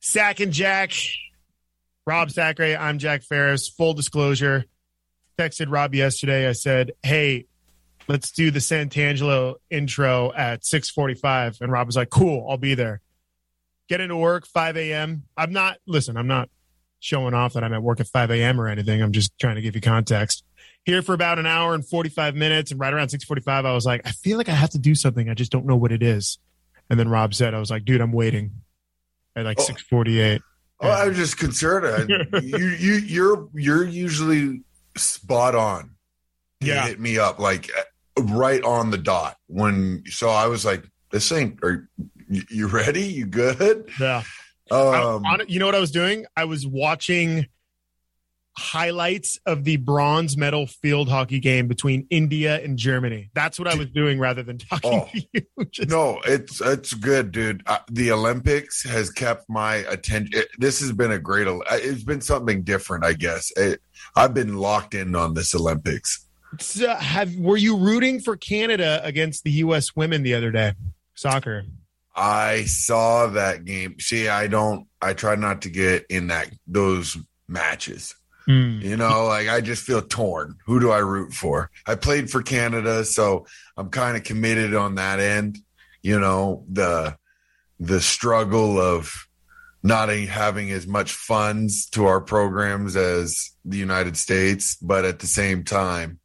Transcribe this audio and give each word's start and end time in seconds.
Sack 0.00 0.40
and 0.40 0.52
Jack, 0.52 0.92
Rob 2.06 2.30
Sacre. 2.30 2.76
I'm 2.78 2.98
Jack 2.98 3.22
Ferris. 3.22 3.68
Full 3.68 3.94
disclosure, 3.94 4.64
texted 5.38 5.66
Rob 5.70 5.94
yesterday. 5.94 6.46
I 6.46 6.52
said, 6.52 6.92
"Hey, 7.02 7.46
let's 8.06 8.30
do 8.30 8.50
the 8.50 8.58
Santangelo 8.58 9.56
intro 9.70 10.32
at 10.32 10.64
6:45," 10.64 11.60
and 11.60 11.72
Rob 11.72 11.86
was 11.86 11.96
like, 11.96 12.10
"Cool, 12.10 12.46
I'll 12.48 12.58
be 12.58 12.74
there." 12.74 13.00
Get 13.88 14.00
into 14.00 14.16
work 14.16 14.46
5 14.46 14.76
a.m. 14.76 15.24
I'm 15.36 15.52
not. 15.52 15.78
Listen, 15.86 16.16
I'm 16.16 16.28
not 16.28 16.48
showing 17.00 17.34
off 17.34 17.54
that 17.54 17.64
I'm 17.64 17.72
at 17.72 17.82
work 17.82 17.98
at 17.98 18.06
5 18.06 18.30
a.m. 18.30 18.60
or 18.60 18.68
anything. 18.68 19.02
I'm 19.02 19.12
just 19.12 19.36
trying 19.38 19.56
to 19.56 19.62
give 19.62 19.74
you 19.74 19.80
context. 19.80 20.44
Here 20.84 21.02
for 21.02 21.14
about 21.14 21.38
an 21.38 21.46
hour 21.46 21.74
and 21.74 21.86
45 21.86 22.34
minutes, 22.34 22.70
and 22.70 22.78
right 22.78 22.92
around 22.92 23.08
6:45, 23.08 23.66
I 23.66 23.72
was 23.72 23.86
like, 23.86 24.02
I 24.04 24.12
feel 24.12 24.38
like 24.38 24.48
I 24.48 24.54
have 24.54 24.70
to 24.70 24.78
do 24.78 24.94
something. 24.94 25.28
I 25.28 25.34
just 25.34 25.50
don't 25.50 25.66
know 25.66 25.76
what 25.76 25.92
it 25.92 26.02
is. 26.02 26.38
And 26.90 26.98
then 26.98 27.08
Rob 27.08 27.34
said, 27.34 27.54
I 27.54 27.58
was 27.60 27.70
like, 27.70 27.84
dude, 27.84 28.00
I'm 28.00 28.12
waiting 28.12 28.52
at 29.36 29.44
like 29.44 29.58
Oh. 29.60 29.64
6:48. 29.64 30.40
Oh, 30.80 30.88
I 30.88 31.08
was 31.08 31.16
just 31.16 31.38
concerned. 31.38 32.10
You, 32.42 32.66
you, 32.68 32.94
you're, 32.94 33.48
you're 33.54 33.84
usually 33.84 34.62
spot 34.96 35.54
on. 35.54 35.90
You 36.60 36.72
Yeah. 36.74 36.86
hit 36.86 37.00
me 37.00 37.18
up 37.18 37.38
like 37.38 37.70
right 38.18 38.62
on 38.62 38.90
the 38.90 38.98
dot 38.98 39.36
when. 39.46 40.02
So 40.06 40.28
I 40.30 40.46
was 40.46 40.64
like, 40.64 40.84
"This 41.10 41.30
ain't. 41.32 41.58
Are 41.62 41.88
you, 42.28 42.68
ready? 42.68 43.02
You 43.04 43.26
good?" 43.26 43.88
Yeah. 44.00 44.22
I- 44.70 44.74
Um, 44.74 45.24
on- 45.26 45.42
you 45.48 45.58
know 45.58 45.66
what 45.66 45.74
I 45.74 45.80
was 45.80 45.90
doing? 45.90 46.26
I 46.36 46.44
was 46.44 46.66
watching 46.66 47.46
highlights 48.56 49.38
of 49.46 49.64
the 49.64 49.76
bronze 49.76 50.36
medal 50.36 50.66
field 50.66 51.08
hockey 51.08 51.40
game 51.40 51.66
between 51.66 52.06
India 52.10 52.62
and 52.62 52.78
Germany. 52.78 53.30
That's 53.34 53.58
what 53.58 53.66
I 53.68 53.74
was 53.74 53.88
doing 53.90 54.18
rather 54.18 54.42
than 54.42 54.58
talking 54.58 54.92
Oh. 54.92 55.08
to 55.12 55.22
you. 55.32 55.64
Just- 55.70 55.90
no, 55.90 56.20
it's 56.24 56.60
it's 56.60 56.94
good, 56.94 57.32
dude. 57.32 57.62
Uh, 57.66 57.78
the 57.90 58.12
Olympics 58.12 58.82
has 58.84 59.10
kept 59.10 59.48
my 59.48 59.76
attention. 59.76 60.38
It, 60.38 60.48
this 60.58 60.80
has 60.80 60.92
been 60.92 61.10
a 61.10 61.18
great. 61.18 61.48
Uh, 61.48 61.58
It's 61.72 62.04
been 62.04 62.20
something 62.20 62.62
different, 62.62 63.04
I 63.04 63.14
guess. 63.14 63.50
It, 63.56 63.80
I've 64.14 64.34
been 64.34 64.56
locked 64.56 64.94
in 64.94 65.14
on 65.16 65.34
this 65.34 65.54
Olympics. 65.54 66.24
So 66.60 66.94
have 66.94 67.34
were 67.34 67.56
you 67.56 67.76
rooting 67.76 68.20
for 68.20 68.36
Canada 68.36 69.00
against 69.02 69.42
the 69.42 69.50
U.S. 69.52 69.96
women 69.96 70.22
the 70.22 70.34
other 70.34 70.52
day? 70.52 70.74
Soccer. 71.14 71.64
I 72.14 72.64
saw 72.66 73.26
that 73.26 73.64
game. 73.64 73.98
See, 73.98 74.28
I 74.28 74.46
don't. 74.46 74.86
I 75.02 75.14
try 75.14 75.34
not 75.34 75.62
to 75.62 75.68
get 75.70 76.06
in 76.08 76.28
that 76.28 76.48
those 76.68 77.16
matches. 77.48 78.14
Hmm. 78.46 78.80
You 78.82 78.96
know, 78.96 79.24
like 79.26 79.48
I 79.48 79.60
just 79.60 79.82
feel 79.84 80.02
torn. 80.02 80.56
Who 80.66 80.78
do 80.80 80.90
I 80.90 80.98
root 80.98 81.32
for? 81.32 81.70
I 81.86 81.94
played 81.94 82.30
for 82.30 82.42
Canada, 82.42 83.04
so 83.04 83.46
I'm 83.76 83.88
kind 83.88 84.16
of 84.16 84.24
committed 84.24 84.74
on 84.74 84.96
that 84.96 85.18
end. 85.20 85.58
You 86.02 86.20
know, 86.20 86.64
the 86.70 87.16
the 87.80 88.00
struggle 88.00 88.78
of 88.78 89.12
not 89.82 90.08
having 90.10 90.70
as 90.70 90.86
much 90.86 91.12
funds 91.12 91.86
to 91.90 92.06
our 92.06 92.20
programs 92.20 92.96
as 92.96 93.50
the 93.64 93.76
United 93.78 94.16
States, 94.16 94.76
but 94.76 95.04
at 95.04 95.18
the 95.18 95.26
same 95.26 95.64
time, 95.64 96.18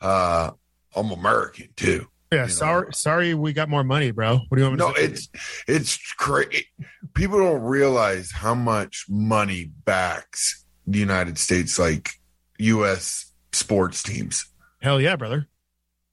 uh, 0.00 0.50
I'm 0.94 1.10
American 1.10 1.68
too. 1.76 2.06
Yeah, 2.32 2.42
know. 2.42 2.48
sorry, 2.48 2.92
sorry, 2.94 3.34
we 3.34 3.52
got 3.52 3.68
more 3.68 3.84
money, 3.84 4.10
bro. 4.10 4.38
What 4.48 4.56
do 4.56 4.62
you 4.62 4.68
want 4.68 4.80
me 4.80 4.86
No, 4.86 4.92
to 4.94 4.98
say? 4.98 5.04
it's 5.06 5.28
it's 5.68 6.12
crazy. 6.14 6.66
People 7.14 7.38
don't 7.38 7.62
realize 7.62 8.30
how 8.32 8.54
much 8.54 9.04
money 9.08 9.70
backs 9.84 10.61
the 10.86 10.98
United 10.98 11.38
States, 11.38 11.78
like 11.78 12.10
U.S. 12.58 13.32
sports 13.52 14.02
teams, 14.02 14.44
hell 14.80 15.00
yeah, 15.00 15.16
brother. 15.16 15.48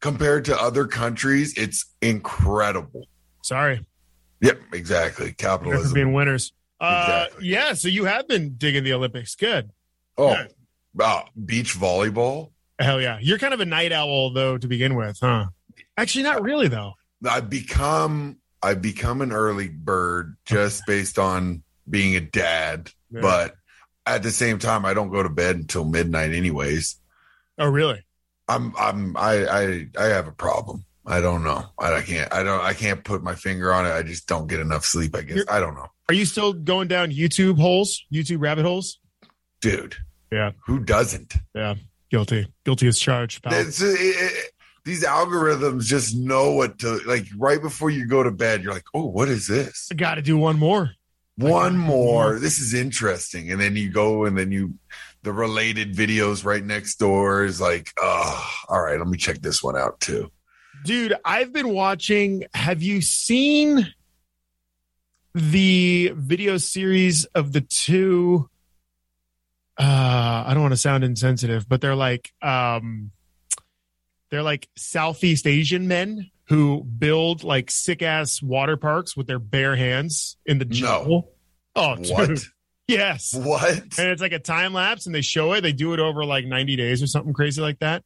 compared 0.02 0.46
to 0.46 0.60
other 0.62 0.88
countries. 0.88 1.54
It's 1.58 1.86
incredible. 2.02 3.08
Sorry 3.44 3.86
Yep, 4.42 4.60
exactly. 4.74 5.34
Capitalism. 5.34 5.94
being 5.94 6.14
winners. 6.14 6.54
Uh, 6.80 7.26
Exactly. 7.28 7.48
yeah, 7.50 7.74
so 7.74 7.88
you 7.90 8.06
have 8.06 8.26
been 8.28 8.56
digging 8.56 8.86
the 8.86 8.94
Olympics. 8.94 9.36
Good. 9.36 9.70
oh, 10.18 10.36
uh, 11.00 11.22
beach 11.46 11.76
volleyball. 11.78 12.52
Hell 12.80 13.02
yeah. 13.02 13.18
You're 13.22 13.38
kind 13.38 13.54
of 13.54 13.60
a 13.60 13.66
night 13.66 13.92
owl 13.92 14.32
though 14.32 14.58
to 14.58 14.68
begin 14.68 14.96
with, 14.96 15.18
huh? 15.22 15.48
Actually, 15.98 16.24
not 16.24 16.42
really 16.42 16.70
though. 16.70 16.94
I've 17.30 17.50
become 17.50 18.38
I've 18.64 18.82
become 18.82 19.22
an 19.22 19.34
early 19.34 19.68
bird 19.68 20.38
just 20.46 20.84
based 20.88 21.20
on 21.20 21.64
being 21.90 22.16
a 22.16 22.22
dad, 22.22 22.92
Yeah. 23.12 23.20
but 23.22 23.56
at 24.06 24.24
the 24.24 24.32
same 24.32 24.60
time, 24.60 24.86
I 24.86 24.94
don't 24.94 25.10
go 25.12 25.22
to 25.24 25.30
bed 25.30 25.56
until 25.56 25.86
midnight, 25.86 26.34
anyways. 26.34 27.00
oh, 27.58 27.68
really? 27.68 28.04
I'm 28.48 28.74
I'm 28.78 29.16
I 29.16 29.46
I 29.46 29.86
I 30.00 30.06
have 30.06 30.28
a 30.28 30.32
problem. 30.32 30.84
I 31.06 31.22
don't 31.22 31.44
know. 31.44 31.66
I, 31.78 31.94
I 31.96 32.02
can't 32.02 32.34
I 32.34 32.42
don't 32.44 32.62
I 32.62 32.74
can't 32.74 33.04
put 33.04 33.22
my 33.24 33.36
finger 33.36 33.72
on 33.72 33.86
it. 33.86 33.92
I 33.92 34.02
just 34.04 34.28
don't 34.28 34.48
get 34.48 34.60
enough 34.60 34.86
sleep. 34.86 35.16
I 35.16 35.22
guess 35.22 35.36
You're- 35.38 35.48
I 35.50 35.60
don't 35.60 35.76
know, 35.76 35.88
Are 36.08 36.14
you 36.16 36.26
still 36.26 36.54
going 36.54 36.88
down 36.88 37.12
YouTube 37.12 37.60
holes, 37.60 38.04
YouTube 38.12 38.42
rabbit 38.42 38.66
holes? 38.66 39.00
dude. 39.62 39.96
Yeah. 40.32 40.52
Who 40.66 40.80
doesn't? 40.80 41.36
Yeah. 41.54 41.76
Guilty. 42.12 42.48
Guilty 42.66 42.88
as 42.88 42.98
charged, 43.00 43.44
pal. 43.44 43.54
It's, 43.54 43.82
it, 43.82 43.96
it- 44.00 44.52
these 44.86 45.04
algorithms 45.04 45.84
just 45.86 46.16
know 46.16 46.52
what 46.54 46.80
to 46.80 47.00
like. 47.06 47.26
Right 47.38 47.62
before 47.62 47.90
you 47.92 48.08
go 48.08 48.24
to 48.24 48.32
bed, 48.32 48.64
you're 48.64 48.74
like, 48.74 48.86
"Oh, 48.96 49.06
what 49.06 49.28
is 49.28 49.46
this? 49.46 49.90
I 49.92 49.96
got 49.96 50.16
to 50.16 50.22
do 50.24 50.38
one 50.38 50.58
more. 50.58 50.92
One 51.40 51.78
more. 51.78 52.40
This 52.40 52.60
is 52.60 52.74
interesting." 52.74 53.52
And 53.52 53.60
then 53.60 53.76
you 53.76 53.90
go, 53.90 54.26
and 54.26 54.38
then 54.38 54.52
you 54.52 54.76
the 55.24 55.34
related 55.34 55.94
videos 55.94 56.46
right 56.46 56.64
next 56.64 56.96
door 56.96 57.44
is 57.44 57.60
like, 57.60 57.92
"Oh, 58.00 58.50
all 58.68 58.82
right, 58.82 58.98
let 58.98 59.08
me 59.08 59.18
check 59.18 59.42
this 59.42 59.62
one 59.64 59.78
out 59.78 60.00
too." 60.00 60.32
Dude, 60.86 61.14
I've 61.26 61.52
been 61.52 61.70
watching. 61.70 62.46
Have 62.54 62.82
you 62.82 63.02
seen 63.02 63.94
the 65.34 66.14
video 66.16 66.58
series 66.58 67.26
of 67.26 67.52
the 67.52 67.62
two? 67.62 68.50
Uh, 69.78 70.44
I 70.46 70.52
don't 70.54 70.62
want 70.62 70.74
to 70.74 70.78
sound 70.78 71.04
insensitive, 71.04 71.68
but 71.68 71.80
they're 71.80 71.96
like, 71.96 72.34
um, 72.42 73.12
they're 74.30 74.44
like 74.44 74.68
Southeast 74.76 75.48
Asian 75.48 75.88
men 75.88 76.30
who 76.50 76.84
build 76.84 77.44
like 77.44 77.72
sick 77.72 78.02
ass 78.02 78.42
water 78.42 78.76
parks 78.76 79.16
with 79.16 79.28
their 79.28 79.40
bare 79.40 79.76
hands 79.76 80.36
in 80.46 80.58
the 80.60 80.66
jungle. 80.66 81.32
No. 81.76 81.82
Oh, 81.84 81.96
dude. 81.96 82.10
What? 82.12 82.40
Yes. 82.88 83.36
What? 83.36 83.72
and 84.00 84.10
it's 84.10 84.20
like 84.22 84.32
a 84.32 84.40
time 84.40 84.74
lapse 84.74 85.06
and 85.06 85.14
they 85.14 85.22
show 85.22 85.54
it 85.54 85.62
they 85.62 85.74
do 85.74 85.94
it 85.94 86.00
over 86.00 86.26
like 86.26 86.46
90 86.46 86.76
days 86.76 87.04
or 87.04 87.06
something 87.08 87.34
crazy 87.34 87.62
like 87.62 87.78
that 87.82 88.04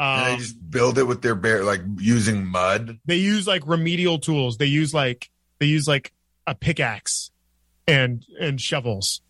And 0.00 0.26
they 0.26 0.32
um, 0.32 0.38
just 0.38 0.70
build 0.70 0.96
it 0.96 1.02
with 1.02 1.20
their 1.20 1.34
bare, 1.34 1.62
like 1.62 1.82
using 1.98 2.46
mud. 2.46 2.96
they 3.04 3.16
use 3.16 3.46
like 3.46 3.66
remedial 3.66 4.18
tools 4.18 4.56
they 4.56 4.64
use 4.64 4.94
like 4.94 5.28
they 5.60 5.66
use 5.66 5.86
like 5.86 6.14
a 6.46 6.54
pickaxe 6.54 7.30
and 7.86 8.24
and 8.40 8.58
shovels 8.58 9.20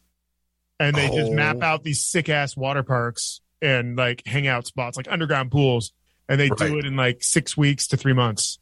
and 0.78 0.94
they 0.94 1.08
just 1.08 1.32
Oh. 1.32 1.34
map 1.34 1.60
out 1.60 1.82
these 1.82 2.04
sick 2.06 2.28
ass 2.28 2.56
water 2.56 2.84
parks 2.84 3.40
and 3.60 3.96
like 3.96 4.24
hangout 4.28 4.68
spots 4.68 4.96
like 4.96 5.10
underground 5.10 5.50
pools 5.50 5.92
and 6.28 6.40
they 6.40 6.48
do 6.48 6.78
it 6.78 6.84
in 6.84 6.96
like 6.96 7.22
six 7.22 7.56
weeks 7.56 7.88
to 7.88 7.96
three 7.96 8.12
months. 8.12 8.58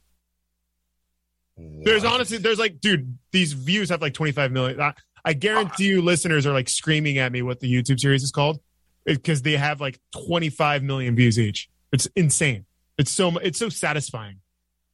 There's 1.58 2.04
honestly 2.04 2.38
there's 2.38 2.58
like 2.58 2.80
dude 2.80 3.18
these 3.32 3.52
views 3.52 3.88
have 3.88 4.02
like 4.02 4.14
25 4.14 4.52
million. 4.52 4.80
I, 4.80 4.94
I 5.24 5.32
guarantee 5.32 5.86
you 5.86 6.02
listeners 6.02 6.46
are 6.46 6.52
like 6.52 6.68
screaming 6.68 7.18
at 7.18 7.32
me 7.32 7.42
what 7.42 7.60
the 7.60 7.72
youtube 7.72 7.98
series 7.98 8.22
is 8.22 8.30
called 8.30 8.60
because 9.04 9.42
they 9.42 9.56
have 9.56 9.80
like 9.80 9.98
25 10.26 10.82
million 10.82 11.16
views 11.16 11.38
each. 11.38 11.70
It's 11.92 12.06
insane. 12.14 12.66
It's 12.98 13.10
so 13.10 13.36
it's 13.38 13.58
so 13.58 13.68
satisfying. 13.68 14.40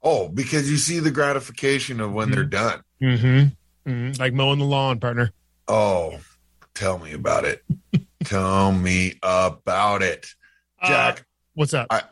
Oh, 0.03 0.28
because 0.28 0.71
you 0.71 0.77
see 0.77 0.99
the 0.99 1.10
gratification 1.10 2.00
of 2.00 2.12
when 2.12 2.31
they're 2.31 2.44
done. 2.44 2.83
mm-hmm. 3.00 4.12
like 4.19 4.33
mowing 4.33 4.59
the 4.59 4.65
lawn 4.65 5.00
partner. 5.00 5.33
Oh, 5.69 6.19
tell 6.75 6.99
me 6.99 7.12
about 7.12 7.44
it. 7.44 7.62
tell 8.25 8.72
me 8.72 9.15
about 9.22 10.03
it. 10.03 10.27
Jack, 10.84 11.21
Uh, 11.21 11.22
what's 11.54 11.75
up? 11.75 11.87
I 11.91 12.03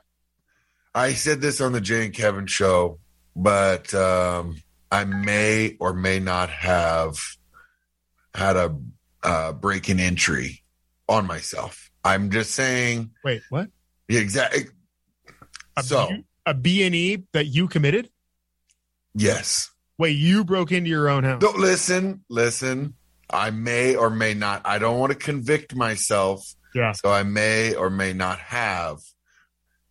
said 1.13 1.41
this 1.41 1.61
on 1.61 1.73
the 1.73 1.81
Jay 1.81 2.05
and 2.07 2.15
Kevin 2.15 2.47
show, 2.47 2.99
but 3.37 3.93
um, 3.95 4.57
I 4.91 5.05
may 5.05 5.77
or 5.79 5.93
may 5.93 6.19
not 6.21 6.51
have 6.51 7.19
had 8.35 8.57
a 8.57 8.77
uh, 9.23 9.53
break 9.53 9.89
in 9.89 10.01
entry 10.01 10.63
on 11.09 11.27
myself. 11.27 11.91
I'm 12.05 12.31
just 12.31 12.53
saying, 12.53 13.11
wait 13.25 13.43
what 13.51 13.69
exactly. 14.09 14.67
a, 15.77 15.83
So, 15.83 16.09
B- 16.09 16.25
a 16.47 16.55
b&e 16.55 17.25
that 17.33 17.47
you 17.47 17.69
committed 17.69 18.09
yes. 19.15 19.71
wait 19.99 20.17
you 20.17 20.45
broke 20.45 20.73
into 20.73 20.89
your 20.89 21.09
own 21.09 21.25
house 21.25 21.41
Don't 21.41 21.59
listen, 21.59 22.25
listen. 22.31 22.95
I 23.33 23.51
may 23.51 23.95
or 23.95 24.11
may 24.11 24.35
not. 24.35 24.63
I 24.65 24.79
don't 24.79 24.99
want 24.99 25.13
to 25.13 25.19
convict 25.19 25.77
myself. 25.77 26.55
Yeah. 26.75 26.93
So 26.93 27.11
I 27.13 27.23
may 27.23 27.75
or 27.75 27.91
may 27.91 28.13
not 28.13 28.39
have 28.41 28.99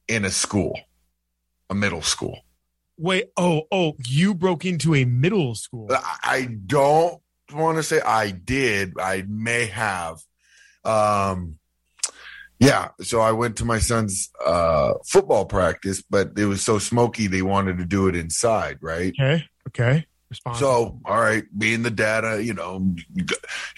in 0.07 0.25
a 0.25 0.29
school, 0.29 0.77
a 1.69 1.75
middle 1.75 2.01
school. 2.01 2.39
wait 2.97 3.31
oh 3.37 3.63
oh 3.71 3.95
you 4.07 4.33
broke 4.33 4.65
into 4.65 4.95
a 4.95 5.05
middle 5.05 5.55
school 5.55 5.87
I 5.91 6.47
don't 6.65 7.21
want 7.51 7.77
to 7.77 7.83
say 7.83 7.99
I 8.01 8.31
did. 8.31 8.93
I 8.99 9.23
may 9.27 9.65
have. 9.67 10.19
Um, 10.83 11.57
yeah. 12.59 12.89
So 13.01 13.21
I 13.21 13.31
went 13.31 13.57
to 13.57 13.65
my 13.65 13.79
son's 13.79 14.29
uh, 14.45 14.93
football 15.05 15.45
practice, 15.45 16.01
but 16.01 16.33
it 16.37 16.45
was 16.45 16.61
so 16.61 16.77
smoky 16.77 17.27
they 17.27 17.41
wanted 17.41 17.77
to 17.77 17.85
do 17.85 18.07
it 18.07 18.15
inside, 18.15 18.77
right? 18.81 19.13
okay 19.19 19.43
okay. 19.69 20.05
So, 20.53 20.99
all 21.05 21.19
right, 21.19 21.43
being 21.57 21.81
the 21.81 21.89
data, 21.89 22.43
you 22.43 22.53
know, 22.53 22.93
you 23.15 23.25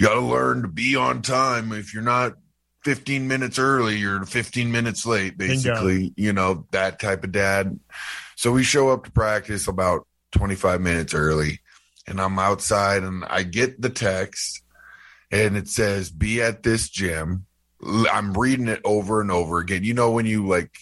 got 0.01 0.15
to 0.15 0.19
learn 0.19 0.63
to 0.63 0.67
be 0.67 0.97
on 0.97 1.21
time. 1.21 1.71
If 1.71 1.93
you're 1.93 2.03
not 2.03 2.33
15 2.83 3.27
minutes 3.27 3.59
early, 3.59 3.97
you're 3.97 4.23
15 4.25 4.71
minutes 4.71 5.05
late, 5.05 5.37
basically, 5.37 6.13
you 6.15 6.33
know, 6.33 6.65
that 6.71 6.99
type 6.99 7.23
of 7.23 7.31
dad. 7.31 7.79
So 8.35 8.51
we 8.51 8.63
show 8.63 8.89
up 8.89 9.05
to 9.05 9.11
practice 9.11 9.67
about 9.67 10.07
25 10.31 10.81
minutes 10.81 11.13
early, 11.13 11.59
and 12.07 12.19
I'm 12.19 12.39
outside 12.39 13.03
and 13.03 13.23
I 13.25 13.43
get 13.43 13.81
the 13.81 13.89
text 13.89 14.63
and 15.31 15.55
it 15.55 15.67
says, 15.67 16.09
be 16.09 16.41
at 16.41 16.63
this 16.63 16.89
gym. 16.89 17.45
I'm 17.83 18.33
reading 18.33 18.67
it 18.67 18.81
over 18.83 19.21
and 19.21 19.31
over 19.31 19.59
again. 19.59 19.83
You 19.83 19.93
know, 19.93 20.11
when 20.11 20.25
you 20.25 20.47
like, 20.47 20.75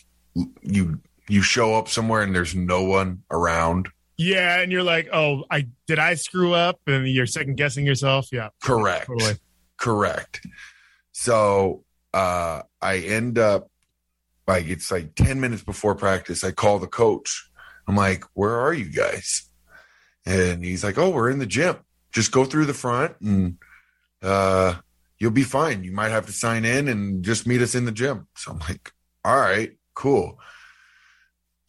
you, 0.62 1.00
you 1.28 1.42
show 1.42 1.76
up 1.76 1.88
somewhere 1.88 2.22
and 2.24 2.34
there's 2.34 2.56
no 2.56 2.84
one 2.84 3.24
around. 3.30 3.90
yeah, 4.18 4.60
and 4.60 4.72
you're 4.72 4.84
like, 4.84 5.08
oh, 5.14 5.44
I 5.52 5.68
did 5.88 6.00
I 6.00 6.16
screw 6.16 6.54
up, 6.54 6.80
and 6.88 7.08
you're 7.08 7.26
second 7.26 7.56
guessing 7.56 7.86
yourself. 7.86 8.28
Yeah, 8.32 8.50
Correct. 8.62 9.08
totally. 9.08 9.36
Correct. 9.78 10.46
So 11.12 11.84
uh 12.14 12.62
I 12.82 12.98
end 12.98 13.38
up 13.38 13.70
like 14.48 14.68
it's 14.68 14.92
like 14.92 15.16
10 15.16 15.40
minutes 15.40 15.64
before 15.64 15.96
practice. 15.96 16.44
I 16.44 16.52
call 16.52 16.80
the 16.80 16.88
coach. 16.88 17.50
I'm 17.88 17.96
like, 17.96 18.24
where 18.34 18.56
are 18.56 18.74
you 18.74 18.92
guys? 18.92 19.50
And 20.26 20.64
he's 20.64 20.84
like, 20.84 20.98
Oh, 20.98 21.10
we're 21.10 21.30
in 21.30 21.40
the 21.40 21.46
gym. 21.46 21.78
Just 22.12 22.32
go 22.32 22.46
through 22.46 22.66
the 22.66 22.74
front 22.74 23.16
and 23.22 23.58
uh 24.22 24.76
you'll 25.20 25.32
be 25.32 25.44
fine. 25.44 25.84
You 25.84 25.92
might 25.92 26.10
have 26.10 26.26
to 26.26 26.32
sign 26.32 26.66
in 26.66 26.88
and 26.88 27.24
just 27.24 27.46
meet 27.46 27.62
us 27.62 27.76
in 27.76 27.86
the 27.86 27.92
gym. 27.92 28.28
So 28.36 28.52
I'm 28.52 28.60
like, 28.60 28.92
all 29.24 29.38
right, 29.38 29.72
cool. 29.94 30.40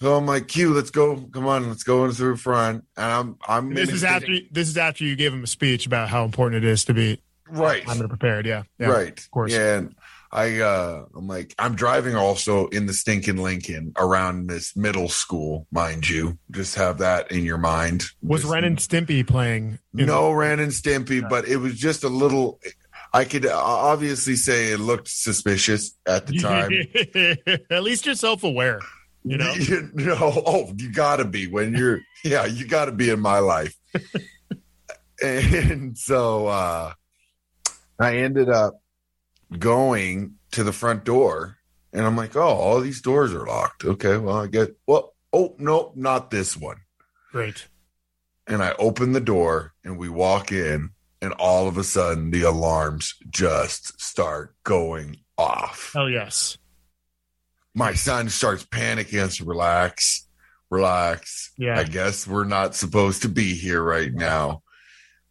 So 0.01 0.17
I'm 0.17 0.25
like, 0.25 0.49
Q, 0.49 0.73
let's 0.73 0.91
go. 0.91 1.17
Come 1.17 1.47
on, 1.47 1.69
let's 1.69 1.83
go 1.83 2.07
in 2.07 2.13
through 2.13 2.33
the 2.33 2.39
front. 2.39 2.85
And 2.97 3.07
I'm 3.07 3.37
I'm 3.47 3.69
And 3.69 3.77
this 3.77 3.91
is 3.91 4.03
after 4.03 4.35
this 4.51 4.69
is 4.69 4.79
after 4.79 5.05
you 5.05 5.15
gave 5.15 5.35
him 5.35 5.45
a 5.45 5.47
speech 5.47 5.85
about 5.85 6.09
how 6.09 6.25
important 6.25 6.65
it 6.65 6.69
is 6.69 6.87
to 6.87 6.95
be 6.95 7.21
right. 7.51 7.87
I'm 7.87 8.09
prepared. 8.09 8.47
Yeah, 8.47 8.63
yeah. 8.79 8.87
right 8.87 9.19
of 9.19 9.31
course. 9.31 9.53
yeah 9.53 9.77
and 9.77 9.95
i 10.32 10.61
uh 10.61 11.05
i'm 11.17 11.27
like 11.27 11.55
i'm 11.59 11.75
driving 11.75 12.15
also 12.15 12.69
in 12.69 12.87
the 12.87 12.93
stinking 12.93 13.37
lincoln 13.37 13.93
around 13.99 14.47
this 14.47 14.77
middle 14.77 15.09
school 15.09 15.67
mind 15.73 16.09
you 16.09 16.38
just 16.50 16.77
have 16.77 16.99
that 16.99 17.31
in 17.32 17.44
your 17.44 17.59
mind 17.59 18.05
Was 18.23 18.43
Just- 18.43 18.53
Ren 18.53 18.65
and 18.65 18.77
Stimpy 18.79 19.27
playing? 19.27 19.79
in- 19.97 20.06
no 20.06 20.31
ren 20.32 20.61
and 20.61 20.71
stimpy 20.73 21.27
but 21.29 21.49
it 21.49 21.56
was 21.56 21.77
just 21.77 22.05
a 22.05 22.09
little 22.09 22.61
i 23.12 23.25
could 23.25 23.44
uh, 23.44 23.59
obviously 23.61 24.37
say 24.37 24.73
it 24.73 24.79
looked 24.79 25.09
suspicious 25.09 25.97
at 26.06 26.27
the 26.29 26.38
time 26.38 26.71
At 27.71 27.83
least 27.83 28.06
you're 28.06 28.15
self 28.15 28.44
aware. 28.44 28.81
You 29.25 29.37
know? 29.37 29.53
you 29.55 29.91
know 29.94 30.33
oh 30.47 30.73
you 30.76 30.93
gotta 30.93 31.25
be 31.25 31.47
when 31.49 31.75
you're 31.75 32.00
yeah 32.25 32.47
you 32.47 32.67
gotta 32.69 32.93
be 32.93 33.11
in 33.11 33.21
my 33.21 33.41
life 33.41 33.75
and 35.23 35.99
so 35.99 36.47
uh 36.47 36.93
i 37.99 38.17
ended 38.19 38.49
up 38.49 38.81
going 39.58 40.35
to 40.52 40.62
the 40.64 40.73
front 40.73 41.05
door 41.05 41.56
and 41.93 42.05
i'm 42.06 42.17
like 42.17 42.37
oh 42.37 42.41
all 42.41 42.81
these 42.81 43.00
doors 43.02 43.32
are 43.35 43.47
locked 43.47 43.85
okay 43.85 44.17
well 44.17 44.37
i 44.37 44.47
get 44.47 44.76
well 44.87 45.14
oh 45.32 45.55
no 45.58 45.93
not 45.97 46.31
this 46.31 46.56
one 46.56 46.76
Right. 47.32 47.64
and 48.47 48.62
i 48.62 48.73
open 48.79 49.12
the 49.12 49.20
door 49.20 49.73
and 49.85 49.99
we 49.99 50.08
walk 50.08 50.52
in 50.52 50.91
and 51.23 51.32
all 51.35 51.69
of 51.69 51.76
a 51.79 51.85
sudden 51.85 52.31
the 52.31 52.43
alarms 52.43 53.14
just 53.29 54.00
start 54.00 54.55
going 54.64 55.17
off 55.37 55.91
Hell 55.94 56.08
yes. 56.11 56.56
my 57.75 57.94
son 57.94 58.29
starts 58.29 58.64
panicking. 58.64 59.47
Relax, 59.47 60.26
relax. 60.70 61.52
Yeah. 61.56 61.79
I 61.79 61.85
guess 61.85 62.26
we're 62.26 62.44
not 62.44 62.75
supposed 62.75 63.23
to 63.23 63.29
be 63.29 63.55
here 63.55 63.82
right 63.82 64.12
now. 64.12 64.62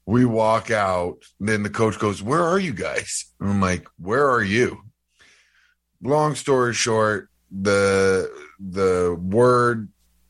We 0.09 0.25
walk 0.25 0.71
out. 0.71 1.17
Then 1.39 1.61
the 1.61 1.69
coach 1.69 1.99
goes, 1.99 2.23
Where 2.23 2.41
are 2.41 2.57
you 2.57 2.73
guys? 2.73 3.25
And 3.39 3.47
I'm 3.51 3.61
like, 3.61 3.87
Where 3.99 4.27
are 4.27 4.41
you? 4.41 4.81
Long 6.01 6.33
story 6.33 6.73
short, 6.73 7.29
the 7.51 8.31
the 8.59 9.15
word 9.21 9.89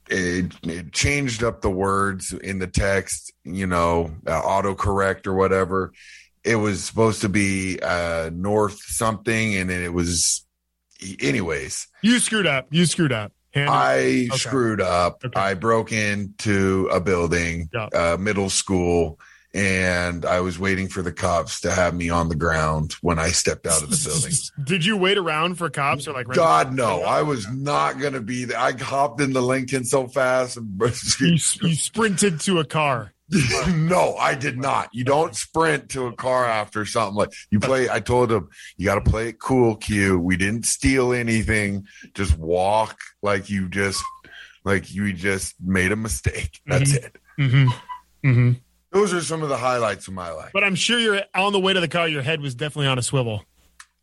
it, 0.10 0.52
it 0.64 0.92
changed 0.92 1.44
up 1.44 1.62
the 1.62 1.70
words 1.70 2.34
in 2.34 2.60
the 2.60 2.68
text, 2.68 3.32
you 3.46 3.68
know, 3.68 4.12
uh, 4.28 4.42
autocorrect 4.42 5.28
or 5.28 5.36
whatever. 5.36 5.94
It 6.44 6.56
was 6.58 6.84
supposed 6.84 7.22
to 7.22 7.30
be 7.30 7.80
uh, 7.82 8.32
north 8.34 8.80
something, 8.82 9.56
and 9.56 9.70
then 9.70 9.82
it 9.84 9.94
was, 9.94 10.46
anyways. 11.22 11.88
You 12.02 12.20
screwed 12.20 12.48
up. 12.48 12.68
You 12.72 12.86
screwed 12.86 13.12
up. 13.14 13.32
Hand 13.54 13.70
I 13.70 14.28
screwed 14.34 14.82
up. 14.82 15.22
Okay. 15.24 15.40
I 15.40 15.54
broke 15.54 15.92
into 15.92 16.90
a 16.92 17.00
building, 17.00 17.70
Yeah. 17.74 17.90
uh, 17.94 18.18
middle 18.20 18.50
school, 18.50 19.20
and 19.54 20.26
I 20.26 20.42
was 20.42 20.60
waiting 20.60 20.88
for 20.90 21.02
the 21.02 21.12
cops 21.12 21.62
to 21.62 21.72
have 21.72 21.96
me 21.96 22.10
on 22.10 22.30
the 22.30 22.36
ground 22.36 22.94
when 23.02 23.18
I 23.18 23.30
stepped 23.30 23.66
out 23.66 23.82
of 23.82 23.90
the 23.90 24.10
building. 24.10 24.34
Did 24.64 24.86
you 24.86 24.96
wait 24.96 25.18
around 25.18 25.56
for 25.56 25.70
cops 25.70 26.08
or 26.08 26.14
like? 26.14 26.28
God, 26.28 26.74
no, 26.74 27.02
I 27.02 27.24
was 27.24 27.48
not 27.50 28.00
going 28.00 28.14
to 28.14 28.22
be 28.22 28.46
there. 28.46 28.60
I 28.60 28.74
hopped 28.74 29.22
in 29.22 29.34
the 29.34 29.42
Lincoln 29.42 29.86
so 29.86 30.08
fast. 30.08 30.58
And 30.58 30.80
You, 31.20 31.32
you 31.32 31.76
sprinted 31.76 32.40
to 32.42 32.60
a 32.60 32.66
car. 32.66 33.14
no, 33.76 34.16
I 34.16 34.34
did 34.34 34.58
not. 34.58 34.90
You 34.92 35.04
don't 35.04 35.36
sprint 35.36 35.90
to 35.90 36.08
a 36.08 36.14
car 36.14 36.46
after 36.46 36.86
something 36.86 37.16
like 37.16 37.32
you 37.52 37.60
play. 37.60 37.88
I 37.90 38.00
told 38.00 38.32
him 38.32 38.50
you 38.78 38.86
got 38.86 39.04
to 39.04 39.10
play 39.10 39.30
it 39.30 39.40
cool, 39.40 39.76
Q. 39.76 40.20
We 40.20 40.36
didn't 40.36 40.66
steal 40.66 41.14
anything. 41.14 41.86
Just 42.16 42.38
walk 42.38 42.98
like 43.22 43.50
you 43.50 43.70
just 43.70 44.04
like 44.64 44.94
you 44.94 45.14
just 45.14 45.56
made 45.64 45.92
a 45.92 45.96
mistake. 45.96 46.60
That's 46.66 46.96
it. 46.96 47.16
Mm-hmm. 47.40 48.28
Mm-hmm. 48.28 48.52
Those 48.92 49.14
are 49.14 49.22
some 49.22 49.44
of 49.44 49.50
the 49.50 49.58
highlights 49.58 50.08
of 50.08 50.14
my 50.14 50.32
life. 50.32 50.52
But 50.54 50.64
I'm 50.64 50.76
sure 50.76 50.98
you're 51.00 51.22
on 51.36 51.54
the 51.54 51.60
way 51.60 51.74
to 51.74 51.80
the 51.80 51.88
car. 51.88 52.08
Your 52.08 52.24
head 52.24 52.42
was 52.42 52.56
definitely 52.56 52.88
on 52.88 52.98
a 52.98 53.04
swivel. 53.04 53.44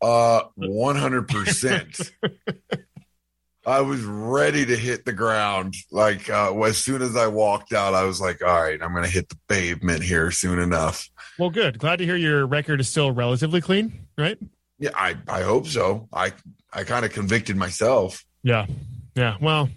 Uh, 0.01 0.43
one 0.55 0.95
hundred 0.95 1.27
percent. 1.27 1.99
I 3.65 3.81
was 3.81 4.01
ready 4.01 4.65
to 4.65 4.77
hit 4.77 5.03
the 5.03 5.11
ground. 5.11 5.75
Like 5.91 6.29
uh, 6.29 6.57
as 6.61 6.77
soon 6.77 7.01
as 7.01 7.17
I 7.17 7.27
walked 7.27 7.73
out, 7.73 7.93
I 7.93 8.03
was 8.03 8.21
like, 8.21 8.41
"All 8.41 8.61
right, 8.61 8.81
I'm 8.81 8.93
going 8.93 9.03
to 9.03 9.09
hit 9.09 9.27
the 9.27 9.37
pavement 9.49 10.03
here 10.03 10.31
soon 10.31 10.59
enough." 10.59 11.09
Well, 11.37 11.49
good. 11.49 11.77
Glad 11.77 11.97
to 11.97 12.05
hear 12.05 12.15
your 12.15 12.45
record 12.47 12.79
is 12.79 12.87
still 12.87 13.11
relatively 13.11 13.59
clean, 13.59 14.07
right? 14.17 14.37
Yeah, 14.79 14.91
I 14.95 15.17
I 15.27 15.41
hope 15.41 15.67
so. 15.67 16.07
I 16.13 16.31
I 16.71 16.85
kind 16.85 17.03
of 17.03 17.11
convicted 17.11 17.57
myself. 17.57 18.23
Yeah. 18.43 18.67
Yeah. 19.15 19.35
Well, 19.41 19.69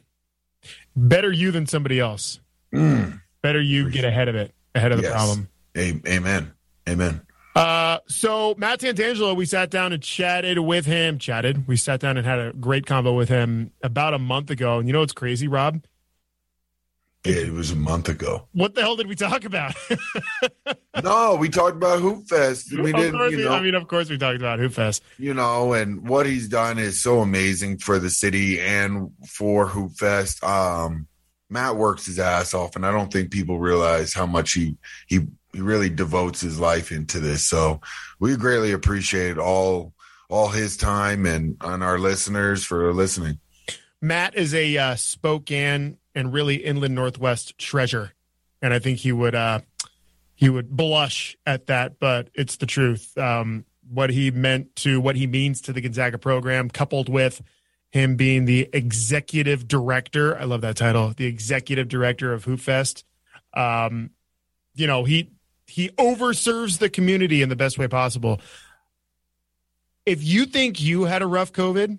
better 0.94 1.32
you 1.32 1.50
than 1.50 1.66
somebody 1.66 1.98
else. 1.98 2.38
Mm. 2.72 3.20
Better 3.42 3.60
you 3.60 3.90
get 3.90 4.04
ahead 4.04 4.28
of 4.28 4.34
it, 4.36 4.54
ahead 4.74 4.92
of 4.92 5.02
the 5.02 5.10
problem. 5.10 5.48
A- 5.76 6.00
amen. 6.06 6.52
Amen. 6.88 7.20
Uh, 7.54 7.98
so 8.06 8.54
Matt 8.58 8.80
Santangelo, 8.80 9.34
we 9.36 9.44
sat 9.44 9.70
down 9.70 9.92
and 9.92 10.02
chatted 10.02 10.58
with 10.58 10.86
him. 10.86 11.18
Chatted. 11.18 11.66
We 11.66 11.76
sat 11.76 12.00
down 12.00 12.16
and 12.16 12.26
had 12.26 12.38
a 12.38 12.52
great 12.52 12.86
combo 12.86 13.12
with 13.12 13.28
him 13.28 13.72
about 13.82 14.14
a 14.14 14.18
month 14.18 14.50
ago. 14.50 14.78
And 14.78 14.88
you 14.88 14.92
know 14.92 15.00
what's 15.00 15.12
crazy, 15.12 15.48
Rob? 15.48 15.82
Yeah, 17.24 17.34
it 17.34 17.52
was 17.52 17.70
a 17.70 17.76
month 17.76 18.08
ago. 18.08 18.48
What 18.52 18.74
the 18.74 18.80
hell 18.80 18.96
did 18.96 19.06
we 19.06 19.14
talk 19.14 19.44
about? 19.44 19.74
no, 21.04 21.36
we 21.36 21.50
talked 21.50 21.76
about 21.76 22.00
Hoop 22.00 22.26
Fest. 22.26 22.72
We 22.72 22.92
didn't, 22.92 23.32
you 23.32 23.44
know, 23.44 23.52
I 23.52 23.60
mean, 23.60 23.74
of 23.74 23.88
course, 23.88 24.08
we 24.08 24.16
talked 24.16 24.38
about 24.38 24.58
Hoop 24.58 24.72
Fest. 24.72 25.02
you 25.18 25.34
know, 25.34 25.74
and 25.74 26.08
what 26.08 26.24
he's 26.24 26.48
done 26.48 26.78
is 26.78 27.02
so 27.02 27.20
amazing 27.20 27.76
for 27.76 27.98
the 27.98 28.08
city 28.08 28.58
and 28.58 29.10
for 29.28 29.66
Hoop 29.66 29.92
Fest. 29.98 30.42
Um, 30.42 31.08
Matt 31.50 31.76
works 31.76 32.06
his 32.06 32.18
ass 32.18 32.54
off, 32.54 32.76
and 32.76 32.86
I 32.86 32.92
don't 32.92 33.12
think 33.12 33.30
people 33.30 33.58
realize 33.58 34.14
how 34.14 34.26
much 34.26 34.52
he 34.52 34.76
he 35.06 35.26
he 35.52 35.60
really 35.60 35.90
devotes 35.90 36.40
his 36.40 36.60
life 36.60 36.92
into 36.92 37.18
this. 37.18 37.44
So 37.46 37.80
we 38.20 38.36
greatly 38.36 38.72
appreciate 38.72 39.36
all 39.36 39.92
all 40.28 40.48
his 40.48 40.76
time 40.76 41.26
and 41.26 41.56
on 41.60 41.82
our 41.82 41.98
listeners 41.98 42.64
for 42.64 42.92
listening. 42.94 43.40
Matt 44.00 44.36
is 44.36 44.54
a 44.54 44.78
uh, 44.78 44.94
Spokane 44.94 45.98
and 46.14 46.32
really 46.32 46.56
inland 46.56 46.94
Northwest 46.94 47.58
treasure, 47.58 48.14
and 48.62 48.72
I 48.72 48.78
think 48.78 48.98
he 48.98 49.12
would 49.12 49.34
uh, 49.34 49.60
he 50.34 50.48
would 50.48 50.70
blush 50.70 51.36
at 51.44 51.66
that, 51.66 51.98
but 51.98 52.30
it's 52.34 52.56
the 52.56 52.66
truth. 52.66 53.16
Um, 53.18 53.66
what 53.90 54.10
he 54.10 54.30
meant 54.30 54.76
to 54.76 55.00
what 55.00 55.16
he 55.16 55.26
means 55.26 55.60
to 55.62 55.72
the 55.72 55.80
Gonzaga 55.80 56.16
program, 56.16 56.70
coupled 56.70 57.08
with 57.08 57.42
him 57.90 58.16
being 58.16 58.44
the 58.44 58.68
executive 58.72 59.66
director. 59.68 60.38
I 60.38 60.44
love 60.44 60.60
that 60.62 60.76
title, 60.76 61.12
the 61.16 61.26
executive 61.26 61.88
director 61.88 62.32
of 62.32 62.44
Hoopfest. 62.44 63.04
Um, 63.54 64.10
you 64.74 64.86
know 64.86 65.04
he 65.04 65.30
he 65.66 65.88
overserves 65.90 66.78
the 66.78 66.88
community 66.88 67.42
in 67.42 67.48
the 67.48 67.56
best 67.56 67.78
way 67.78 67.88
possible. 67.88 68.40
If 70.06 70.24
you 70.24 70.46
think 70.46 70.80
you 70.80 71.04
had 71.04 71.22
a 71.22 71.26
rough 71.26 71.52
COVID, 71.52 71.98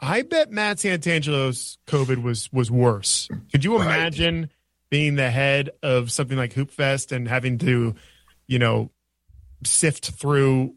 I 0.00 0.22
bet 0.22 0.50
Matt 0.50 0.78
Santangelo's 0.78 1.78
COVID 1.86 2.22
was 2.22 2.50
was 2.52 2.70
worse. 2.70 3.28
Could 3.52 3.64
you 3.64 3.76
Right. 3.76 3.84
imagine 3.86 4.50
being 4.90 5.16
the 5.16 5.30
head 5.30 5.70
of 5.82 6.10
something 6.10 6.36
like 6.36 6.52
Hoopfest 6.54 7.12
and 7.12 7.28
having 7.28 7.58
to, 7.58 7.94
you 8.46 8.58
know, 8.58 8.90
sift 9.64 10.10
through 10.10 10.74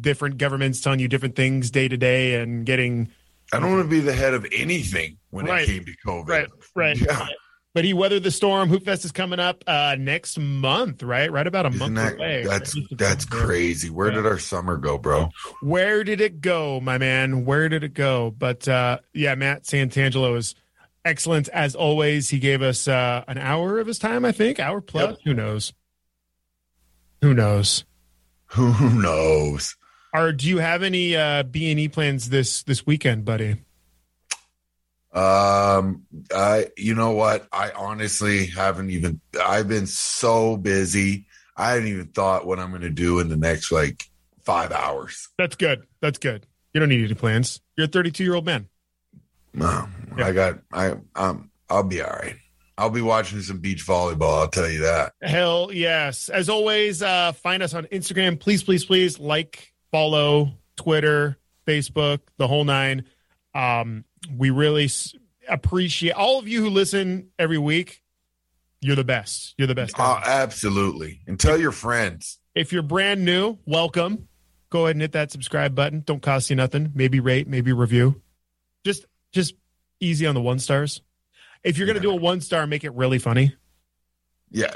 different 0.00 0.36
governments 0.36 0.80
telling 0.80 1.00
you 1.00 1.08
different 1.08 1.36
things 1.36 1.70
day 1.70 1.88
to 1.88 1.96
day 1.96 2.40
and 2.40 2.66
getting 2.66 3.08
I 3.54 3.60
don't 3.60 3.70
want 3.70 3.82
to 3.84 3.88
be 3.88 4.00
the 4.00 4.12
head 4.14 4.34
of 4.34 4.46
anything 4.52 5.18
when 5.30 5.46
Right. 5.46 5.62
it 5.62 5.66
came 5.72 5.84
to 5.84 5.92
COVID. 6.06 6.28
Right, 6.28 6.48
right. 6.74 7.00
Yeah. 7.00 7.26
but 7.72 7.84
he 7.84 7.92
weathered 7.92 8.22
the 8.22 8.30
storm. 8.30 8.68
Hoop 8.68 8.84
Fest 8.84 9.04
is 9.04 9.10
coming 9.12 9.40
up 9.40 9.64
uh, 9.66 9.96
next 9.98 10.38
month, 10.38 11.02
right? 11.02 11.30
Right 11.32 11.46
about 11.46 11.66
a 11.66 11.70
Isn't 11.70 11.78
month 11.80 11.94
that, 11.96 12.14
away. 12.16 12.44
that's 12.44 12.76
that's 12.92 13.24
crazy. 13.24 13.90
Where 13.90 14.08
Yeah. 14.10 14.16
did 14.16 14.26
our 14.26 14.38
summer 14.38 14.76
go, 14.76 14.96
bro? 14.98 15.28
Where 15.62 16.04
did 16.04 16.20
it 16.20 16.40
go, 16.40 16.80
my 16.80 16.98
man? 16.98 17.44
Where 17.44 17.68
did 17.68 17.82
it 17.82 17.94
go? 17.94 18.30
But 18.36 18.68
uh, 18.68 18.98
yeah, 19.12 19.34
Matt 19.34 19.64
Santangelo 19.64 20.36
is 20.36 20.54
excellent 21.04 21.48
as 21.48 21.74
always. 21.74 22.28
He 22.28 22.38
gave 22.38 22.62
us 22.62 22.86
uh, 22.88 23.24
an 23.28 23.38
hour 23.38 23.78
of 23.80 23.86
his 23.86 23.98
time, 23.98 24.24
I 24.24 24.32
think, 24.32 24.60
hour 24.60 24.80
plus. 24.80 25.10
Yep. 25.10 25.18
Who 25.24 25.34
knows? 25.34 25.72
Who 27.22 27.34
knows? 27.34 27.84
Who 28.54 29.00
knows? 29.02 29.76
Or 30.14 30.32
do 30.32 30.48
you 30.48 30.58
have 30.58 30.82
any 30.84 31.16
uh, 31.16 31.42
B 31.42 31.70
and 31.72 31.80
E 31.80 31.88
plans 31.88 32.28
this 32.30 32.62
this 32.62 32.86
weekend, 32.86 33.24
buddy? 33.24 33.56
Um, 35.12 36.04
I, 36.34 36.68
you 36.76 36.94
know 36.94 37.12
what? 37.12 37.46
I 37.52 37.70
honestly 37.70 38.46
haven't 38.46 38.90
even, 38.90 39.20
I've 39.40 39.68
been 39.68 39.86
so 39.86 40.56
busy. 40.56 41.26
I 41.56 41.70
haven't 41.72 41.86
even 41.88 42.06
thought 42.08 42.46
what 42.46 42.58
I'm 42.58 42.70
going 42.70 42.82
to 42.82 42.90
do 42.90 43.20
in 43.20 43.28
the 43.28 43.36
next 43.36 43.70
like 43.70 44.04
five 44.42 44.72
hours. 44.72 45.28
That's 45.38 45.54
good. 45.54 45.84
That's 46.00 46.18
good. 46.18 46.46
You 46.72 46.80
don't 46.80 46.88
need 46.88 47.04
any 47.04 47.14
plans. 47.14 47.60
You're 47.76 47.84
a 47.84 47.88
32 47.88 48.24
year 48.24 48.34
old 48.34 48.44
man. 48.44 48.68
No, 49.52 49.86
Yeah. 50.18 50.26
I 50.26 50.32
got, 50.32 50.58
I, 50.72 50.94
um, 51.14 51.50
I'll 51.70 51.84
be 51.84 52.02
all 52.02 52.10
right. 52.10 52.34
I'll 52.76 52.90
be 52.90 53.02
watching 53.02 53.40
some 53.40 53.58
beach 53.58 53.86
volleyball. 53.86 54.40
I'll 54.40 54.48
tell 54.48 54.68
you 54.68 54.80
that. 54.80 55.12
Hell 55.22 55.70
yes. 55.72 56.28
As 56.28 56.48
always, 56.48 57.02
uh, 57.04 57.30
find 57.34 57.62
us 57.62 57.72
on 57.72 57.84
Instagram. 57.86 58.40
Please, 58.40 58.64
please, 58.64 58.84
please 58.84 59.20
like, 59.20 59.72
follow, 59.94 60.50
Twitter, 60.74 61.38
Facebook, 61.68 62.18
the 62.36 62.48
whole 62.48 62.64
nine. 62.64 63.04
Um, 63.54 64.04
we 64.36 64.50
really 64.50 64.86
s- 64.86 65.14
appreciate 65.48 66.14
all 66.14 66.40
of 66.40 66.48
you 66.48 66.60
who 66.64 66.68
listen 66.68 67.28
every 67.38 67.58
week. 67.58 68.02
You're 68.80 68.96
the 68.96 69.04
best. 69.04 69.54
You're 69.56 69.68
the 69.68 69.74
best. 69.76 69.96
Guys. 69.96 70.24
absolutely. 70.26 71.20
And 71.28 71.38
tell 71.38 71.56
your 71.60 71.70
friends. 71.70 72.40
if 72.56 72.72
you're 72.72 72.82
brand 72.82 73.24
new, 73.24 73.56
welcome. 73.66 74.26
Go 74.68 74.86
ahead 74.86 74.96
and 74.96 75.02
hit 75.02 75.12
that 75.12 75.30
subscribe 75.30 75.76
button. 75.76 76.02
Don't 76.04 76.20
cost 76.20 76.50
you 76.50 76.56
nothing. 76.56 76.90
Maybe 76.92 77.20
rate, 77.20 77.46
maybe 77.46 77.72
review. 77.72 78.20
Just, 78.84 79.06
just 79.30 79.54
easy 80.00 80.26
on 80.26 80.34
the 80.34 80.42
one 80.42 80.58
stars. 80.58 81.02
If 81.62 81.78
you're 81.78 81.86
gonna 81.86 82.00
do 82.00 82.10
a 82.10 82.16
one 82.16 82.40
star, 82.40 82.66
make 82.66 82.82
it 82.82 82.92
really 82.94 83.20
funny. 83.20 83.54
Yeah. 84.50 84.74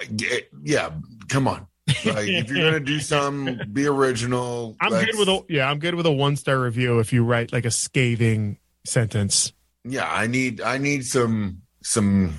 yeah. 0.62 0.90
Come 1.28 1.48
on. 1.48 1.66
Like 2.04 2.28
if 2.28 2.50
you're 2.50 2.70
going 2.70 2.72
to 2.74 2.80
do 2.80 3.00
something, 3.00 3.60
be 3.72 3.86
original. 3.86 4.76
I'm 4.80 4.90
good 4.90 5.16
with 5.18 5.28
a 5.28 5.44
yeah, 5.48 5.70
I'm 5.70 5.78
good 5.78 5.94
with 5.94 6.06
a 6.06 6.12
one 6.12 6.36
star 6.36 6.60
review 6.60 6.98
if 6.98 7.12
you 7.12 7.24
write 7.24 7.52
like 7.52 7.64
a 7.64 7.70
scathing 7.70 8.58
sentence. 8.86 9.52
yeah 9.84 10.08
i 10.10 10.26
need 10.26 10.60
i 10.62 10.78
need 10.78 11.04
some 11.04 11.60
some 11.82 12.32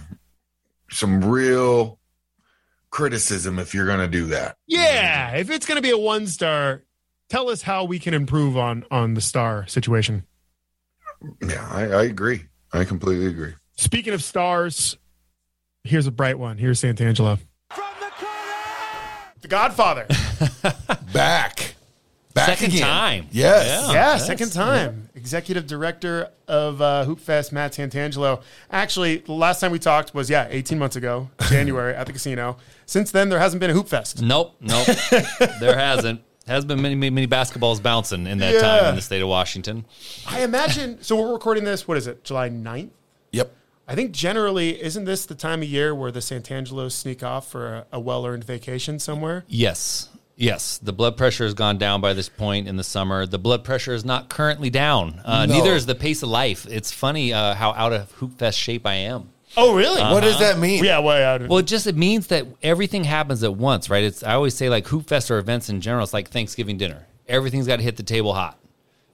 some 0.90 1.24
real 1.24 2.00
criticism 2.90 3.60
if 3.60 3.74
you're 3.76 3.86
gonna 3.86 4.08
do 4.08 4.26
that 4.28 4.56
Yeah, 4.68 5.36
if 5.36 5.50
it's 5.52 5.66
gonna 5.68 5.82
be 5.82 5.92
a 5.92 5.98
one 5.98 6.26
star, 6.28 6.84
tell 7.30 7.50
us 7.50 7.62
how 7.62 7.84
we 7.86 8.00
can 8.00 8.14
improve 8.16 8.58
on 8.58 8.84
on 8.90 9.14
the 9.14 9.22
star 9.22 9.68
situation. 9.68 10.26
yeah 11.42 11.68
i, 11.72 11.82
I 11.84 12.04
agree 12.04 12.46
i 12.74 12.84
completely 12.84 13.28
agree 13.28 13.54
Speaking 13.78 14.14
of 14.14 14.22
stars, 14.24 14.98
here's 15.86 16.06
a 16.06 16.12
bright 16.12 16.38
one. 16.38 16.58
Here's 16.58 16.82
Santangelo. 16.82 17.40
The 19.42 19.48
Godfather. 19.48 20.06
Back. 21.14 21.76
Back 22.34 22.46
Second 22.50 22.74
again. 22.74 22.82
time. 22.82 23.28
Yes. 23.32 23.66
Yeah. 23.68 23.88
yeah, 23.88 23.92
yes, 23.94 24.28
second 24.28 24.52
time. 24.52 25.10
Executive 25.16 25.66
director 25.66 26.30
of 26.48 26.80
uh, 26.82 27.04
Hoop 27.06 27.20
Fest, 27.20 27.52
Matt 27.52 27.74
Santangelo. 27.74 28.42
Actually, 28.70 29.18
the 29.18 29.32
last 29.34 29.60
time 29.60 29.72
we 29.72 29.80
talked 29.80 30.14
was 30.14 30.30
yeah, 30.30 30.48
18 30.50 30.78
months 30.78 30.96
ago, 30.96 31.30
January 31.50 31.96
at 31.96 32.06
the 32.06 32.14
casino. 32.14 32.58
Since 32.86 33.12
then, 33.12 33.30
there 33.30 33.40
hasn't 33.40 33.60
been 33.60 33.72
a 33.72 33.74
Hoop 33.74 33.88
Fest. 33.88 34.22
Nope, 34.22 34.56
nope. 34.62 34.88
there 35.60 35.76
hasn't. 35.78 36.22
Has 36.48 36.66
been 36.66 36.82
many, 36.82 36.96
many, 36.96 37.12
many 37.12 37.28
basketballs 37.28 37.82
bouncing 37.82 38.26
in 38.26 38.40
that 38.40 38.54
Yeah. 38.56 38.62
time 38.62 38.86
in 38.90 38.96
the 38.96 39.02
state 39.04 39.22
of 39.22 39.28
Washington. 39.28 39.86
I 40.28 40.42
imagine. 40.44 41.02
So 41.02 41.16
we're 41.16 41.32
recording 41.32 41.64
this. 41.64 41.88
What 41.88 41.98
is 41.98 42.08
it? 42.08 42.24
July 42.24 42.50
9th? 42.50 42.90
Yep. 43.32 43.54
I 43.90 43.96
think 43.96 44.12
generally, 44.12 44.82
isn't 44.82 45.06
this 45.06 45.26
the 45.26 45.34
time 45.34 45.64
of 45.64 45.68
year 45.68 45.96
where 45.96 46.12
the 46.12 46.20
Santangelos 46.20 46.92
sneak 46.92 47.24
off 47.24 47.50
for 47.50 47.74
a, 47.74 47.86
a 47.94 48.00
well-earned 48.00 48.44
vacation 48.44 49.00
somewhere? 49.00 49.46
Yes. 49.48 50.10
Yes, 50.36 50.78
the 50.78 50.94
blood 50.94 51.18
pressure 51.18 51.44
has 51.44 51.56
gone 51.56 51.80
down 51.80 52.00
by 52.00 52.14
this 52.14 52.30
point 52.30 52.68
in 52.68 52.78
the 52.78 52.84
summer. 52.84 53.26
The 53.26 53.40
blood 53.40 53.64
pressure 53.64 53.94
is 53.94 54.06
not 54.06 54.30
currently 54.30 54.70
down. 54.70 55.20
Uh, 55.26 55.48
No. 55.48 55.56
Neither 55.56 55.74
is 55.74 55.88
the 55.88 55.96
pace 55.96 56.22
of 56.24 56.30
life. 56.30 56.68
It's 56.70 56.92
funny 56.92 57.34
uh, 57.34 57.56
how 57.56 57.72
out 57.72 57.92
of 57.92 58.12
hoop 58.12 58.38
fest 58.38 58.58
shape 58.60 58.86
I 58.86 58.94
am. 58.94 59.32
Oh, 59.58 59.76
really? 59.76 60.00
What 60.00 60.22
does 60.22 60.38
that 60.40 60.60
mean? 60.60 60.84
Yeah, 60.84 61.00
well, 61.00 61.18
yeah. 61.40 61.48
Well, 61.48 61.58
it 61.58 61.66
just 61.66 61.88
it 61.88 61.98
means 61.98 62.28
that 62.28 62.46
everything 62.62 63.04
happens 63.04 63.44
at 63.44 63.56
once, 63.56 63.90
right? 63.90 64.04
It's 64.04 64.22
I 64.22 64.34
always 64.36 64.54
say 64.54 64.70
like 64.70 64.88
hoop 64.88 65.08
fest 65.08 65.32
or 65.32 65.40
events 65.40 65.68
in 65.70 65.82
general. 65.82 66.04
It's 66.04 66.14
like 66.14 66.30
Thanksgiving 66.30 66.78
dinner. 66.78 67.08
Everything's 67.28 67.66
got 67.68 67.78
to 67.78 67.84
hit 67.84 67.98
the 67.98 68.04
table 68.04 68.34
hot. 68.34 68.58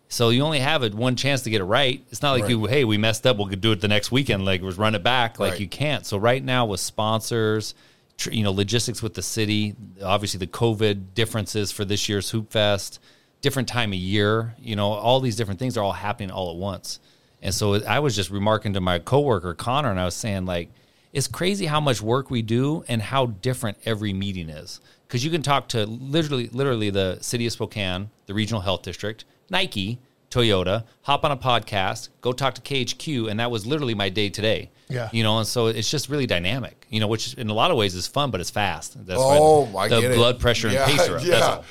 So 0.08 0.30
you 0.30 0.44
only 0.44 0.60
have 0.60 0.84
it 0.84 0.94
one 0.94 1.16
chance 1.16 1.42
to 1.42 1.50
get 1.50 1.62
it 1.62 1.66
right. 1.66 2.04
It's 2.12 2.22
not 2.22 2.32
like 2.34 2.44
Right. 2.44 2.52
you, 2.52 2.66
hey, 2.66 2.84
we 2.86 2.98
messed 2.98 3.26
up. 3.26 3.38
We'll 3.38 3.48
do 3.48 3.72
it 3.72 3.82
the 3.82 3.88
next 3.88 4.12
weekend. 4.12 4.46
Like 4.46 4.62
was 4.62 4.78
run 4.78 4.96
it 4.96 5.04
back. 5.04 5.40
Like 5.40 5.54
Right. 5.54 5.60
you 5.62 5.68
can't. 5.68 6.06
So 6.06 6.18
right 6.18 6.44
now 6.44 6.66
with 6.66 6.80
sponsors, 6.80 7.74
tr- 8.18 8.32
you 8.32 8.44
know, 8.44 8.52
logistics 8.52 9.02
with 9.02 9.16
the 9.16 9.22
city, 9.24 9.76
obviously 10.04 10.38
the 10.38 10.48
COVID 10.48 11.14
differences 11.16 11.72
for 11.72 11.86
this 11.86 12.08
year's 12.08 12.30
Hoop 12.30 12.52
Fest, 12.52 13.00
different 13.42 13.68
time 13.68 13.92
of 13.94 14.00
year. 14.00 14.56
You 14.62 14.76
know, 14.76 14.92
all 14.92 15.20
these 15.20 15.36
different 15.36 15.60
things 15.60 15.76
are 15.78 15.84
all 15.84 15.92
happening 15.94 16.32
all 16.32 16.52
at 16.52 16.58
once. 16.58 17.00
And 17.42 17.54
so 17.54 17.76
I 17.84 18.00
was 18.00 18.16
just 18.16 18.30
remarking 18.30 18.74
to 18.74 18.82
my 18.82 19.00
coworker 19.00 19.54
Connor, 19.54 19.92
and 19.92 20.00
I 20.00 20.06
was 20.06 20.16
saying 20.16 20.46
like, 20.46 20.70
it's 21.14 21.28
crazy 21.28 21.66
how 21.66 21.80
much 21.80 22.02
work 22.02 22.30
we 22.30 22.42
do 22.42 22.84
and 22.88 23.02
how 23.02 23.28
different 23.28 23.78
every 23.86 24.14
meeting 24.14 24.50
is. 24.50 24.80
Because 25.08 25.24
you 25.24 25.32
can 25.32 25.42
talk 25.42 25.70
to 25.70 25.86
literally, 25.86 26.50
literally 26.52 26.90
the 26.90 27.18
city 27.22 27.46
of 27.46 27.54
Spokane, 27.54 28.10
the 28.26 28.34
regional 28.34 28.62
health 28.62 28.82
district, 28.82 29.24
Nike, 29.50 30.00
Toyota, 30.30 30.84
hop 31.04 31.24
on 31.24 31.32
a 31.32 31.38
podcast, 31.38 32.10
go 32.22 32.32
talk 32.34 32.56
to 32.56 32.62
KHQ, 32.62 33.30
and 33.30 33.40
that 33.40 33.52
was 33.52 33.66
literally 33.66 33.94
my 33.94 34.10
day 34.10 34.30
today. 34.30 34.70
Yeah. 34.88 35.10
you 35.12 35.24
know, 35.24 35.40
and 35.40 35.48
so 35.48 35.66
it's 35.68 35.90
just 35.90 36.10
really 36.10 36.28
dynamic. 36.28 36.86
You 36.92 37.00
know, 37.00 37.08
which 37.08 37.34
in 37.36 37.50
a 37.50 37.54
lot 37.54 37.72
of 37.72 37.78
ways 37.78 37.96
is 37.96 38.06
fun, 38.06 38.30
but 38.30 38.40
it's 38.40 38.52
fast. 38.52 38.94
That's 39.08 39.20
Oh, 39.20 39.66
why 39.66 39.88
the 39.88 40.12
it. 40.12 40.16
blood 40.16 40.40
pressure 40.40 40.70
Yeah, 40.70 40.88
and 40.88 40.92
pace 40.98 41.10
are 41.10 41.18
up. 41.18 41.24
Yeah. 41.26 41.62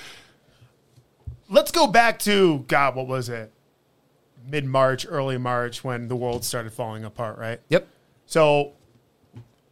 Let's 1.48 1.70
go 1.70 1.86
back 1.86 2.18
to 2.20 2.64
God. 2.66 2.96
What 2.96 3.06
was 3.06 3.28
it? 3.28 3.52
Mid 4.48 4.64
March, 4.64 5.06
early 5.08 5.38
March, 5.38 5.84
when 5.84 6.08
the 6.08 6.16
world 6.16 6.44
started 6.44 6.72
falling 6.72 7.04
apart. 7.04 7.38
Right. 7.38 7.60
Yep. 7.68 7.86
So, 8.26 8.72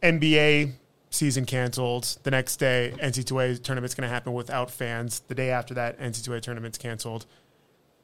NBA 0.01 0.71
season 1.09 1.45
canceled. 1.45 2.17
The 2.23 2.31
next 2.31 2.57
day, 2.57 2.93
NCAA 3.01 3.61
tournament's 3.61 3.93
going 3.95 4.07
to 4.07 4.13
happen 4.13 4.33
without 4.33 4.71
fans. 4.71 5.21
The 5.27 5.35
day 5.35 5.49
after 5.49 5.73
that, 5.73 5.99
NCAA 5.99 6.41
tournament's 6.41 6.77
canceled. 6.77 7.25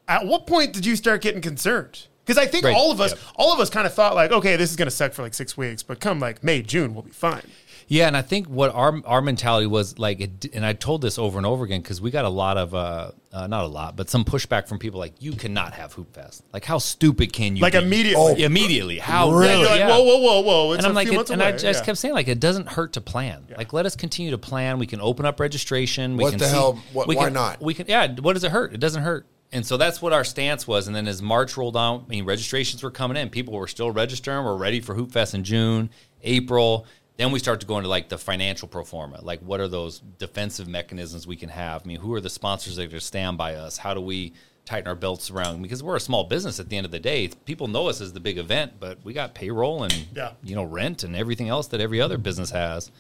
At 0.10 0.26
what 0.26 0.48
point 0.48 0.74
did 0.74 0.86
you 0.86 0.96
start 0.96 1.22
getting 1.22 1.40
concerned? 1.42 2.08
Because 2.26 2.38
I 2.44 2.48
think 2.48 2.66
Right. 2.66 2.76
all 2.76 2.92
of 2.92 3.00
us, 3.00 3.12
Yep. 3.12 3.20
all 3.38 3.54
of 3.54 3.60
us, 3.60 3.70
kind 3.70 3.88
of 3.88 3.94
thought 3.94 4.16
like, 4.16 4.32
okay, 4.32 4.56
this 4.56 4.70
is 4.72 4.76
going 4.76 4.88
to 4.88 4.92
suck 4.96 5.14
for 5.14 5.22
like 5.22 5.34
six 5.34 5.56
weeks, 5.56 5.84
but 5.84 6.00
come 6.00 6.20
like 6.20 6.44
May, 6.44 6.62
June, 6.62 6.94
we'll 6.94 7.04
be 7.04 7.12
fine. 7.12 7.44
Yeah, 7.88 8.06
and 8.06 8.16
I 8.16 8.22
think 8.22 8.46
what 8.48 8.72
our 8.76 9.02
our 9.06 9.20
mentality 9.20 9.66
was 9.66 9.98
like, 9.98 10.22
it, 10.22 10.46
and 10.54 10.64
I 10.64 10.74
told 10.74 11.02
this 11.02 11.18
over 11.18 11.40
and 11.40 11.46
over 11.48 11.64
again 11.64 11.82
because 11.82 12.00
we 12.00 12.12
got 12.12 12.24
a 12.24 12.30
lot 12.30 12.56
of, 12.56 12.76
uh, 12.76 13.12
uh, 13.34 13.48
not 13.48 13.64
a 13.64 13.68
lot, 13.68 13.96
but 13.96 14.12
some 14.12 14.24
pushback 14.24 14.68
from 14.68 14.78
people 14.78 15.00
like, 15.00 15.14
you 15.20 15.32
cannot 15.32 15.74
have 15.74 15.94
Hoop 15.94 16.14
Fest. 16.14 16.44
Like, 16.54 16.66
how 16.66 16.78
stupid 16.78 17.34
can 17.34 17.56
you? 17.56 17.64
Like 17.64 17.74
be? 17.74 17.80
immediately. 17.80 18.22
Oh. 18.44 18.46
immediately, 18.46 19.00
how? 19.00 19.32
Really? 19.32 19.66
Like, 19.66 19.80
yeah. 19.80 19.88
whoa, 19.90 20.04
whoa, 20.04 20.18
whoa, 20.20 20.42
whoa! 20.42 20.72
It's 20.74 20.80
and 20.80 20.86
I'm 20.86 20.92
a 20.92 20.96
like, 20.96 21.08
few 21.08 21.14
it, 21.14 21.18
months 21.18 21.32
and 21.32 21.42
away. 21.42 21.50
I 21.50 21.58
just 21.58 21.82
Yeah. 21.82 21.86
kept 21.86 21.98
saying 21.98 22.14
like, 22.14 22.28
it 22.28 22.40
doesn't 22.40 22.68
hurt 22.70 22.94
to 22.94 23.02
plan. 23.02 23.48
Like, 23.58 23.74
let 23.74 23.88
us 23.88 23.96
continue 23.96 24.30
to 24.32 24.38
plan. 24.38 24.78
We 24.78 24.86
can 24.86 25.02
open 25.02 25.26
up 25.26 25.40
registration. 25.40 26.16
We 26.16 26.26
What 26.26 26.30
can 26.32 26.40
the 26.40 26.46
see- 26.46 26.52
hell? 26.52 26.80
What- 26.94 27.08
we 27.08 27.16
why 27.16 27.26
can- 27.26 27.34
not? 27.34 27.60
We 27.60 27.74
can. 27.74 27.88
Yeah. 27.88 28.08
What 28.22 28.34
does 28.34 28.44
it 28.44 28.52
hurt? 28.52 28.72
It 28.74 28.80
doesn't 28.80 29.02
hurt. 29.02 29.26
And 29.52 29.66
so 29.66 29.78
that's 29.78 30.02
what 30.02 30.14
our 30.14 30.24
stance 30.24 30.68
was. 30.68 30.88
And 30.88 30.96
then 30.96 31.08
as 31.08 31.22
March 31.22 31.58
rolled 31.58 31.76
on, 31.76 32.06
I 32.06 32.10
mean, 32.10 32.26
registrations 32.26 32.84
were 32.84 32.92
coming 32.92 33.18
in. 33.18 33.30
People 33.30 33.54
were 33.56 33.68
still 33.68 33.90
registering. 33.90 34.46
We're 34.46 34.56
ready 34.56 34.80
for 34.80 34.94
Hoop 34.94 35.12
Fest 35.12 35.34
in 35.34 35.44
June, 35.44 35.90
April. 36.22 36.86
Then 37.18 37.32
we 37.32 37.40
start 37.40 37.60
to 37.62 37.66
go 37.66 37.78
into 37.78 37.90
like 37.90 38.10
the 38.10 38.18
financial 38.18 38.68
pro 38.68 38.84
forma. 38.84 39.20
Like, 39.22 39.40
what 39.42 39.60
are 39.60 39.68
those 39.68 40.00
defensive 40.20 40.68
mechanisms 40.68 41.26
we 41.26 41.36
can 41.36 41.50
have? 41.50 41.82
I 41.84 41.88
mean, 41.88 42.00
who 42.00 42.14
are 42.14 42.22
the 42.22 42.30
sponsors 42.30 42.76
that 42.76 42.84
are 42.84 42.88
going 42.88 43.00
to 43.00 43.06
stand 43.06 43.38
by 43.38 43.56
us? 43.56 43.78
How 43.78 43.94
do 43.96 44.02
we 44.02 44.34
tighten 44.66 44.88
our 44.88 44.96
belts 44.96 45.32
around? 45.32 45.62
Because 45.64 45.82
we're 45.82 45.96
a 45.96 46.00
small 46.00 46.26
business 46.26 46.60
at 46.60 46.70
the 46.70 46.78
end 46.78 46.86
of 46.86 46.92
the 46.92 47.00
day. 47.00 47.28
People 47.46 47.68
know 47.68 47.90
us 47.90 48.00
as 48.02 48.14
the 48.14 48.20
big 48.20 48.38
event, 48.38 48.74
but 48.80 49.00
we 49.04 49.14
got 49.14 49.34
payroll 49.34 49.84
and 49.84 50.06
Yeah. 50.16 50.34
you 50.44 50.56
know 50.56 50.64
rent 50.64 51.04
and 51.04 51.16
everything 51.16 51.50
else 51.50 51.68
that 51.70 51.82
every 51.82 52.00
other 52.00 52.20
business 52.20 52.52
has. 52.52 52.92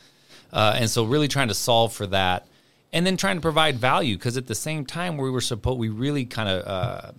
Uh, 0.51 0.73
and 0.75 0.89
so, 0.89 1.03
really 1.03 1.27
trying 1.27 1.47
to 1.49 1.53
solve 1.53 1.93
for 1.93 2.07
that, 2.07 2.47
and 2.93 3.05
then 3.05 3.17
trying 3.17 3.35
to 3.37 3.41
provide 3.41 3.77
value 3.77 4.17
because 4.17 4.37
at 4.37 4.47
the 4.47 4.55
same 4.55 4.85
time, 4.85 5.17
we 5.17 5.29
were 5.29 5.41
supposed 5.41 5.79
we 5.79 5.89
really 5.89 6.25
kind 6.25 6.49
of 6.49 6.67
uh, 6.67 7.11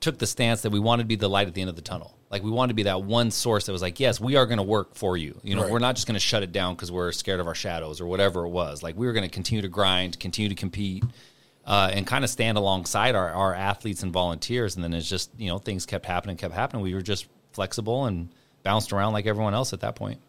took 0.00 0.18
the 0.18 0.26
stance 0.26 0.62
that 0.62 0.70
we 0.70 0.78
wanted 0.78 1.04
to 1.04 1.06
be 1.08 1.16
the 1.16 1.28
light 1.28 1.48
at 1.48 1.54
the 1.54 1.60
end 1.60 1.70
of 1.70 1.76
the 1.76 1.82
tunnel. 1.82 2.16
Like 2.30 2.42
we 2.42 2.50
wanted 2.50 2.70
to 2.70 2.74
be 2.74 2.82
that 2.84 3.02
one 3.02 3.30
source 3.30 3.66
that 3.66 3.72
was 3.72 3.80
like, 3.82 4.00
yes, 4.00 4.20
we 4.20 4.36
are 4.36 4.44
going 4.44 4.58
to 4.58 4.64
work 4.64 4.94
for 4.96 5.16
you. 5.16 5.38
You 5.44 5.54
know, 5.54 5.62
Right. 5.62 5.70
we're 5.70 5.78
not 5.78 5.94
just 5.94 6.06
going 6.06 6.14
to 6.14 6.20
shut 6.20 6.42
it 6.42 6.50
down 6.52 6.74
because 6.74 6.90
we're 6.90 7.12
scared 7.12 7.38
of 7.40 7.46
our 7.46 7.54
shadows 7.54 8.00
or 8.00 8.06
whatever 8.06 8.44
it 8.44 8.48
was. 8.48 8.82
Like 8.82 8.96
we 8.96 9.06
were 9.06 9.12
going 9.12 9.22
to 9.22 9.30
continue 9.32 9.62
to 9.62 9.68
grind, 9.68 10.18
continue 10.18 10.48
to 10.48 10.54
compete, 10.54 11.04
uh, 11.64 11.90
and 11.92 12.06
kind 12.06 12.24
of 12.24 12.30
stand 12.30 12.58
alongside 12.58 13.14
our, 13.14 13.30
our 13.30 13.54
athletes 13.54 14.02
and 14.02 14.12
volunteers. 14.12 14.74
And 14.74 14.82
then 14.82 14.92
it's 14.94 15.08
just 15.08 15.30
you 15.38 15.48
know 15.48 15.58
things 15.58 15.86
kept 15.86 16.06
happening, 16.06 16.36
kept 16.36 16.54
happening. 16.54 16.82
We 16.82 16.92
were 16.94 17.02
just 17.02 17.26
flexible 17.52 18.06
and 18.06 18.28
bounced 18.64 18.92
around 18.92 19.12
like 19.12 19.26
everyone 19.26 19.54
else 19.54 19.72
at 19.72 19.80
that 19.80 19.94
point. 19.94 20.20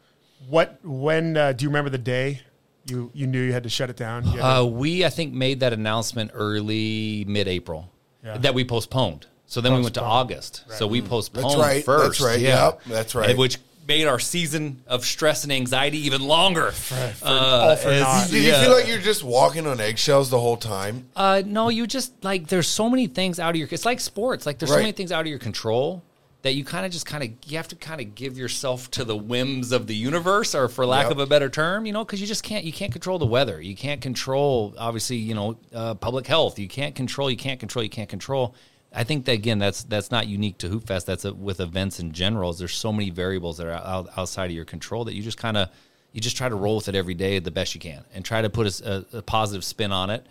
What 0.48 0.80
when 0.84 1.36
uh, 1.36 1.54
do 1.54 1.64
you 1.64 1.70
remember 1.70 1.90
the 1.90 1.98
day 1.98 2.42
you 2.86 3.12
you 3.14 3.28
knew 3.28 3.42
you 3.42 3.54
had 3.54 3.64
to 3.64 3.70
shut 3.70 3.90
it 3.90 3.98
down? 3.98 4.26
You 4.28 4.38
to- 4.38 4.46
Uh, 4.46 4.64
we 4.64 5.06
I 5.06 5.10
think 5.10 5.34
made 5.34 5.60
that 5.62 5.74
announcement 5.74 6.32
early 6.34 7.26
mid-April 7.28 7.92
Yeah. 8.24 8.38
that 8.38 8.54
we 8.54 8.64
postponed. 8.64 9.28
So 9.48 9.62
then 9.62 9.74
we 9.74 9.82
went 9.82 9.94
to 9.96 10.00
Postponed. 10.02 10.20
August. 10.32 10.64
So 10.72 10.88
we 10.88 11.02
postponed 11.02 11.46
That's 11.46 11.56
right. 11.58 11.86
first. 11.86 12.20
That's 12.20 12.22
right. 12.22 12.40
Yeah. 12.40 12.66
Yep. 12.66 12.82
That's 12.88 13.16
right. 13.16 13.30
And 13.30 13.40
which 13.40 13.58
made 13.88 14.08
our 14.08 14.18
season 14.18 14.82
of 14.88 15.06
stress 15.06 15.44
and 15.44 15.54
anxiety 15.54 16.00
even 16.08 16.24
longer. 16.24 16.74
Uh, 16.92 17.28
all 17.30 17.76
for 17.76 17.90
it's- 17.90 18.02
naught. 18.02 18.30
Did 18.32 18.44
yeah. 18.44 18.60
you 18.60 18.66
feel 18.68 18.76
like 18.76 18.88
you're 18.88 18.98
just 18.98 19.24
walking 19.24 19.68
on 19.68 19.80
eggshells 19.80 20.32
the 20.32 20.40
whole 20.40 20.58
time? 20.58 21.06
Uh, 21.16 21.44
no, 21.46 21.70
you 21.70 21.86
just 21.86 22.12
like 22.24 22.48
there's 22.48 22.68
so 22.68 22.90
many 22.90 23.06
things 23.06 23.40
out 23.40 23.52
of 23.52 23.56
your. 23.58 23.68
It's 23.72 23.86
like 23.86 24.00
sports. 24.00 24.46
Like 24.48 24.58
there's 24.58 24.72
so 24.72 24.78
many 24.78 24.92
things 24.92 25.12
out 25.12 25.22
of 25.22 25.28
your 25.28 25.38
control 25.40 26.02
that 26.46 26.54
you 26.54 26.64
kind 26.64 26.86
of 26.86 26.92
just 26.92 27.08
kind 27.08 27.24
of 27.24 27.32
you 27.52 27.58
have 27.58 27.68
to 27.68 27.76
kind 27.76 28.00
of 28.00 28.14
give 28.14 28.38
yourself 28.38 28.92
to 28.92 29.04
the 29.04 29.18
whims 29.18 29.72
of 29.72 29.88
the 29.88 29.96
universe, 29.96 30.54
or 30.54 30.68
for 30.68 30.86
lack 30.86 31.06
Yep. 31.06 31.14
of 31.14 31.20
a 31.20 31.26
better 31.26 31.50
term, 31.50 31.88
you 31.88 31.92
know, 31.92 32.06
because 32.06 32.22
you 32.22 32.28
just 32.28 32.44
can't 32.44 32.64
you 32.64 32.72
can't 32.72 32.92
control 32.92 33.18
the 33.18 33.26
weather. 33.26 33.60
You 33.60 33.76
can't 33.76 34.00
control 34.00 34.76
obviously 34.78 35.16
you 35.16 35.34
know 35.34 35.58
uh, 35.74 35.96
public 35.96 36.28
health. 36.28 36.60
You 36.60 36.68
can't 36.68 36.94
control. 36.94 37.32
You 37.32 37.36
can't 37.38 37.60
control. 37.60 37.82
You 37.82 37.90
can't 37.90 38.08
control. 38.10 38.54
I 38.94 39.04
think 39.04 39.26
that 39.26 39.32
again, 39.32 39.58
that's 39.58 39.84
that's 39.86 40.12
not 40.12 40.28
unique 40.28 40.60
to 40.60 40.70
Hoop 40.70 40.86
Fest. 40.86 41.08
That's 41.08 41.26
a, 41.26 41.34
with 41.34 41.60
events 41.60 42.00
in 42.00 42.12
general. 42.12 42.54
There's 42.54 42.76
so 42.76 42.94
many 42.94 43.10
variables 43.10 43.58
that 43.58 43.66
are 43.66 43.72
out, 43.72 44.10
outside 44.16 44.46
of 44.46 44.52
your 44.56 44.66
control 44.66 45.04
that 45.06 45.16
you 45.16 45.24
just 45.24 45.40
kind 45.40 45.58
of 45.58 45.70
you 46.14 46.22
just 46.22 46.38
try 46.38 46.48
to 46.48 46.56
roll 46.56 46.76
with 46.76 46.88
it 46.90 46.96
every 46.96 47.16
day 47.16 47.40
the 47.40 47.50
best 47.50 47.74
you 47.74 47.82
can 47.82 48.06
and 48.14 48.24
try 48.24 48.44
to 48.44 48.52
put 48.52 48.68
a, 48.82 49.06
a, 49.14 49.18
a 49.18 49.22
positive 49.24 49.64
spin 49.64 49.92
on 49.92 50.12
it. 50.12 50.28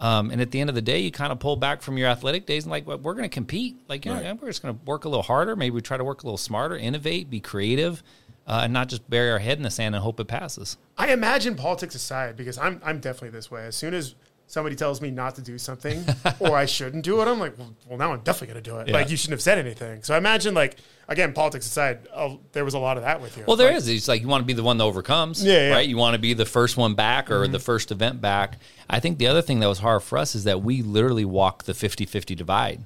Um, 0.00 0.30
and 0.30 0.40
at 0.40 0.50
the 0.50 0.60
end 0.60 0.68
of 0.68 0.74
the 0.74 0.82
day, 0.82 0.98
you 0.98 1.10
kind 1.10 1.32
of 1.32 1.38
pull 1.38 1.56
back 1.56 1.80
from 1.80 1.96
your 1.96 2.08
athletic 2.08 2.46
days 2.46 2.64
and 2.64 2.70
like, 2.70 2.86
well, 2.86 2.98
we're 2.98 3.14
going 3.14 3.28
to 3.28 3.32
compete. 3.32 3.76
Like, 3.88 4.04
you 4.04 4.12
know, 4.12 4.38
we're 4.40 4.48
just 4.48 4.62
going 4.62 4.76
to 4.76 4.84
work 4.84 5.04
a 5.04 5.08
little 5.08 5.22
harder. 5.22 5.56
Maybe 5.56 5.74
we 5.74 5.80
try 5.80 5.96
to 5.96 6.04
work 6.04 6.22
a 6.22 6.26
little 6.26 6.36
smarter, 6.36 6.76
innovate, 6.76 7.30
be 7.30 7.40
creative, 7.40 8.02
uh, 8.46 8.62
and 8.64 8.72
not 8.72 8.88
just 8.88 9.08
bury 9.08 9.30
our 9.30 9.38
head 9.38 9.56
in 9.56 9.62
the 9.62 9.70
sand 9.70 9.94
and 9.94 10.02
hope 10.02 10.20
it 10.20 10.26
passes. 10.26 10.76
I 10.98 11.12
imagine 11.12 11.54
politics 11.54 11.94
aside 11.94 12.36
because 12.36 12.58
I'm 12.58 12.80
I'm 12.84 13.00
definitely 13.00 13.30
this 13.30 13.50
way. 13.50 13.64
As 13.64 13.76
soon 13.76 13.94
as 13.94 14.14
somebody 14.46 14.76
tells 14.76 15.00
me 15.00 15.10
not 15.10 15.34
to 15.36 15.42
do 15.42 15.58
something 15.58 16.04
or 16.40 16.56
I 16.56 16.66
shouldn't 16.66 17.04
do 17.04 17.20
it, 17.20 17.26
I'm 17.28 17.38
like, 17.40 17.58
well, 17.58 17.74
well 17.88 17.98
now 17.98 18.12
I'm 18.12 18.20
definitely 18.20 18.52
going 18.54 18.62
to 18.64 18.70
do 18.70 18.76
it. 18.78 18.88
Yeah. 18.88 18.94
Like 18.94 19.10
you 19.10 19.16
shouldn't 19.16 19.32
have 19.32 19.42
said 19.42 19.58
anything. 19.58 20.02
So 20.02 20.14
I 20.14 20.18
imagine 20.18 20.54
like 20.54 20.76
again, 21.08 21.32
politics 21.32 21.66
aside, 21.66 21.98
uh, 22.14 22.34
there 22.52 22.64
was 22.64 22.74
a 22.74 22.78
lot 22.78 22.96
of 22.96 23.02
that 23.02 23.20
with 23.20 23.36
you. 23.36 23.44
Well, 23.46 23.56
there 23.56 23.68
Like, 23.68 23.76
is. 23.78 23.88
It's 23.88 24.08
like 24.08 24.22
you 24.22 24.28
want 24.28 24.42
to 24.42 24.46
be 24.46 24.52
the 24.54 24.62
one 24.62 24.78
that 24.78 24.84
overcomes, 24.84 25.44
Yeah, 25.44 25.52
Mm-hmm. 25.54 25.68
yeah. 25.70 25.74
right? 25.76 25.88
You 25.88 25.96
want 25.96 26.14
to 26.14 26.18
be 26.20 26.32
the 26.34 26.46
first 26.46 26.76
one 26.76 26.94
back 26.94 27.30
or 27.30 27.46
the 27.48 27.58
first 27.58 27.90
event 27.90 28.20
back. 28.20 28.58
I 28.88 29.00
think 29.00 29.18
the 29.18 29.26
other 29.26 29.42
thing 29.42 29.60
that 29.60 29.68
was 29.68 29.78
hard 29.80 30.02
for 30.02 30.18
us 30.18 30.34
is 30.34 30.44
that 30.44 30.62
we 30.62 30.82
literally 30.82 31.24
walk 31.24 31.64
the 31.64 31.72
50-50 31.72 32.36
divide. 32.36 32.84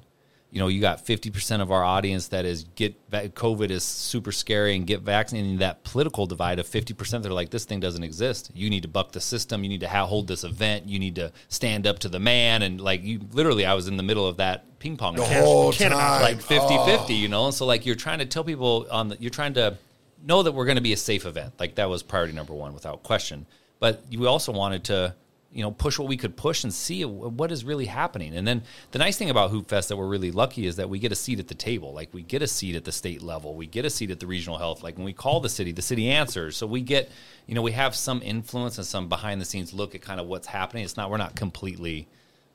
You 0.51 0.59
know, 0.59 0.67
you 0.67 0.81
got 0.81 1.05
50% 1.05 1.61
of 1.61 1.71
our 1.71 1.83
audience 1.83 2.29
that 2.29 2.43
is 2.43 2.63
get 2.75 2.95
va- 3.09 3.29
COVID 3.29 3.69
is 3.69 3.83
super 3.83 4.31
scary 4.31 4.75
and 4.75 4.87
get 4.87 5.01
vaccinated. 5.01 5.51
And 5.51 5.59
that 5.59 5.83
political 5.83 6.25
divide 6.25 6.57
of 6.57 6.65
50%, 6.67 7.21
they're 7.21 7.31
like, 7.31 7.51
this 7.51 7.65
thing 7.65 7.79
doesn't 7.79 8.01
exist. 8.03 8.49
You 8.55 8.69
need 8.71 8.81
to 8.81 8.87
buck 8.87 9.11
the 9.11 9.21
system. 9.21 9.61
You 9.63 9.69
need 9.69 9.81
to 9.81 9.87
ha- 9.87 10.07
hold 10.07 10.27
this 10.27 10.43
event. 10.43 10.87
You 10.89 10.97
need 10.97 11.15
to 11.15 11.31
stand 11.49 11.85
up 11.85 11.99
to 11.99 12.09
the 12.09 12.19
man. 12.19 12.63
And 12.63 12.81
like, 12.81 13.03
you 13.03 13.19
literally, 13.31 13.65
I 13.65 13.75
was 13.75 13.87
in 13.87 13.97
the 13.97 14.03
middle 14.03 14.27
of 14.27 14.37
that 14.37 14.79
ping 14.79 14.97
pong 14.97 15.15
The 15.17 15.21
match 15.21 15.43
whole 15.43 15.71
can't 15.73 15.93
time. 15.93 16.21
like 16.21 16.41
50 16.41 16.77
50 16.85 17.13
you 17.13 17.27
know 17.27 17.43
and 17.47 17.53
so 17.53 17.65
like 17.65 17.85
you're 17.85 17.95
trying 17.95 18.19
to 18.19 18.25
tell 18.25 18.45
people 18.45 18.87
on 18.89 19.09
the 19.09 19.17
you're 19.19 19.29
trying 19.29 19.53
to 19.55 19.75
know 20.25 20.41
that 20.41 20.53
we're 20.53 20.63
going 20.63 20.77
to 20.77 20.81
be 20.81 20.93
a 20.93 20.97
safe 20.97 21.25
event 21.25 21.53
like 21.59 21.75
that 21.75 21.89
was 21.89 22.01
priority 22.01 22.31
number 22.31 22.53
one 22.53 22.73
without 22.73 23.03
question 23.03 23.45
but 23.81 24.01
you 24.09 24.25
also 24.25 24.53
wanted 24.53 24.85
to 24.85 25.13
you 25.51 25.63
know 25.63 25.71
push 25.71 25.97
what 25.97 26.07
we 26.07 26.15
could 26.15 26.37
push 26.37 26.63
and 26.63 26.73
see 26.73 27.03
what 27.03 27.51
is 27.51 27.65
really 27.65 27.85
happening 27.85 28.35
and 28.35 28.47
then 28.47 28.61
the 28.91 28.99
nice 28.99 29.17
thing 29.17 29.29
about 29.29 29.49
hoop 29.49 29.67
fest 29.67 29.89
that 29.89 29.97
we're 29.97 30.07
really 30.07 30.31
lucky 30.31 30.67
is 30.67 30.75
that 30.75 30.89
we 30.89 30.99
get 30.99 31.11
a 31.11 31.15
seat 31.15 31.39
at 31.39 31.47
the 31.47 31.55
table 31.55 31.91
like 31.93 32.13
we 32.13 32.21
get 32.21 32.41
a 32.41 32.47
seat 32.47 32.75
at 32.75 32.85
the 32.85 32.91
state 32.91 33.23
level 33.23 33.55
we 33.55 33.65
get 33.65 33.83
a 33.83 33.89
seat 33.89 34.11
at 34.11 34.19
the 34.19 34.27
regional 34.27 34.57
health 34.57 34.83
like 34.83 34.95
when 34.95 35.05
we 35.05 35.13
call 35.13 35.39
the 35.39 35.49
city 35.49 35.71
the 35.71 35.81
city 35.81 36.09
answers 36.09 36.55
so 36.55 36.67
we 36.67 36.81
get 36.81 37.09
you 37.47 37.55
know 37.55 37.63
we 37.63 37.71
have 37.71 37.95
some 37.95 38.21
influence 38.21 38.77
and 38.77 38.85
some 38.85 39.09
behind 39.09 39.41
the 39.41 39.45
scenes 39.45 39.73
look 39.73 39.95
at 39.95 40.01
kind 40.01 40.19
of 40.19 40.27
what's 40.27 40.47
happening 40.47 40.83
it's 40.83 40.97
not 40.97 41.09
we're 41.09 41.17
not 41.17 41.35
completely 41.35 42.07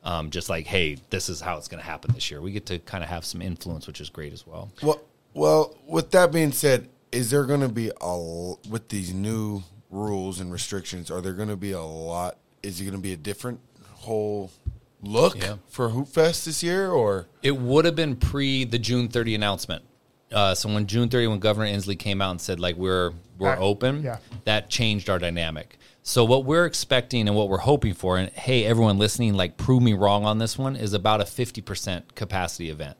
um, 0.05 0.29
just 0.29 0.49
like, 0.49 0.67
hey, 0.67 0.97
this 1.09 1.29
is 1.29 1.41
how 1.41 1.57
it's 1.57 1.67
going 1.67 1.81
to 1.81 1.85
happen 1.85 2.13
this 2.13 2.29
year. 2.29 2.39
We 2.39 2.51
get 2.51 2.67
to 2.67 2.77
kind 2.79 3.03
of 3.03 3.09
have 3.09 3.25
some 3.25 3.41
influence, 3.41 3.87
which 3.87 3.99
is 3.99 4.09
great 4.09 4.31
as 4.31 4.45
well. 4.45 4.69
Well, 4.81 5.01
well. 5.33 5.75
With 5.87 6.11
that 6.11 6.31
being 6.31 6.51
said, 6.51 6.87
is 7.11 7.31
there 7.31 7.43
going 7.45 7.61
to 7.61 7.69
be 7.69 7.91
a 7.99 8.17
with 8.69 8.87
these 8.89 9.13
new 9.13 9.63
rules 9.89 10.39
and 10.39 10.51
restrictions? 10.51 11.09
Are 11.09 11.21
there 11.21 11.33
going 11.33 11.49
to 11.49 11.55
be 11.55 11.71
a 11.71 11.81
lot? 11.81 12.37
Is 12.65 12.81
it 12.81 12.85
going 12.85 12.95
to 12.95 13.01
be 13.01 13.13
a 13.13 13.17
different 13.17 13.59
whole 13.93 14.51
look 15.03 15.37
Yeah. 15.37 15.55
for 15.69 15.89
Hoop 15.89 16.07
Fest 16.07 16.45
this 16.45 16.63
year, 16.63 16.89
or 16.91 17.27
It 17.43 17.57
would 17.57 17.85
have 17.85 17.95
been 17.95 18.15
pre 18.15 18.63
the 18.65 18.79
June 18.79 19.07
30 19.07 19.35
announcement. 19.35 19.83
Uh, 20.31 20.55
so 20.55 20.67
when 20.73 20.87
June 20.87 21.07
30, 21.07 21.27
when 21.27 21.39
Governor 21.39 21.71
Inslee 21.71 21.97
came 21.97 22.21
out 22.21 22.31
and 22.31 22.41
said 22.41 22.59
like 22.59 22.75
we're 22.75 23.11
we're 23.37 23.49
Right. 23.49 23.59
open, 23.59 24.01
Yeah. 24.01 24.17
that 24.45 24.69
changed 24.69 25.09
our 25.09 25.19
dynamic. 25.19 25.77
So 26.03 26.23
what 26.23 26.45
we're 26.45 26.65
expecting 26.65 27.27
and 27.27 27.35
what 27.35 27.49
we're 27.49 27.57
hoping 27.57 27.93
for, 27.93 28.17
and 28.17 28.29
hey, 28.31 28.63
everyone 28.63 28.97
listening, 28.97 29.33
like 29.33 29.57
prove 29.57 29.83
me 29.83 29.93
wrong 29.93 30.23
on 30.25 30.37
this 30.39 30.57
one, 30.57 30.75
is 30.77 30.93
about 30.93 31.19
a 31.19 31.25
50% 31.25 32.15
capacity 32.15 32.69
event, 32.69 32.95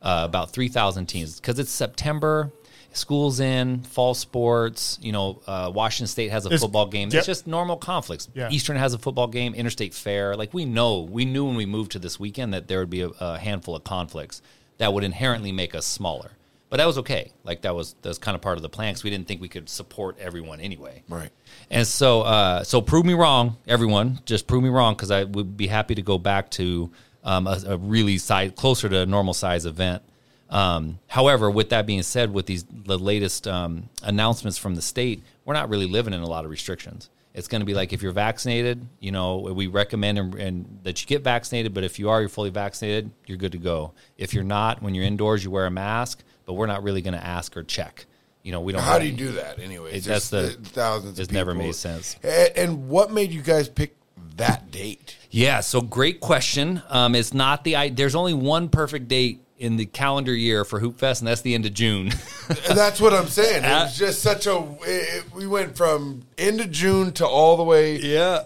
uh, 0.00 0.22
about 0.24 0.52
3,000 0.52 1.06
teams, 1.06 1.40
because 1.40 1.58
it's 1.58 1.72
September. 1.72 2.52
School's 2.92 3.40
in 3.40 3.82
fall 3.82 4.14
sports. 4.14 4.98
You 5.00 5.12
know, 5.12 5.40
uh, 5.46 5.70
Washington 5.74 6.06
State 6.08 6.30
has 6.30 6.44
a 6.44 6.48
It's- 6.48 6.60
football 6.60 6.86
game. 6.86 7.08
yep. 7.10 7.18
It's 7.18 7.26
just 7.26 7.46
normal 7.46 7.76
conflicts. 7.76 8.28
Yeah. 8.34 8.48
Eastern 8.50 8.76
has 8.76 8.94
a 8.94 8.98
football 8.98 9.26
game. 9.28 9.54
Interstate 9.54 9.94
Fair. 9.94 10.36
Like 10.36 10.52
we 10.52 10.64
know, 10.64 11.00
we 11.00 11.24
knew 11.24 11.44
when 11.46 11.56
we 11.56 11.66
moved 11.66 11.92
to 11.92 11.98
this 11.98 12.18
weekend 12.18 12.52
that 12.54 12.68
there 12.68 12.78
would 12.80 12.90
be 12.90 13.02
a, 13.02 13.10
a 13.20 13.38
handful 13.38 13.76
of 13.76 13.84
conflicts 13.84 14.42
that 14.78 14.92
would 14.92 15.04
inherently 15.04 15.52
make 15.52 15.74
us 15.74 15.86
smaller. 15.86 16.32
But 16.68 16.76
that 16.76 16.86
was 16.86 16.98
okay. 16.98 17.32
Like 17.44 17.62
that 17.62 17.74
was 17.74 17.94
that 18.02 18.08
was 18.08 18.18
kind 18.18 18.34
of 18.36 18.40
part 18.40 18.56
of 18.56 18.62
the 18.62 18.68
plan 18.68 18.92
because 18.92 19.02
we 19.04 19.10
didn't 19.10 19.26
think 19.26 19.40
we 19.40 19.48
could 19.48 19.68
support 19.68 20.16
everyone 20.20 20.60
anyway. 20.60 21.02
right? 21.08 21.30
And 21.70 21.84
so, 21.86 22.22
uh, 22.22 22.62
so 22.62 22.80
prove 22.80 23.04
me 23.04 23.14
wrong, 23.14 23.56
everyone. 23.66 24.20
Just 24.24 24.46
prove 24.46 24.62
me 24.62 24.68
wrong 24.68 24.94
because 24.94 25.10
I 25.10 25.24
would 25.24 25.56
be 25.56 25.66
happy 25.66 25.96
to 25.96 26.02
go 26.02 26.16
back 26.16 26.48
to 26.52 26.90
um, 27.24 27.46
a, 27.48 27.60
a 27.66 27.76
really 27.76 28.18
size 28.18 28.52
closer 28.54 28.88
to 28.88 29.00
a 29.00 29.06
normal 29.06 29.34
size 29.34 29.66
event. 29.66 30.02
Um, 30.50 30.98
however, 31.06 31.50
with 31.50 31.70
that 31.70 31.86
being 31.86 32.02
said, 32.02 32.32
with 32.32 32.46
these 32.46 32.64
the 32.64 32.98
latest 32.98 33.46
um, 33.46 33.88
announcements 34.02 34.58
from 34.58 34.74
the 34.74 34.82
state, 34.82 35.22
we're 35.44 35.54
not 35.54 35.68
really 35.68 35.86
living 35.86 36.12
in 36.12 36.20
a 36.20 36.26
lot 36.28 36.44
of 36.44 36.50
restrictions. 36.50 37.08
It's 37.32 37.46
going 37.46 37.60
to 37.60 37.64
be 37.66 37.74
like 37.74 37.92
if 37.92 38.02
you're 38.02 38.10
vaccinated, 38.12 38.84
you 38.98 39.12
know, 39.12 39.38
we 39.38 39.68
recommend 39.68 40.18
and, 40.18 40.34
and 40.34 40.78
that 40.82 41.00
you 41.00 41.06
get 41.06 41.22
vaccinated. 41.22 41.72
But 41.72 41.84
if 41.84 42.00
you 42.00 42.10
are, 42.10 42.18
you're 42.20 42.28
fully 42.28 42.50
vaccinated, 42.50 43.12
you're 43.26 43.38
good 43.38 43.52
to 43.52 43.58
go. 43.58 43.92
If 44.18 44.34
you're 44.34 44.42
not, 44.42 44.82
when 44.82 44.96
you're 44.96 45.04
indoors, 45.04 45.44
you 45.44 45.50
wear 45.52 45.66
a 45.66 45.70
mask. 45.70 46.24
But 46.44 46.54
we're 46.54 46.66
not 46.66 46.82
really 46.82 47.00
going 47.02 47.14
to 47.14 47.24
ask 47.24 47.56
or 47.56 47.62
check. 47.62 48.06
You 48.42 48.50
know, 48.50 48.60
we 48.60 48.72
don't. 48.72 48.82
How 48.82 48.98
do 48.98 49.06
you 49.06 49.16
do 49.16 49.32
that 49.32 49.60
anyway? 49.60 49.92
It- 49.92 50.04
that's 50.04 50.30
the- 50.30 50.50
thousands. 50.50 51.20
it's 51.20 51.30
never 51.30 51.54
made 51.54 51.76
sense. 51.76 52.16
And 52.24 52.88
what 52.88 53.12
made 53.12 53.30
you 53.30 53.42
guys 53.42 53.68
pick 53.68 53.94
that 54.36 54.72
date? 54.72 55.16
Yeah, 55.30 55.60
so 55.60 55.80
great 55.80 56.18
question. 56.18 56.82
Um, 56.88 57.14
it's 57.14 57.32
not 57.32 57.62
the 57.62 57.76
I. 57.76 57.90
There's 57.90 58.16
only 58.16 58.34
one 58.34 58.68
perfect 58.68 59.06
date 59.06 59.40
in 59.60 59.76
the 59.76 59.84
calendar 59.86 60.34
year 60.34 60.64
for 60.64 60.80
Hoop 60.80 60.98
Fest, 60.98 61.20
and 61.20 61.28
that's 61.28 61.42
the 61.42 61.54
end 61.54 61.66
of 61.66 61.74
June. 61.74 62.08
That's 62.68 63.00
what 63.00 63.12
I'm 63.12 63.26
saying. 63.28 63.62
It 63.62 63.68
Uh, 63.68 63.84
was 63.84 63.96
just 63.96 64.22
such 64.22 64.46
a. 64.46 64.56
It, 64.56 64.86
it- 65.26 65.34
we 65.34 65.46
went 65.46 65.76
from 65.76 66.22
end 66.38 66.60
of 66.60 66.70
June 66.70 67.12
to 67.12 67.26
all 67.26 67.56
the 67.58 67.62
way 67.62 67.98
yeah, 67.98 68.42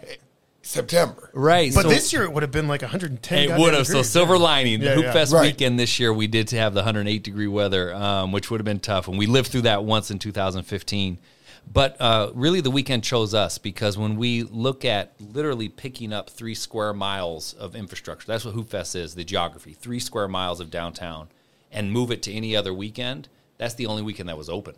September. 0.62 1.30
right. 1.32 1.72
But 1.74 1.82
so 1.82 1.88
this 1.88 2.12
year 2.12 2.24
it 2.24 2.32
would 2.32 2.42
have 2.42 2.50
been 2.50 2.66
like 2.68 2.82
110. 2.82 3.50
it 3.50 3.58
would 3.58 3.74
have. 3.74 3.86
So 3.86 4.02
silver 4.02 4.36
lining, 4.36 4.82
Yeah, 4.82 4.94
Hoop 4.94 5.04
yeah. 5.04 5.12
Fest 5.12 5.32
Right. 5.32 5.42
weekend 5.42 5.78
this 5.78 5.98
year, 6.00 6.12
we 6.12 6.26
did 6.26 6.48
to 6.48 6.56
have 6.56 6.74
the 6.74 6.80
108 6.80 7.22
degree 7.22 7.46
weather, 7.46 7.94
um, 7.94 8.32
which 8.32 8.50
would 8.50 8.60
have 8.60 8.64
been 8.64 8.80
tough, 8.80 9.06
and 9.08 9.16
we 9.16 9.26
lived 9.26 9.48
through 9.52 9.62
that 9.62 9.84
once 9.84 10.10
in 10.10 10.18
2015. 10.18 11.18
But 11.72 12.00
uh, 12.00 12.30
really, 12.34 12.60
the 12.60 12.70
weekend 12.70 13.02
chose 13.02 13.34
us 13.34 13.58
because 13.58 13.98
when 13.98 14.16
we 14.16 14.44
look 14.44 14.84
at 14.84 15.12
literally 15.18 15.68
picking 15.68 16.12
up 16.12 16.30
three 16.30 16.54
square 16.54 16.92
miles 16.92 17.52
of 17.54 17.74
infrastructure, 17.74 18.26
that's 18.26 18.44
what 18.44 18.54
Hoop 18.54 18.68
Fest 18.68 18.94
is 18.94 19.14
the 19.14 19.24
geography, 19.24 19.72
three 19.72 19.98
square 19.98 20.28
miles 20.28 20.60
of 20.60 20.70
downtown, 20.70 21.28
and 21.72 21.90
move 21.90 22.10
it 22.10 22.22
to 22.22 22.32
any 22.32 22.54
other 22.54 22.72
weekend, 22.72 23.28
that's 23.58 23.74
the 23.74 23.86
only 23.86 24.02
weekend 24.02 24.28
that 24.28 24.38
was 24.38 24.48
open 24.48 24.74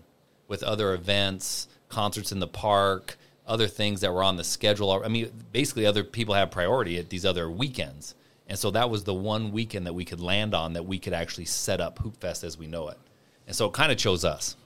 with 0.48 0.62
other 0.62 0.94
events, 0.94 1.68
concerts 1.88 2.32
in 2.32 2.38
the 2.38 2.46
park, 2.46 3.16
other 3.46 3.68
things 3.68 4.00
that 4.00 4.12
were 4.12 4.22
on 4.22 4.36
the 4.36 4.44
schedule. 4.44 4.90
I 5.04 5.08
mean, 5.08 5.30
basically, 5.52 5.86
other 5.86 6.04
people 6.04 6.34
have 6.34 6.50
priority 6.50 6.98
at 6.98 7.10
these 7.10 7.24
other 7.24 7.50
weekends. 7.50 8.14
And 8.48 8.58
so 8.58 8.70
that 8.72 8.90
was 8.90 9.04
the 9.04 9.14
one 9.14 9.50
weekend 9.50 9.86
that 9.86 9.92
we 9.94 10.04
could 10.04 10.20
land 10.20 10.54
on 10.54 10.74
that 10.74 10.84
we 10.84 10.98
could 10.98 11.12
actually 11.12 11.46
set 11.46 11.80
up 11.80 11.98
Hoop 11.98 12.16
Fest 12.20 12.44
as 12.44 12.56
we 12.56 12.66
know 12.66 12.88
it. 12.88 12.98
And 13.46 13.54
so 13.54 13.66
it 13.66 13.72
kind 13.72 13.90
of 13.90 13.98
chose 13.98 14.24
us. 14.24 14.56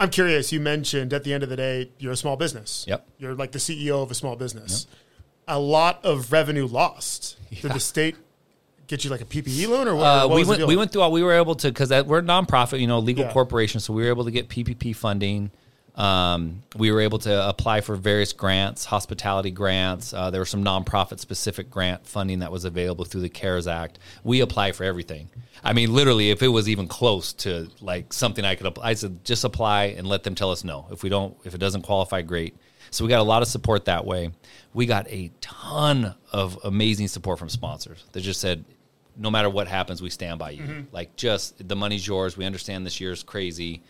I'm 0.00 0.10
curious. 0.10 0.50
You 0.50 0.60
mentioned 0.60 1.12
at 1.12 1.24
the 1.24 1.32
end 1.34 1.42
of 1.42 1.50
the 1.50 1.56
day, 1.56 1.90
you're 1.98 2.12
a 2.12 2.16
small 2.16 2.36
business. 2.36 2.86
Yep. 2.88 3.06
You're 3.18 3.34
like 3.34 3.52
the 3.52 3.58
CEO 3.58 4.02
of 4.02 4.10
a 4.10 4.14
small 4.14 4.34
business. 4.34 4.86
A 5.46 5.58
lot 5.58 6.02
of 6.04 6.32
revenue 6.32 6.66
lost. 6.66 7.36
Did 7.50 7.72
the 7.72 7.80
state 7.80 8.16
get 8.86 9.04
you 9.04 9.10
like 9.10 9.20
a 9.20 9.24
PPE 9.26 9.68
loan 9.68 9.86
or 9.88 9.94
what? 9.96 10.04
Uh, 10.04 10.26
what 10.28 10.36
we 10.36 10.44
went. 10.44 10.66
We 10.66 10.76
went 10.76 10.90
through 10.92 11.02
all. 11.02 11.12
We 11.12 11.22
were 11.22 11.34
able 11.34 11.54
to 11.56 11.68
because 11.68 11.90
we're 11.90 12.20
a 12.20 12.22
nonprofit, 12.22 12.80
you 12.80 12.86
know, 12.86 12.98
legal 12.98 13.24
Yeah. 13.26 13.32
corporation, 13.32 13.78
so 13.80 13.92
we 13.92 14.02
were 14.02 14.08
able 14.08 14.24
to 14.24 14.30
get 14.30 14.48
PPP 14.48 14.96
funding. 14.96 15.50
Um, 15.96 16.62
we 16.76 16.90
were 16.92 17.00
able 17.00 17.18
to 17.20 17.48
apply 17.48 17.80
for 17.80 17.96
various 17.96 18.32
grants, 18.32 18.84
hospitality 18.84 19.50
grants. 19.50 20.14
Uh, 20.14 20.30
there 20.30 20.40
were 20.40 20.46
some 20.46 20.64
nonprofit 20.64 21.18
specific 21.18 21.68
grant 21.68 22.06
funding 22.06 22.38
that 22.38 22.52
was 22.52 22.64
available 22.64 23.04
through 23.04 23.22
the 23.22 23.28
CARES 23.28 23.66
Act. 23.66 23.98
We 24.24 24.40
apply 24.40 24.72
for 24.72 24.84
everything. 24.84 25.28
I 25.62 25.72
mean, 25.72 25.92
literally, 25.92 26.30
if 26.30 26.42
it 26.42 26.48
was 26.48 26.68
even 26.68 26.88
close 26.88 27.32
to 27.34 27.68
like 27.80 28.12
something 28.12 28.44
I 28.44 28.54
could 28.54 28.66
apply, 28.66 28.90
I 28.90 28.94
said 28.94 29.24
just 29.24 29.44
apply 29.44 29.86
and 29.96 30.06
let 30.06 30.22
them 30.22 30.34
tell 30.34 30.50
us 30.50 30.64
no. 30.64 30.86
If 30.90 31.02
we 31.02 31.10
don't, 31.10 31.36
if 31.44 31.54
it 31.54 31.58
doesn't 31.58 31.82
qualify, 31.82 32.22
great. 32.22 32.56
So 32.90 33.04
we 33.04 33.08
got 33.08 33.20
a 33.20 33.24
lot 33.24 33.42
of 33.42 33.48
support 33.48 33.84
that 33.84 34.04
way. 34.06 34.30
We 34.72 34.86
got 34.86 35.06
a 35.08 35.30
ton 35.40 36.14
of 36.32 36.58
amazing 36.64 37.08
support 37.08 37.38
from 37.38 37.48
sponsors 37.48 38.04
that 38.12 38.20
just 38.22 38.40
said, 38.40 38.64
no 39.16 39.30
matter 39.30 39.50
what 39.50 39.68
happens, 39.68 40.00
we 40.00 40.08
stand 40.08 40.38
by 40.38 40.50
you. 40.50 40.86
Like, 40.92 41.14
just 41.14 41.68
the 41.68 41.76
money's 41.76 42.06
yours. 42.06 42.36
We 42.36 42.46
understand 42.46 42.86
this 42.86 43.00
year's 43.00 43.22
crazy. 43.22 43.82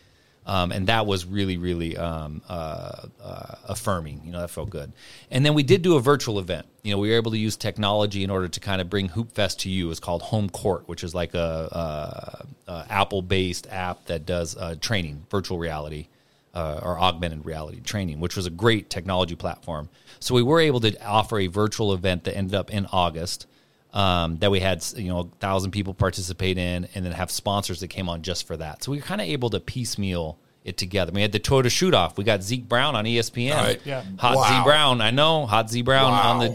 Um, 0.47 0.73
and 0.73 0.87
that 0.87 1.07
was 1.07 1.27
really, 1.27 1.59
really 1.59 1.97
um, 1.97 2.43
uh, 2.49 3.07
uh, 3.23 3.55
affirming. 3.69 4.23
You 4.25 4.33
know, 4.33 4.41
that 4.41 4.51
felt 4.51 4.71
good. 4.71 4.93
And 5.31 5.45
then 5.45 5.55
we 5.55 5.63
did 5.63 5.83
do 5.83 5.97
a 5.97 6.01
virtual 6.01 6.39
event. 6.39 6.67
You 6.83 6.93
know, 6.93 6.99
we 6.99 7.11
were 7.11 7.17
able 7.17 7.31
to 7.33 7.39
use 7.39 7.57
technology 7.57 8.25
in 8.25 8.31
order 8.31 8.49
to 8.49 8.61
kind 8.61 8.81
of 8.81 8.89
bring 8.89 9.09
Hoop 9.11 9.33
Fest 9.33 9.61
to 9.61 9.69
you. 9.69 9.91
It's 9.91 10.01
called 10.01 10.23
HomeCourt, 10.23 10.89
which 10.89 11.05
is 11.05 11.15
like 11.15 11.35
a, 11.35 12.47
a, 12.69 12.73
a 12.73 12.87
Apple-based 12.89 13.69
app 13.71 14.07
that 14.07 14.25
does 14.25 14.57
uh, 14.57 14.77
training, 14.81 15.27
virtual 15.31 15.59
reality 15.59 16.09
uh, 16.55 16.81
or 16.83 16.99
augmented 16.99 17.45
reality 17.45 17.81
training, 17.81 18.19
which 18.21 18.35
was 18.35 18.47
a 18.47 18.51
great 18.51 18.91
technology 18.91 19.37
platform. 19.37 19.89
So 20.19 20.35
we 20.35 20.43
were 20.43 20.61
able 20.61 20.81
to 20.81 21.05
offer 21.05 21.39
a 21.39 21.47
virtual 21.47 21.93
event 21.93 22.25
that 22.25 22.37
ended 22.37 22.55
up 22.55 22.71
in 22.71 22.87
August 22.93 23.47
um, 23.93 24.37
that 24.39 24.51
we 24.51 24.61
had 24.61 24.85
you 24.97 25.09
know 25.09 25.21
a 25.21 25.25
thousand 25.41 25.71
people 25.73 25.95
participate 25.95 26.59
in, 26.59 26.89
and 26.95 27.05
then 27.05 27.13
have 27.13 27.31
sponsors 27.31 27.81
that 27.81 27.89
came 27.89 28.09
on 28.09 28.23
just 28.23 28.47
for 28.47 28.57
that. 28.57 28.83
So 28.85 28.93
we 28.93 28.99
were 28.99 29.03
kind 29.05 29.21
of 29.21 29.27
able 29.27 29.51
to 29.51 29.61
piecemeal 29.61 30.39
it 30.63 30.77
together. 30.77 31.11
We 31.13 31.23
had 31.23 31.33
the 31.33 31.41
Toyota 31.41 31.71
shoot 31.71 31.95
off. 31.95 32.19
We 32.19 32.25
got 32.25 32.43
Zeke 32.43 32.69
Brown 32.69 32.95
on 32.95 33.05
ESPN. 33.07 33.55
Right. 33.55 33.81
Yeah. 33.85 34.05
Hot 34.19 34.37
Wow. 34.37 34.59
Z 34.59 34.65
Brown. 34.65 35.01
I 35.01 35.11
know 35.11 35.47
Hot 35.47 35.71
Z 35.71 35.83
Brown 35.83 36.13
on 36.13 36.39
the 36.41 36.49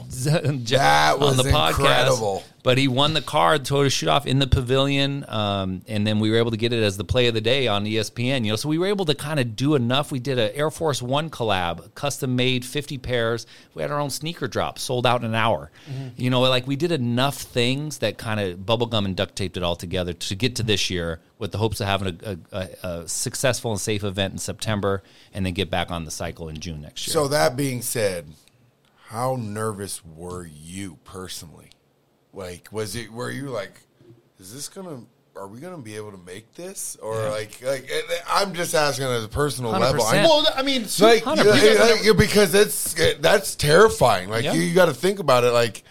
That 0.70 1.14
on 1.16 1.20
was 1.20 1.38
the 1.38 1.44
podcast. 1.44 2.44
But 2.66 2.80
he 2.80 2.88
won 2.88 3.14
the 3.14 3.22
car, 3.22 3.60
Toyota 3.60 3.92
shoot 3.92 4.10
off 4.10 4.26
in 4.26 4.40
the 4.40 4.48
pavilion, 4.48 5.24
um, 5.28 5.84
and 5.88 6.08
then 6.08 6.20
we 6.20 6.32
were 6.32 6.38
able 6.38 6.50
to 6.50 6.58
get 6.58 6.74
it 6.74 6.82
as 6.82 6.98
the 6.98 7.04
play 7.04 7.28
of 7.28 7.36
the 7.36 7.40
day 7.40 7.68
on 7.68 7.86
ESPN. 7.86 8.44
You 8.44 8.54
know, 8.54 8.56
so 8.56 8.68
we 8.68 8.80
were 8.80 8.88
able 8.88 9.06
to 9.06 9.14
kind 9.14 9.40
of 9.40 9.56
do 9.56 9.76
enough. 9.76 10.12
We 10.12 10.18
did 10.18 10.40
an 10.40 10.50
Air 10.56 10.72
Force 10.72 11.00
One 11.00 11.30
collab, 11.30 11.94
custom 11.94 12.36
made, 12.36 12.66
fifty 12.66 12.98
pairs. 12.98 13.46
We 13.76 13.84
had 13.84 13.92
our 13.92 14.00
own 14.00 14.10
sneaker 14.10 14.48
drop, 14.48 14.80
sold 14.80 15.06
out 15.06 15.22
in 15.22 15.28
an 15.28 15.36
hour. 15.36 15.70
You 16.18 16.32
know, 16.32 16.42
like 16.42 16.66
we 16.66 16.76
did 16.76 16.92
enough 16.92 17.38
things 17.38 18.00
that 18.00 18.18
kind 18.18 18.40
of 18.40 18.58
bubblegum 18.58 19.06
and 19.06 19.16
duct 19.16 19.36
taped 19.36 19.58
it 19.58 19.62
all 19.62 19.76
together 19.76 20.14
to 20.14 20.34
get 20.34 20.56
to 20.56 20.64
this 20.64 20.90
year 20.90 21.20
with 21.38 21.52
the 21.52 21.60
hopes 21.60 21.80
of 21.82 21.86
having 21.86 22.20
a, 22.24 22.38
a, 22.52 22.70
a 22.82 23.08
successful 23.08 23.74
and 23.74 23.80
safe 23.80 24.04
event 24.04 24.34
in 24.34 24.40
September, 24.40 25.04
and 25.36 25.46
then 25.46 25.54
get 25.54 25.70
back 25.70 25.92
on 25.92 26.06
the 26.06 26.10
cycle 26.10 26.50
in 26.50 26.60
June 26.60 26.82
next 26.82 27.06
year. 27.06 27.14
So 27.14 27.28
that 27.28 27.56
being 27.56 27.84
said, 27.84 28.26
how 29.10 29.38
nervous 29.40 30.04
were 30.04 30.48
you 30.48 30.98
personally? 31.04 31.70
Like, 32.36 32.68
was 32.72 32.96
it? 32.96 33.12
Were 33.12 33.32
you 33.32 33.50
like, 33.50 33.72
is 34.40 34.54
this 34.54 34.68
gonna? 34.70 35.02
Are 35.38 35.48
we 35.48 35.60
gonna 35.60 35.78
be 35.78 35.96
able 35.98 36.12
to 36.12 36.18
make 36.26 36.54
this? 36.56 36.96
Or 37.02 37.30
like, 37.30 37.62
like 37.66 37.90
I'm 38.30 38.54
just 38.54 38.74
asking 38.76 39.06
at 39.08 39.24
a 39.24 39.28
personal 39.28 39.72
level. 39.72 40.02
100%. 40.06 40.14
I, 40.14 40.24
Well, 40.24 40.48
I 40.56 40.62
mean, 40.62 40.86
so- 40.86 41.08
like, 41.08 41.24
Hundred 41.24 41.46
yeah, 41.46 41.52
percent. 41.54 41.80
like, 41.80 42.04
yeah, 42.06 42.14
because 42.14 42.54
it's 42.54 42.94
that's 43.20 43.56
terrifying. 43.56 44.30
Like 44.30 44.44
Yeah. 44.46 44.54
you, 44.54 44.74
got 44.74 44.86
to 44.86 44.94
think 44.94 45.20
about 45.20 45.44
it. 45.44 45.52
Like 45.52 45.84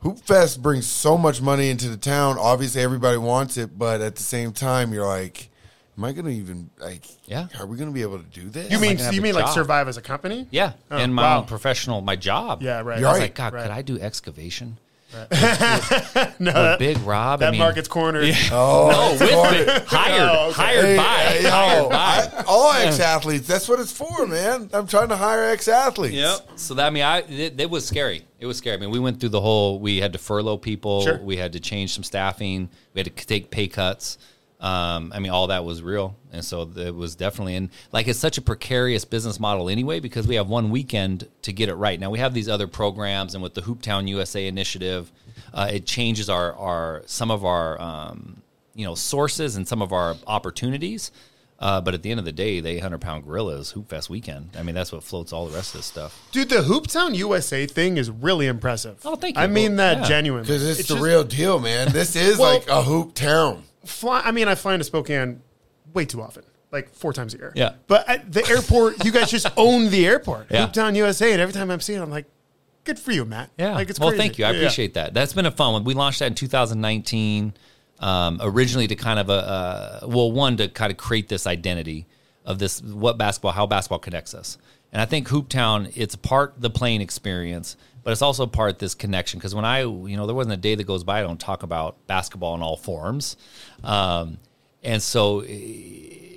Hoop 0.00 0.18
Fest 0.20 0.60
brings 0.62 0.86
so 0.86 1.16
much 1.16 1.40
money 1.40 1.70
into 1.70 1.88
the 1.88 1.96
town. 1.96 2.36
Obviously, 2.38 2.82
everybody 2.82 3.16
wants 3.16 3.56
it, 3.56 3.78
but 3.78 4.02
at 4.02 4.16
the 4.16 4.22
same 4.22 4.52
time, 4.52 4.92
you're 4.92 5.06
like, 5.06 5.48
am 5.96 6.04
I 6.04 6.12
going 6.12 6.26
to 6.26 6.32
even 6.32 6.68
like? 6.78 7.06
Yeah. 7.24 7.46
are 7.58 7.64
we 7.66 7.78
going 7.78 7.88
to 7.88 7.94
be 7.94 8.02
able 8.02 8.18
to 8.18 8.24
do 8.24 8.50
this? 8.50 8.70
you 8.70 8.78
mean 8.78 8.96
gonna 8.96 9.04
have 9.04 9.14
you 9.14 9.20
a 9.20 9.22
mean 9.22 9.34
like 9.34 9.46
job. 9.46 9.54
survive 9.54 9.88
as 9.88 9.96
a 9.96 10.02
company? 10.02 10.46
Yeah, 10.50 10.72
Oh, 10.90 10.98
and 10.98 11.14
my 11.14 11.22
wow. 11.22 11.38
own 11.38 11.46
professional, 11.46 12.02
my 12.02 12.16
job. 12.16 12.62
Yeah, 12.62 12.82
right. 12.82 12.98
You're 13.00 13.08
I 13.08 13.12
was 13.12 13.18
right. 13.20 13.24
like, 13.24 13.34
God, 13.34 13.54
right. 13.54 13.62
could 13.62 13.70
I 13.70 13.80
do 13.80 13.98
excavation? 13.98 14.76
no, 16.38 16.46
With 16.46 16.54
that, 16.54 16.78
Big 16.78 16.98
Rob, 16.98 17.40
I 17.42 17.46
that 17.46 17.50
mean, 17.52 17.60
market's 17.60 17.88
cornered. 17.88 18.34
Oh, 18.52 18.90
no, 18.90 19.12
it's 19.12 19.20
with 19.20 19.30
hard. 19.32 19.66
Big, 19.66 19.82
hired, 19.86 20.28
Oh, 20.30 20.44
okay. 20.50 20.52
hired 20.62 20.84
Hey, 20.84 20.96
by, 20.96 21.02
hey, 21.04 21.42
yo, 21.44 21.50
hired 21.50 21.88
by. 21.90 22.38
I- 22.38 22.44
all 22.46 22.72
ex 22.72 23.00
athletes. 23.00 23.46
That's 23.46 23.68
what 23.68 23.80
it's 23.80 23.92
for, 23.92 24.26
man. 24.26 24.70
I'm 24.72 24.86
trying 24.86 25.08
to 25.08 25.16
hire 25.16 25.44
ex 25.44 25.68
athletes. 25.68 26.14
Yep. 26.14 26.48
So 26.56 26.74
that 26.74 26.86
I 26.86 26.90
mean, 26.90 27.02
I 27.04 27.18
it, 27.20 27.60
it 27.60 27.70
was 27.70 27.86
scary. 27.86 28.24
It 28.38 28.46
was 28.46 28.58
scary. 28.58 28.76
I 28.76 28.80
mean, 28.80 28.90
we 28.90 28.98
went 28.98 29.20
through 29.20 29.30
the 29.30 29.40
whole. 29.40 29.78
We 29.80 29.98
had 29.98 30.12
to 30.12 30.18
furlough 30.18 30.58
people. 30.58 31.02
Sure. 31.02 31.18
We 31.22 31.36
had 31.36 31.52
to 31.52 31.60
change 31.60 31.94
some 31.94 32.04
staffing. 32.04 32.68
We 32.92 33.00
had 33.00 33.16
to 33.16 33.26
take 33.26 33.50
pay 33.50 33.68
cuts. 33.68 34.18
Um, 34.60 35.12
I 35.14 35.18
mean, 35.18 35.30
all 35.30 35.48
that 35.48 35.64
was 35.64 35.82
real, 35.82 36.16
and 36.32 36.42
so 36.44 36.70
it 36.76 36.94
was 36.94 37.16
definitely 37.16 37.56
and 37.56 37.68
like 37.92 38.08
it's 38.08 38.18
such 38.18 38.38
a 38.38 38.42
precarious 38.42 39.04
business 39.04 39.38
model 39.38 39.68
anyway 39.68 40.00
because 40.00 40.26
we 40.26 40.36
have 40.36 40.48
one 40.48 40.70
weekend 40.70 41.28
to 41.42 41.52
get 41.52 41.68
it 41.68 41.74
right. 41.74 42.00
Now 42.00 42.10
we 42.10 42.18
have 42.20 42.32
these 42.32 42.48
other 42.48 42.66
programs, 42.66 43.34
and 43.34 43.42
with 43.42 43.54
the 43.54 43.60
Hooptown 43.62 44.08
USA 44.08 44.46
initiative, 44.46 45.12
uh, 45.52 45.68
it 45.72 45.84
changes 45.86 46.30
our 46.30 46.54
our 46.54 47.02
some 47.04 47.30
of 47.30 47.44
our 47.44 47.78
um, 47.80 48.42
you 48.74 48.86
know 48.86 48.94
sources 48.94 49.56
and 49.56 49.68
some 49.68 49.82
of 49.82 49.92
our 49.92 50.16
opportunities. 50.26 51.10
Uh, 51.60 51.80
but 51.80 51.94
at 51.94 52.02
the 52.02 52.10
end 52.10 52.18
of 52.18 52.26
the 52.26 52.32
day, 52.32 52.58
the 52.60 52.68
800 52.68 53.00
pound 53.00 53.24
gorilla 53.24 53.56
is 53.58 53.70
Hoop 53.70 53.88
Fest 53.88 54.10
weekend. 54.10 54.50
I 54.58 54.62
mean, 54.62 54.74
that's 54.74 54.92
what 54.92 55.04
floats 55.04 55.32
all 55.32 55.46
the 55.46 55.54
rest 55.54 55.74
of 55.74 55.78
this 55.80 55.86
stuff. 55.86 56.20
Dude, 56.32 56.48
the 56.48 56.56
Hooptown 56.62 57.14
USA 57.14 57.64
thing 57.66 57.96
is 57.96 58.10
really 58.10 58.46
impressive. 58.48 58.98
Oh, 59.04 59.14
thank 59.14 59.36
you. 59.36 59.42
I 59.42 59.46
mean 59.46 59.76
Well, 59.76 59.94
that 59.94 59.98
yeah. 60.02 60.08
genuinely. 60.08 60.46
Because 60.46 60.68
it's, 60.68 60.88
the 60.88 60.94
just 60.94 61.02
real 61.04 61.22
deal, 61.22 61.60
man. 61.60 61.92
This 61.92 62.16
is 62.16 62.38
Well- 62.38 62.54
like 62.54 62.68
a 62.68 62.82
hoop 62.82 63.14
town. 63.14 63.62
Fly, 63.84 64.20
I 64.24 64.30
mean, 64.32 64.48
I 64.48 64.54
fly 64.54 64.74
into 64.74 64.84
Spokane 64.84 65.42
way 65.92 66.04
too 66.04 66.20
often, 66.22 66.44
like 66.72 66.94
four 66.94 67.12
times 67.12 67.34
a 67.34 67.38
year. 67.38 67.52
Yeah. 67.54 67.74
But 67.86 68.08
at 68.08 68.32
the 68.32 68.46
airport, 68.48 69.04
you 69.04 69.12
guys 69.12 69.30
just 69.30 69.46
own 69.56 69.90
the 69.90 70.06
airport. 70.06 70.46
Yeah. 70.50 70.66
Hooptown 70.66 70.96
USA, 70.96 71.32
and 71.32 71.40
every 71.40 71.52
time 71.52 71.70
I'm 71.70 71.80
seeing 71.80 72.00
it, 72.00 72.02
I'm 72.02 72.10
like, 72.10 72.26
good 72.84 72.98
for 72.98 73.12
you, 73.12 73.24
Matt. 73.24 73.50
Yeah. 73.58 73.74
Like, 73.74 73.90
it's 73.90 73.98
well, 74.00 74.10
crazy. 74.10 74.22
thank 74.22 74.38
you. 74.38 74.44
I 74.44 74.50
Yeah. 74.50 74.56
appreciate 74.58 74.94
that. 74.94 75.14
That's 75.14 75.32
been 75.32 75.46
a 75.46 75.50
fun 75.50 75.72
one. 75.72 75.84
We 75.84 75.94
launched 75.94 76.18
that 76.18 76.26
in 76.26 76.34
2019, 76.34 77.54
um, 78.00 78.38
originally 78.42 78.86
to 78.88 78.96
kind 78.96 79.18
of 79.18 79.28
a, 79.30 79.32
uh, 79.32 80.06
well, 80.08 80.30
one, 80.32 80.56
to 80.58 80.68
kind 80.68 80.90
of 80.90 80.96
create 80.98 81.28
this 81.28 81.46
identity 81.46 82.06
of 82.44 82.58
this, 82.58 82.82
what 82.82 83.16
basketball, 83.16 83.52
how 83.52 83.66
basketball 83.66 83.98
connects 84.00 84.34
us. 84.34 84.58
And 84.92 85.00
I 85.00 85.06
think 85.06 85.28
Hooptown, 85.28 85.92
it's 85.96 86.14
part 86.14 86.54
the 86.58 86.70
playing 86.70 87.00
experience, 87.00 87.76
but 88.04 88.12
it's 88.12 88.22
also 88.22 88.46
part 88.46 88.70
of 88.72 88.78
this 88.78 88.94
connection. 88.94 89.38
Because 89.38 89.54
when 89.54 89.64
I, 89.64 89.80
you 89.80 90.16
know, 90.16 90.26
there 90.26 90.34
wasn't 90.34 90.52
a 90.54 90.58
day 90.58 90.74
that 90.76 90.84
goes 90.84 91.02
by 91.04 91.18
I 91.18 91.22
don't 91.22 91.40
talk 91.40 91.62
about 91.62 92.06
basketball 92.06 92.54
in 92.54 92.62
all 92.62 92.76
forms. 92.76 93.36
Um, 93.82 94.38
and 94.82 95.02
so 95.02 95.42
i- 95.42 95.46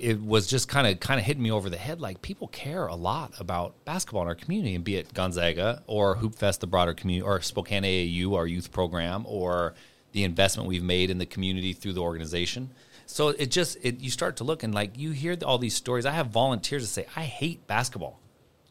it 0.00 0.22
was 0.22 0.46
just 0.46 0.68
kind 0.68 0.86
of 0.86 1.00
kind 1.00 1.18
of 1.18 1.26
hitting 1.26 1.42
me 1.42 1.50
over 1.50 1.68
the 1.68 1.76
head 1.76 2.00
like 2.00 2.22
people 2.22 2.46
care 2.48 2.86
a 2.86 2.94
lot 2.94 3.34
about 3.40 3.74
basketball 3.84 4.22
in 4.22 4.28
our 4.28 4.34
community 4.36 4.74
and 4.76 4.84
be 4.84 4.94
it 4.96 5.12
Gonzaga 5.12 5.82
or 5.88 6.14
Hoop 6.16 6.34
Fest 6.36 6.60
the 6.60 6.66
broader 6.68 6.94
community 6.94 7.22
or 7.26 7.40
Spokane 7.40 7.82
AAU 7.82 8.34
our 8.36 8.46
youth 8.46 8.70
program 8.70 9.24
or 9.26 9.74
the 10.12 10.22
investment 10.24 10.68
we've 10.68 10.84
made 10.84 11.10
in 11.10 11.18
the 11.18 11.26
community 11.26 11.72
through 11.72 11.94
the 11.94 12.00
organization 12.00 12.70
so 13.06 13.30
it 13.30 13.50
just 13.50 13.76
it 13.82 13.98
you 14.00 14.08
start 14.10 14.36
to 14.36 14.44
look 14.44 14.62
and 14.62 14.72
like 14.72 14.96
you 14.96 15.10
hear 15.10 15.36
all 15.44 15.58
these 15.58 15.74
stories 15.74 16.06
I 16.06 16.12
have 16.12 16.28
volunteers 16.28 16.82
that 16.84 16.88
say 16.88 17.06
I 17.16 17.24
hate 17.24 17.66
basketball 17.66 18.20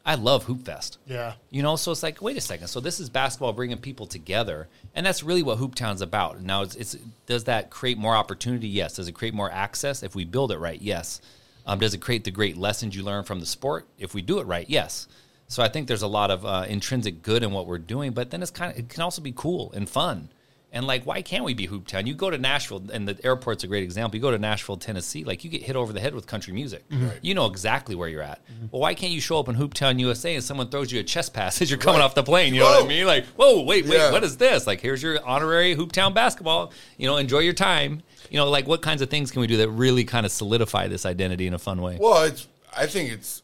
I 0.08 0.14
love 0.14 0.44
Hoop 0.44 0.64
Fest 0.64 0.96
Yeah. 1.06 1.34
you 1.50 1.62
know, 1.62 1.76
so 1.76 1.92
it's 1.92 2.02
like, 2.02 2.22
wait 2.22 2.36
a 2.38 2.40
second. 2.40 2.68
So 2.68 2.80
this 2.80 2.98
is 2.98 3.10
basketball 3.10 3.52
bringing 3.52 3.76
people 3.76 4.06
together, 4.06 4.66
and 4.94 5.04
that's 5.04 5.22
really 5.22 5.42
what 5.42 5.58
Hooptown's 5.58 6.00
about. 6.00 6.40
Now, 6.42 6.62
it's, 6.62 6.74
it's 6.76 6.96
does 7.26 7.44
that 7.44 7.68
create 7.68 7.98
more 7.98 8.16
opportunity? 8.16 8.68
Yes. 8.68 8.96
Does 8.96 9.06
it 9.06 9.12
create 9.12 9.34
more 9.34 9.50
access 9.50 10.02
if 10.02 10.14
we 10.14 10.24
build 10.24 10.50
it 10.50 10.58
right? 10.58 10.80
Yes. 10.80 11.20
Um, 11.66 11.78
does 11.78 11.92
it 11.92 12.00
create 12.00 12.24
the 12.24 12.30
great 12.30 12.56
lessons 12.56 12.96
you 12.96 13.02
learn 13.02 13.24
from 13.24 13.38
the 13.40 13.46
sport 13.46 13.86
if 13.98 14.14
we 14.14 14.22
do 14.22 14.38
it 14.38 14.46
right? 14.46 14.68
Yes. 14.68 15.06
So 15.46 15.62
I 15.62 15.68
think 15.68 15.88
there's 15.88 16.02
a 16.02 16.08
lot 16.08 16.30
of 16.30 16.44
uh, 16.46 16.64
intrinsic 16.68 17.22
good 17.22 17.42
in 17.42 17.52
what 17.52 17.66
we're 17.66 17.78
doing, 17.78 18.12
but 18.12 18.30
then 18.30 18.40
it's 18.42 18.50
kind 18.50 18.72
of 18.72 18.78
it 18.78 18.88
can 18.88 19.02
also 19.02 19.20
be 19.20 19.32
cool 19.36 19.72
and 19.72 19.88
fun. 19.88 20.30
And 20.70 20.86
like, 20.86 21.06
why 21.06 21.22
can't 21.22 21.44
we 21.44 21.54
be 21.54 21.66
Hooptown? 21.66 22.06
You 22.06 22.12
go 22.12 22.28
to 22.28 22.36
Nashville, 22.36 22.82
and 22.92 23.08
the 23.08 23.18
airport's 23.24 23.64
a 23.64 23.66
great 23.66 23.84
example. 23.84 24.16
You 24.16 24.22
go 24.22 24.30
to 24.30 24.38
Nashville, 24.38 24.76
Tennessee, 24.76 25.24
like 25.24 25.42
you 25.42 25.48
get 25.48 25.62
hit 25.62 25.76
over 25.76 25.94
the 25.94 26.00
head 26.00 26.14
with 26.14 26.26
country 26.26 26.52
music. 26.52 26.86
Mm-hmm. 26.90 27.08
You 27.22 27.34
know 27.34 27.46
exactly 27.46 27.94
where 27.94 28.06
you're 28.06 28.20
at. 28.22 28.44
Mm-hmm. 28.46 28.66
Well, 28.70 28.82
why 28.82 28.92
can't 28.92 29.12
you 29.12 29.20
show 29.22 29.40
up 29.40 29.48
in 29.48 29.56
Hooptown, 29.56 29.98
USA, 29.98 30.34
and 30.34 30.44
someone 30.44 30.68
throws 30.68 30.92
you 30.92 31.00
a 31.00 31.02
chest 31.02 31.32
pass 31.32 31.62
as 31.62 31.70
you're 31.70 31.78
coming 31.78 32.02
off 32.02 32.14
the 32.14 32.22
plane? 32.22 32.52
You 32.52 32.60
know 32.60 32.66
what 32.66 32.84
I 32.84 32.86
mean? 32.86 33.06
Like, 33.06 33.24
whoa, 33.28 33.62
wait, 33.62 33.86
wait, 33.86 33.96
Yeah. 33.96 34.12
what 34.12 34.22
is 34.24 34.36
this? 34.36 34.66
Like, 34.66 34.82
here's 34.82 35.02
your 35.02 35.24
honorary 35.26 35.74
Hooptown 35.74 36.12
basketball. 36.12 36.72
You 36.98 37.06
know, 37.06 37.16
enjoy 37.16 37.38
your 37.38 37.54
time. 37.54 38.02
You 38.30 38.36
know, 38.36 38.50
like 38.50 38.66
what 38.66 38.82
kinds 38.82 39.00
of 39.00 39.08
things 39.08 39.30
can 39.30 39.40
we 39.40 39.46
do 39.46 39.56
that 39.58 39.70
really 39.70 40.04
kind 40.04 40.26
of 40.26 40.32
solidify 40.32 40.88
this 40.88 41.06
identity 41.06 41.46
in 41.46 41.54
a 41.54 41.58
fun 41.58 41.80
way? 41.80 41.96
Well, 41.98 42.24
it's. 42.24 42.46
I 42.76 42.86
think 42.86 43.10
it's. 43.10 43.42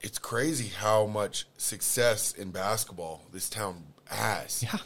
It's 0.00 0.18
crazy 0.18 0.68
how 0.68 1.06
much 1.06 1.46
success 1.56 2.32
in 2.32 2.50
basketball 2.50 3.22
this 3.32 3.48
town 3.48 3.82
has. 4.04 4.62
Yeah. 4.62 4.76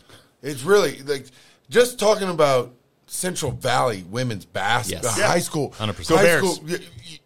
It's 0.43 0.63
really 0.63 1.01
like 1.03 1.27
just 1.71 1.99
talking 1.99 2.29
about 2.29 2.75
Central 3.07 3.53
Valley 3.53 4.05
women's 4.11 4.45
basketball, 4.45 5.13
Yes. 5.17 5.27
High 5.29 5.39
school, 5.41 5.71
100%. 5.79 6.09
Go 6.09 6.17
high 6.17 6.23
Bears. 6.23 6.55
school. 6.55 6.69
y- 6.69 6.79
y- 6.81 7.19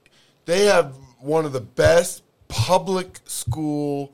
They 0.44 0.64
have 0.66 0.94
one 1.20 1.44
of 1.44 1.52
the 1.52 1.60
best 1.60 2.22
public 2.48 3.20
school 3.24 4.12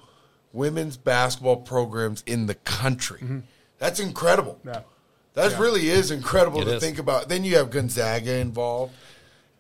women's 0.53 0.97
basketball 0.97 1.57
programs 1.57 2.23
in 2.27 2.47
the 2.47 2.55
country. 2.55 3.19
Mm-hmm. 3.21 3.39
That's 3.79 4.01
incredible. 4.01 4.59
Yeah. 4.65 4.81
That 5.35 5.59
really 5.59 5.89
is 5.89 6.11
incredible 6.11 6.61
It 6.61 6.67
to 6.67 6.75
is. 6.77 6.83
think 6.83 6.99
about. 6.99 7.29
Then 7.31 7.43
you 7.45 7.57
have 7.57 7.71
Gonzaga 7.71 8.35
involved. 8.35 8.93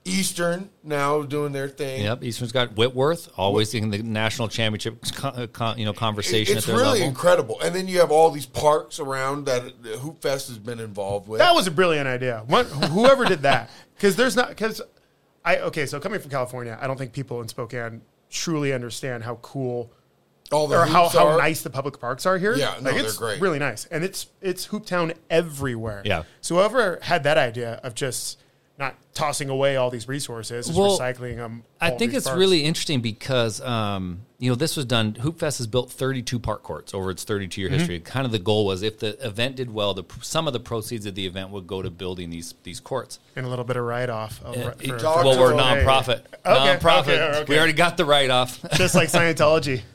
Eastern 0.05 0.71
now 0.83 1.23
doing 1.23 1.53
their 1.53 1.69
thing. 1.69 2.03
Yep, 2.03 2.25
Eastern's 2.25 2.51
got 2.53 2.75
Whitworth, 2.77 3.29
always 3.37 3.73
in 3.75 3.91
the 3.91 3.99
national 4.03 4.49
championship, 4.49 5.01
con- 5.15 5.35
uh, 5.37 5.47
con- 5.47 5.79
you 5.79 5.85
know, 5.85 5.93
conversation 5.93 6.57
It's 6.57 6.67
at 6.69 6.75
their 6.75 6.81
really 6.85 6.99
level. 6.99 7.09
incredible. 7.09 7.61
And 7.61 7.75
then 7.75 7.87
you 7.87 8.01
have 8.01 8.11
all 8.11 8.31
these 8.31 8.47
parks 8.47 8.99
around 8.99 9.47
that 9.47 9.63
Hoop 10.01 10.21
Fest 10.21 10.49
has 10.49 10.59
been 10.59 10.81
involved 10.81 11.29
with. 11.29 11.39
That 11.39 11.55
was 11.55 11.67
a 11.69 11.71
brilliant 11.71 12.09
idea. 12.09 12.43
What, 12.47 12.67
whoever 12.67 13.25
did 13.25 13.43
that, 13.43 13.71
because 13.95 14.17
there's 14.17 14.35
not 14.35 14.49
because 14.49 14.83
I 15.45 15.59
okay. 15.59 15.87
So 15.87 16.01
coming 16.01 16.19
from 16.21 16.31
California, 16.31 16.77
I 16.81 16.87
don't 16.89 16.97
think 16.99 17.13
people 17.13 17.41
in 17.41 17.47
Spokane 17.49 18.03
truly 18.29 18.73
understand 18.73 19.23
how 19.23 19.37
cool 19.37 19.93
all 20.51 20.67
the 20.67 20.79
or 20.81 20.85
how, 20.85 21.05
hoops 21.05 21.15
how 21.17 21.29
are. 21.29 21.39
nice 21.39 21.63
the 21.63 21.71
public 21.71 22.01
parks 22.01 22.27
are 22.27 22.39
here. 22.39 22.57
Yeah, 22.57 22.75
no, 22.81 22.91
like 22.91 22.97
they're 22.97 23.05
it's 23.05 23.17
great. 23.17 23.41
really 23.41 23.59
nice, 23.61 23.85
and 23.87 24.03
it's 24.03 24.27
it's 24.41 24.65
Hoop 24.67 24.85
Town 24.85 25.13
everywhere. 25.31 26.03
Yeah. 26.05 26.25
So 26.41 26.57
whoever 26.57 26.99
had 27.03 27.23
that 27.23 27.39
idea 27.39 27.81
of 27.85 27.95
just 27.95 28.41
not 28.79 28.97
tossing 29.15 29.49
away 29.51 29.77
all 29.77 29.91
these 29.91 30.09
resources, 30.09 30.67
just 30.67 30.79
Well, 30.79 30.99
recycling 30.99 31.37
them. 31.37 31.63
I 31.81 31.91
think 31.91 32.15
it's 32.15 32.25
parks. 32.27 32.39
really 32.39 32.65
interesting 32.65 33.01
because 33.03 33.61
um, 33.61 34.23
you 34.39 34.51
know 34.51 34.55
this 34.57 34.77
was 34.77 34.87
done. 34.87 35.15
Hoop 35.17 35.39
Fest 35.39 35.59
has 35.59 35.67
built 35.67 35.93
32 35.93 36.39
park 36.39 36.63
courts 36.63 36.95
over 36.95 37.11
its 37.11 37.23
32 37.23 37.61
year 37.61 37.69
Mm-hmm. 37.71 37.79
history. 37.79 38.01
Kind 38.01 38.25
of 38.27 38.33
the 38.33 38.39
goal 38.39 38.65
was 38.67 38.83
if 38.83 38.99
the 38.99 39.25
event 39.25 39.57
did 39.57 39.73
well, 39.73 39.93
the 39.95 40.05
some 40.23 40.47
of 40.47 40.53
the 40.55 40.61
proceeds 40.61 41.05
of 41.07 41.15
the 41.15 41.27
event 41.27 41.51
would 41.51 41.67
go 41.67 41.83
to 41.83 41.91
building 41.91 42.31
these 42.31 42.55
these 42.63 42.81
courts. 42.81 43.19
and 43.37 43.45
a 43.45 43.49
little 43.49 43.65
bit 43.65 43.77
of 43.77 43.85
write 43.85 44.09
off. 44.11 44.41
Talk 44.41 44.57
well, 44.57 45.39
we're 45.39 45.51
them. 45.51 45.59
nonprofit. 45.59 46.23
Okay, 46.45 46.77
nonprofit. 46.79 47.01
okay, 47.01 47.21
okay. 47.41 47.45
We 47.49 47.59
already 47.59 47.75
got 47.75 47.97
the 47.97 48.05
write 48.07 48.31
off. 48.31 48.59
just 48.75 48.95
like 48.95 49.09
Scientology. 49.11 49.83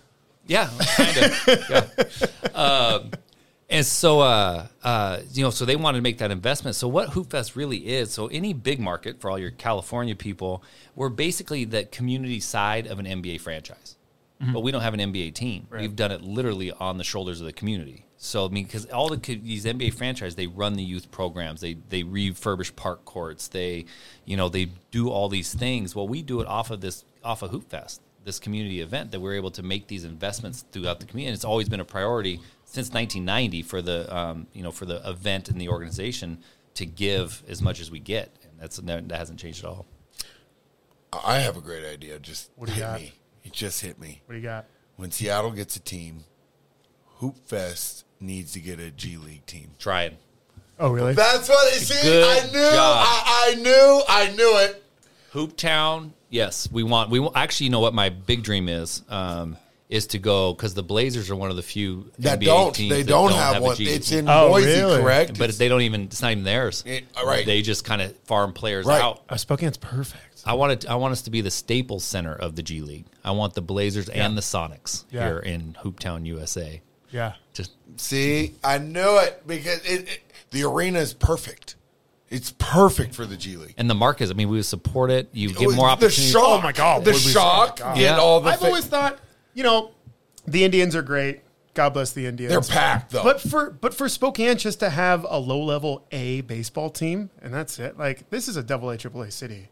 Yeah, 0.49 0.69
kind 0.95 1.17
of. 1.25 1.69
yeah. 1.69 2.49
Um, 2.57 3.11
and 3.69 3.86
so, 3.86 4.21
uh, 4.21 4.67
uh, 4.82 5.19
you 5.34 5.43
know, 5.43 5.49
so 5.49 5.65
they 5.65 5.75
wanted 5.75 5.97
to 5.97 6.01
make 6.01 6.19
that 6.19 6.32
investment. 6.32 6.75
So, 6.75 6.88
what 6.88 7.10
Hoop 7.10 7.32
Fest 7.32 7.56
really 7.56 7.77
is, 7.77 8.12
so 8.12 8.27
any 8.27 8.53
big 8.53 8.80
market 8.80 9.19
for 9.19 9.30
all 9.30 9.38
your 9.38 9.51
California 9.51 10.15
people, 10.15 10.63
we're 10.95 11.10
basically 11.10 11.65
the 11.65 11.84
community 11.86 12.39
side 12.39 12.88
of 12.88 12.97
an 12.99 13.06
NBA 13.06 13.41
franchise, 13.41 13.97
but 14.53 14.62
we 14.62 14.71
don't 14.71 14.82
have 14.82 14.93
an 14.93 15.01
NBA 15.01 15.34
team. 15.34 15.67
We've 15.82 15.95
done 15.95 16.12
it 16.12 16.21
literally 16.21 16.71
on 16.71 16.97
the 16.97 17.03
shoulders 17.03 17.41
of 17.41 17.45
the 17.45 17.53
community. 17.53 18.06
So, 18.15 18.45
I 18.45 18.49
mean, 18.49 18.63
because 18.63 18.86
all 18.86 19.10
the 19.10 19.17
these 19.17 19.65
NBA 19.65 19.93
franchises, 19.93 20.36
they 20.36 20.47
run 20.47 20.73
the 20.73 20.84
youth 20.84 21.12
programs, 21.12 21.60
they 21.60 21.73
they 21.89 22.03
refurbish 22.03 22.73
park 22.75 23.03
courts, 23.03 23.49
they, 23.49 23.86
you 24.23 24.38
know, 24.38 24.47
they 24.47 24.69
do 24.91 25.10
all 25.10 25.27
these 25.27 25.53
things. 25.53 25.93
Well, 25.93 26.08
we 26.08 26.21
do 26.21 26.39
it 26.39 26.47
off 26.47 26.71
of 26.71 26.80
this 26.80 27.03
off 27.21 27.41
of 27.41 27.51
Hoop 27.51 27.69
Fest 27.69 28.01
this 28.27 28.39
community 28.39 28.82
event 28.82 29.12
that 29.12 29.21
we're 29.21 29.36
able 29.36 29.49
to 29.49 29.63
make 29.63 29.88
these 29.88 30.03
investments 30.03 30.65
throughout 30.73 30.99
the 30.99 31.06
community. 31.06 31.30
And 31.30 31.34
it's 31.34 31.45
always 31.45 31.69
been 31.69 31.80
a 31.80 31.86
priority 31.86 32.41
since 32.69 32.89
1990 32.91 33.63
for 33.63 33.82
the 33.82 34.15
um, 34.15 34.45
you 34.53 34.62
know 34.62 34.71
for 34.71 34.86
the 34.86 35.01
event 35.10 35.49
and 35.49 35.60
the 35.60 35.69
organization 35.69 36.39
to 36.75 36.86
give 36.86 37.41
as 37.47 37.62
much 37.62 37.80
as 37.80 37.89
we 37.89 37.99
get, 37.99 38.30
and 38.43 38.51
that's 38.60 38.77
that 38.77 39.10
hasn't 39.12 39.39
changed 39.39 39.63
at 39.63 39.69
all. 39.69 39.86
I 41.25 41.39
have 41.39 41.58
a 41.58 41.62
great 41.62 41.86
idea. 41.86 42.19
Just 42.19 42.51
What 42.56 42.67
do 42.67 42.73
you 42.73 42.82
hit 42.82 42.88
got? 42.88 42.99
me. 42.99 43.13
It 43.43 43.53
just 43.53 43.82
hit 43.82 43.99
me. 43.99 44.21
What 44.25 44.34
do 44.34 44.39
you 44.39 44.45
got? 44.45 44.65
When 44.97 45.10
Seattle 45.10 45.51
gets 45.51 45.75
a 45.77 45.80
team, 45.80 46.25
Hoop 47.15 47.38
Fest 47.47 48.06
needs 48.19 48.51
to 48.53 48.60
get 48.60 48.80
a 48.80 48.91
G 48.91 49.17
League 49.17 49.45
team. 49.45 49.71
Try 49.80 50.03
it. 50.03 50.17
Oh, 50.80 50.91
really? 50.91 51.13
That's 51.13 51.49
what 51.49 51.73
I 51.73 51.77
see. 51.77 52.01
Good 52.08 52.23
I 52.23 52.51
knew. 52.51 52.60
I, 52.60 53.45
I 53.51 53.56
knew. 53.56 54.03
I 54.08 54.36
knew 54.36 54.58
it. 54.60 54.84
Hoop 55.32 55.58
Town, 55.58 56.13
yes, 56.30 56.69
we 56.71 56.84
want. 56.84 57.10
We 57.10 57.19
want, 57.19 57.36
actually, 57.36 57.65
you 57.65 57.71
know 57.71 57.80
what 57.80 57.93
my 57.93 58.10
big 58.10 58.43
dream 58.43 58.69
is 58.69 59.03
um, 59.10 59.58
is 59.89 60.08
to 60.08 60.19
go 60.19 60.54
because 60.54 60.73
the 60.73 60.84
Blazers 60.84 61.30
are 61.30 61.36
one 61.36 61.50
of 61.50 61.56
the 61.56 61.63
few 61.63 62.12
That 62.19 62.39
NBA 62.41 62.45
don't. 62.45 62.76
teams 62.76 62.89
They 62.89 63.04
that 63.04 63.10
don't, 63.10 63.32
have, 63.32 63.58
a 63.58 63.62
one. 63.62 63.76
G 63.78 63.86
It's 63.89 64.12
in 64.12 64.28
Oh, 64.28 64.50
Boise, 64.50 64.67
really? 64.67 65.02
correct? 65.02 65.32
but 65.38 65.45
It's- 65.45 65.58
they 65.58 65.69
don't 65.69 65.82
even. 65.82 66.04
It's 66.04 66.21
not 66.21 66.32
even 66.32 66.43
theirs. 66.43 66.84
It- 66.86 67.06
right. 67.26 67.45
They 67.45 67.62
just 67.62 67.86
kind 67.86 68.02
of 68.02 68.13
farm 68.26 68.52
players 68.54 68.86
Right. 68.86 69.02
out. 69.02 69.23
Uh, 69.30 69.36
Spokane's 69.36 69.78
perfect. 69.78 70.23
I 70.45 70.54
want 70.54 70.71
it. 70.73 70.89
I 70.89 70.95
want 70.95 71.13
us 71.13 71.21
to 71.23 71.30
be 71.30 71.41
the 71.41 71.52
staple 71.52 72.00
Center 72.00 72.34
of 72.34 72.56
the 72.56 72.63
G 72.63 72.82
League. 72.82 73.06
I 73.23 73.32
want 73.32 73.54
the 73.54 73.62
Blazers 73.62 74.10
and 74.10 74.38
the 74.38 74.41
Sonics 74.41 75.04
Yeah. 75.12 75.26
here 75.28 75.39
in 75.39 75.76
Hooptown, 75.84 76.26
USA. 76.26 76.82
Yeah. 77.12 77.34
Just 77.54 77.71
see, 77.95 78.56
I 78.63 78.78
knew 78.78 79.17
it 79.19 79.43
because 79.47 79.80
it, 79.86 80.08
it, 80.10 80.19
the 80.52 80.63
arena 80.63 81.00
is 81.00 81.13
perfect. 81.13 81.76
It's 82.30 82.54
perfect 82.60 83.15
for 83.15 83.26
the 83.26 83.38
G 83.38 83.56
League. 83.56 83.73
and 83.78 83.89
the 83.89 83.95
markets. 83.95 84.32
I 84.32 84.34
mean, 84.34 84.50
we 84.50 84.58
would 84.58 84.65
support 84.65 85.12
it. 85.12 85.30
You 85.32 85.50
get 85.54 85.62
more 85.62 85.71
the 85.71 85.82
opportunities. 85.93 86.32
shock. 86.32 86.43
Oh 86.45 86.62
my 86.62 86.73
God, 86.73 87.06
The 87.06 87.13
shock. 87.13 87.80
oh 87.82 87.84
God. 87.86 87.95
Get 87.95 88.02
Yeah. 88.04 88.17
all 88.19 88.41
the. 88.41 88.50
I've 88.52 88.60
thi- 88.60 88.65
always 88.65 88.86
thought, 88.86 89.17
you 89.57 89.63
know, 89.63 89.89
the 90.45 90.63
Indians 90.63 90.95
are 90.95 91.01
great. 91.01 91.41
God 91.73 91.89
bless 91.89 92.13
the 92.13 92.27
Indians. 92.27 92.51
they're 92.51 92.61
packed 92.61 93.11
though. 93.11 93.23
But 93.23 93.41
for 93.41 93.71
but 93.71 93.93
for 93.93 94.07
Spokane 94.07 94.57
just 94.57 94.79
to 94.81 94.89
have 94.89 95.25
a 95.27 95.39
low 95.39 95.61
level 95.63 96.07
A 96.11 96.41
baseball 96.41 96.89
team 96.91 97.31
and 97.41 97.51
that's 97.53 97.79
it. 97.79 97.97
Like 97.97 98.29
this 98.29 98.47
is 98.47 98.55
a 98.55 98.63
double 98.63 98.91
A 98.91 98.97
triple 98.97 99.23
A 99.23 99.31
city. 99.31 99.69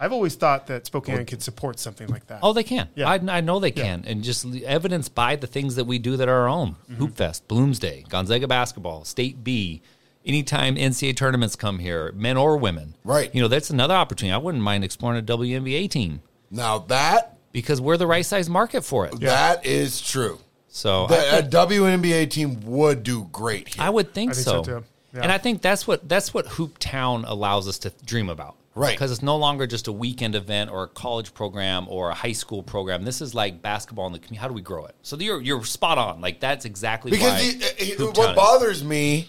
I've 0.00 0.12
always 0.12 0.34
thought 0.36 0.68
that 0.68 0.86
Spokane 0.86 1.26
could 1.26 1.42
support 1.42 1.78
something 1.78 2.08
like 2.08 2.26
that. 2.28 2.38
Oh, 2.42 2.52
they 2.52 2.62
can. 2.62 2.88
Yeah. 2.94 3.08
I, 3.08 3.14
I 3.38 3.40
know 3.40 3.58
they 3.58 3.72
can, 3.72 4.04
and 4.06 4.22
just 4.22 4.46
evidenced 4.62 5.12
by 5.12 5.34
the 5.34 5.48
things 5.48 5.74
that 5.74 5.86
we 5.86 5.98
do 5.98 6.16
that 6.16 6.28
are 6.28 6.42
our 6.42 6.48
own. 6.48 6.76
Mm-hmm. 6.84 6.94
Hoop 6.94 7.16
Fest, 7.16 7.48
Bloomsday, 7.48 8.08
Gonzaga 8.08 8.46
basketball, 8.46 9.04
State 9.04 9.42
B. 9.42 9.82
Anytime 10.24 10.76
NCAA 10.76 11.16
tournaments 11.16 11.56
come 11.56 11.80
here, 11.80 12.12
men 12.12 12.36
or 12.36 12.56
women, 12.58 12.94
Right. 13.02 13.34
You 13.34 13.42
know, 13.42 13.48
that's 13.48 13.70
another 13.70 13.94
opportunity. 13.94 14.32
I 14.32 14.36
wouldn't 14.38 14.62
mind 14.62 14.84
exploring 14.84 15.18
a 15.18 15.22
WNBA 15.22 15.90
team 15.90 16.22
now 16.50 16.78
that 16.78 17.37
because 17.58 17.80
we're 17.80 17.96
the 17.96 18.06
right 18.06 18.24
size 18.24 18.48
market 18.48 18.84
for 18.84 19.06
it. 19.06 19.18
that 19.20 19.66
is 19.66 20.00
true. 20.00 20.38
So 20.68 21.04
I 21.06 21.08
The, 21.08 21.38
a 21.38 21.66
WNBA 21.66 22.30
team 22.30 22.60
would 22.64 23.02
do 23.02 23.28
great 23.32 23.68
here. 23.74 23.82
I 23.84 23.90
would 23.90 24.12
think, 24.14 24.32
I 24.32 24.34
think 24.34 24.44
so. 24.44 24.62
so, 24.62 24.80
too. 24.80 24.84
Yeah. 25.14 25.22
And 25.22 25.32
I 25.32 25.38
think 25.38 25.62
that's 25.62 25.86
what 25.86 26.06
that's 26.08 26.34
what 26.34 26.46
Hoop 26.48 26.76
Town 26.78 27.24
allows 27.24 27.66
us 27.66 27.78
to 27.80 27.92
dream 28.04 28.28
about. 28.28 28.56
Right. 28.74 28.92
Because 28.94 29.10
it's 29.10 29.22
no 29.22 29.36
longer 29.36 29.66
just 29.66 29.88
a 29.88 29.92
weekend 29.92 30.34
event 30.36 30.70
or 30.70 30.84
a 30.84 30.88
college 30.88 31.34
program 31.34 31.86
or 31.88 32.10
a 32.10 32.14
high 32.14 32.32
school 32.32 32.62
program. 32.62 33.04
This 33.04 33.20
is 33.20 33.34
like 33.34 33.60
basketball 33.60 34.06
in 34.06 34.12
the 34.12 34.18
community. 34.20 34.40
How 34.40 34.46
do 34.48 34.54
we 34.54 34.60
grow 34.60 34.84
it? 34.84 34.94
So 35.02 35.16
you're 35.16 35.40
you're 35.40 35.64
spot 35.64 35.98
on. 35.98 36.20
Like 36.20 36.38
that's 36.38 36.64
exactly 36.66 37.10
because 37.10 37.32
why 37.32 37.38
the- 37.40 37.64
eh, 37.64 37.68
eh, 37.78 37.84
it- 37.94 38.00
what 38.00 38.14
Town 38.14 38.30
is. 38.30 38.36
bothers 38.36 38.84
me 38.84 39.28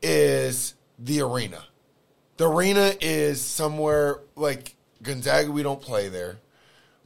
is 0.00 0.74
the 0.98 1.20
arena. 1.20 1.64
The 2.36 2.48
arena 2.48 2.94
is 3.00 3.40
somewhere 3.42 4.20
like 4.36 4.74
Gonzaga. 5.02 5.50
We 5.50 5.62
don't 5.62 5.80
play 5.80 6.08
there, 6.08 6.38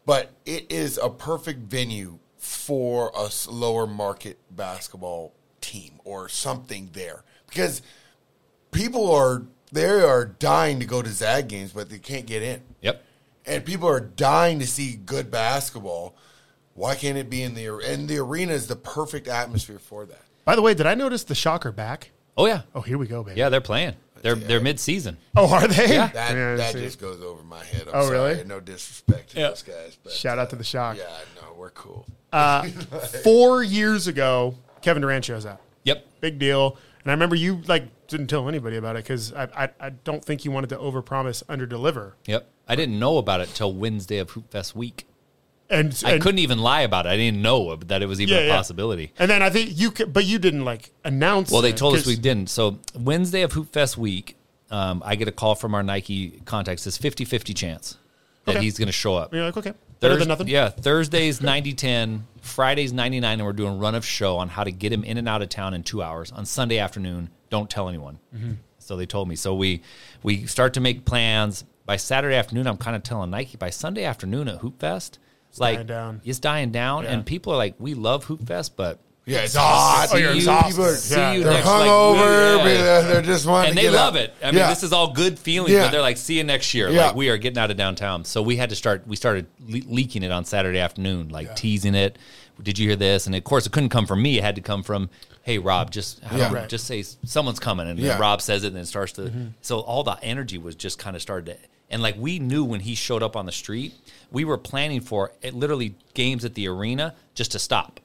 but 0.07 0.31
it 0.47 0.71
is 0.71 0.99
a 1.03 1.11
perfect 1.11 1.61
venue 1.61 2.19
for 2.38 3.12
a 3.14 3.29
lower 3.51 3.87
market 3.87 4.38
basketball 4.51 5.35
team 5.61 6.01
or 6.05 6.29
something 6.29 6.88
there 6.92 7.25
because 7.49 7.83
people 8.71 9.12
are 9.12 9.42
they 9.73 9.85
are 9.85 10.25
dying 10.25 10.79
to 10.81 10.87
go 10.87 11.03
to 11.03 11.11
Zag 11.11 11.49
games, 11.49 11.73
but 11.73 11.90
they 11.90 11.99
can't 11.99 12.25
get 12.25 12.42
in. 12.42 12.62
Yep. 12.83 13.05
and 13.47 13.64
people 13.64 13.88
are 13.88 14.01
dying 14.01 14.61
to 14.61 14.66
see 14.66 14.95
good 14.95 15.31
basketball. 15.31 16.14
Why 16.75 16.95
can't 16.95 17.19
it 17.19 17.29
be 17.29 17.42
in 17.42 17.55
the 17.55 17.66
and 17.85 18.09
the 18.09 18.19
arena 18.19 18.53
is 18.53 18.69
the 18.69 18.77
perfect 18.77 19.27
atmosphere 19.29 19.79
for 19.79 20.07
that? 20.07 20.23
By 20.45 20.55
the 20.55 20.62
way, 20.62 20.75
did 20.75 20.87
I 20.87 20.95
notice 20.95 21.25
the 21.25 21.35
shocker 21.35 21.73
back? 21.73 22.11
Oh 22.37 22.47
yeah. 22.47 22.62
Oh, 22.75 22.81
here 22.81 22.99
we 22.99 23.07
go, 23.09 23.25
baby. 23.25 23.38
Yeah, 23.40 23.49
they're 23.49 23.61
playing. 23.61 23.95
They're 24.27 24.35
they're 24.35 24.61
mid 24.61 24.81
season. 24.81 25.19
Oh, 25.37 25.53
are 25.55 25.69
they? 25.69 25.95
Yeah. 25.95 26.09
That 26.09 26.35
Yeah, 26.35 26.57
that 26.57 26.73
just 26.75 27.01
goes 27.01 27.23
over 27.23 27.45
my 27.45 27.62
head. 27.62 27.83
I'm 27.83 27.95
Oh, 27.95 28.07
sorry. 28.07 28.19
really? 28.35 28.45
No 28.45 28.59
disrespect 28.59 29.31
to 29.31 29.39
Yeah. 29.41 29.49
those 29.51 29.62
guys, 29.62 29.97
but 30.03 30.12
Shout 30.12 30.41
out 30.41 30.51
to 30.51 30.57
the 30.57 30.62
uh, 30.62 30.65
shock. 30.65 30.97
Yeah, 30.97 31.05
no, 31.41 31.55
we're 31.57 31.71
cool. 31.71 32.07
Uh, 32.33 32.65
four 33.23 33.62
years 33.62 34.09
ago, 34.09 34.57
Kevin 34.83 35.03
Durant 35.03 35.25
shows 35.25 35.47
up. 35.47 35.61
Yep. 35.85 36.05
Big 36.21 36.39
deal. 36.41 36.77
And 37.05 37.12
I 37.12 37.15
remember 37.15 37.37
you 37.37 37.62
like 37.69 37.85
didn't 38.09 38.27
tell 38.27 38.49
anybody 38.49 38.77
about 38.77 38.97
it 38.97 39.05
because 39.05 39.33
I, 39.33 39.45
I 39.57 39.69
I 39.81 39.91
don't 39.91 40.25
think 40.25 40.45
you 40.45 40.51
wanted 40.51 40.71
to 40.71 40.77
overpromise, 40.79 41.45
underdeliver. 41.45 42.15
Yep. 42.27 42.49
I 42.67 42.75
didn't 42.75 42.99
know 42.99 43.19
about 43.19 43.41
it 43.41 43.49
till 43.55 43.73
Wednesday 43.73 44.19
of 44.19 44.31
Hoop 44.31 44.51
Fest 44.51 44.75
week. 44.75 45.07
And, 45.68 46.00
I 46.05 46.12
and- 46.12 46.22
couldn't 46.22 46.38
even 46.38 46.59
lie 46.59 46.83
about 46.83 47.07
it. 47.07 47.11
I 47.11 47.16
didn't 47.16 47.42
know 47.42 47.74
that 47.76 48.02
it 48.02 48.07
was 48.07 48.20
even 48.20 48.35
Yeah, 48.35 48.40
a 48.42 48.46
yeah. 48.46 48.57
possibility. 48.57 49.12
And 49.18 49.29
then 49.31 49.42
I 49.42 49.50
think 49.50 49.70
you 49.74 49.90
could, 49.90 50.12
but 50.12 50.24
you 50.24 50.38
didn't 50.38 50.64
like 50.64 50.90
announce. 51.05 51.50
Well, 51.50 51.62
they 51.62 51.72
told 51.72 51.96
us 51.96 52.07
we 52.07 52.16
didn't. 52.16 52.50
So 52.50 52.79
Wednesday 52.98 53.42
of 53.42 53.52
Hoop 53.52 53.72
Fest 53.72 53.98
week, 53.98 54.37
um, 54.70 55.02
I 55.05 55.16
get 55.16 55.26
a 55.29 55.33
call 55.33 55.55
from 55.55 55.74
our 55.74 55.83
Nike 55.83 56.40
contact. 56.44 56.81
Says 56.81 56.96
50-50 56.98 57.52
chance 57.55 57.96
that 58.44 58.57
Okay. 58.57 58.64
he's 58.64 58.79
going 58.79 58.87
to 58.87 58.92
show 58.92 59.16
up. 59.16 59.33
You're 59.35 59.44
like, 59.44 59.57
okay, 59.57 59.72
better 60.00 60.14
Thurs- 60.14 60.18
than 60.20 60.29
nothing. 60.29 60.48
Yeah, 60.48 60.68
Thursday's 60.68 61.40
90-10, 61.40 62.22
Friday's 62.40 62.92
99, 62.92 63.40
and 63.40 63.44
we're 63.46 63.52
doing 63.52 63.79
run 63.79 63.94
of 63.96 64.05
show 64.07 64.37
on 64.37 64.48
how 64.48 64.62
to 64.64 64.70
get 64.70 64.92
him 64.92 65.02
in 65.05 65.16
and 65.18 65.29
out 65.29 65.42
of 65.42 65.48
town 65.48 65.74
in 65.74 65.83
two 65.83 66.00
hours. 66.02 66.31
On 66.33 66.44
Sunday 66.46 66.79
afternoon, 66.79 67.31
don't 67.50 67.68
tell 67.70 67.88
anyone. 67.88 68.18
Mm-hmm. 68.35 68.52
So 68.79 68.96
they 68.96 69.07
told 69.07 69.29
me. 69.29 69.35
So 69.35 69.52
we 69.55 69.83
we 70.22 70.46
start 70.46 70.74
to 70.74 70.81
make 70.81 71.05
plans. 71.05 71.64
By 71.87 71.96
Saturday 71.96 72.37
afternoon, 72.37 72.66
I'm 72.68 72.76
kind 72.76 72.94
of 72.96 73.02
telling 73.02 73.31
Nike. 73.31 73.57
By 73.57 73.70
Sunday 73.70 74.05
afternoon 74.05 74.46
at 74.48 74.59
Hoop 74.59 74.79
Fest, 74.81 75.18
like 75.59 75.77
dying 75.77 75.87
down. 75.87 76.21
it's 76.25 76.39
dying 76.39 76.71
down, 76.73 77.05
Yeah. 77.05 77.13
and 77.13 77.27
people 77.27 77.53
are 77.53 77.57
like, 77.57 77.75
"We 77.79 77.95
love 77.95 78.25
Hoop 78.25 78.47
Fest, 78.47 78.77
but 78.77 78.99
Yeah, 79.29 79.39
it's 79.41 79.57
hot. 79.57 80.09
Oh, 80.13 80.17
you're 80.17 80.31
you- 80.31 80.37
exhausted. 80.37 80.71
People 80.71 80.85
are- 80.85 80.95
see 80.95 81.17
Yeah. 81.17 81.33
you 81.33 81.43
They're 81.43 81.53
next 81.55 81.67
like, 81.67 81.89
hungover. 81.91 82.59
yeah. 82.59 82.65
They're, 82.65 83.03
they're 83.03 83.23
just 83.23 83.45
wanting 83.47 83.71
and 83.71 83.79
to 83.79 83.85
they 83.85 83.91
get 83.91 83.97
love 83.97 84.15
out. 84.15 84.21
it. 84.23 84.35
I 84.43 84.47
mean, 84.47 84.55
Yeah. 84.59 84.69
this 84.71 84.83
is 84.85 84.93
all 84.93 85.13
good 85.13 85.37
feelings, 85.39 85.73
Yeah. 85.73 85.83
but 85.87 85.91
they're 85.91 86.01
like, 86.01 86.17
"See 86.17 86.37
you 86.39 86.45
next 86.45 86.73
year." 86.75 86.89
Yeah. 86.91 87.07
Like 87.09 87.17
we 87.17 87.29
are 87.31 87.37
getting 87.37 87.59
out 87.59 87.71
of 87.73 87.77
downtown, 87.77 88.25
so 88.25 88.41
we 88.41 88.57
had 88.57 88.71
to 88.71 88.77
start. 88.77 89.03
We 89.07 89.17
started 89.17 89.47
le- 89.69 89.81
leaking 89.89 90.23
it 90.23 90.31
on 90.31 90.45
Saturday 90.45 90.79
afternoon, 90.79 91.31
like 91.31 91.57
teasing 91.57 91.95
it. 91.97 92.19
Did 92.63 92.79
you 92.79 92.87
hear 92.89 92.97
this? 92.97 93.27
And 93.27 93.35
of 93.35 93.43
course, 93.45 93.67
it 93.67 93.73
couldn't 93.73 93.89
come 93.91 94.07
from 94.07 94.23
me. 94.23 94.39
It 94.39 94.45
had 94.45 94.55
to 94.55 94.61
come 94.63 94.83
from, 94.85 95.11
"Hey, 95.43 95.59
Rob, 95.59 95.91
just 95.91 96.21
Yeah. 96.35 96.53
Right. 96.53 96.69
just 96.69 96.87
say 96.87 97.05
someone's 97.25 97.59
coming," 97.59 97.89
and 97.89 97.99
Yeah. 97.99 98.13
then 98.13 98.21
Rob 98.21 98.41
says 98.41 98.63
it, 98.63 98.69
and 98.69 98.77
then 98.77 98.83
it 98.85 98.87
starts 98.87 99.13
to. 99.15 99.23
Mm-hmm. 99.23 99.45
So 99.61 99.81
all 99.81 100.05
the 100.05 100.17
energy 100.23 100.57
was 100.57 100.75
just 100.77 100.99
kind 101.01 101.17
of 101.17 101.21
started 101.23 101.47
to 101.47 101.59
And 101.90 102.03
like 102.03 102.16
we 102.18 102.38
knew 102.38 102.64
when 102.64 102.81
he 102.81 102.94
showed 102.94 103.22
up 103.22 103.37
on 103.37 103.46
the 103.46 103.53
street, 103.53 103.94
we 104.31 104.44
were 104.44 104.59
planning 104.59 105.01
for 105.01 105.33
it, 105.42 105.55
literally 105.55 105.94
games 106.14 106.44
at 106.44 106.55
the 106.55 106.68
arena 106.68 107.14
just 107.35 107.53
to 107.53 107.59
stop. 107.59 108.01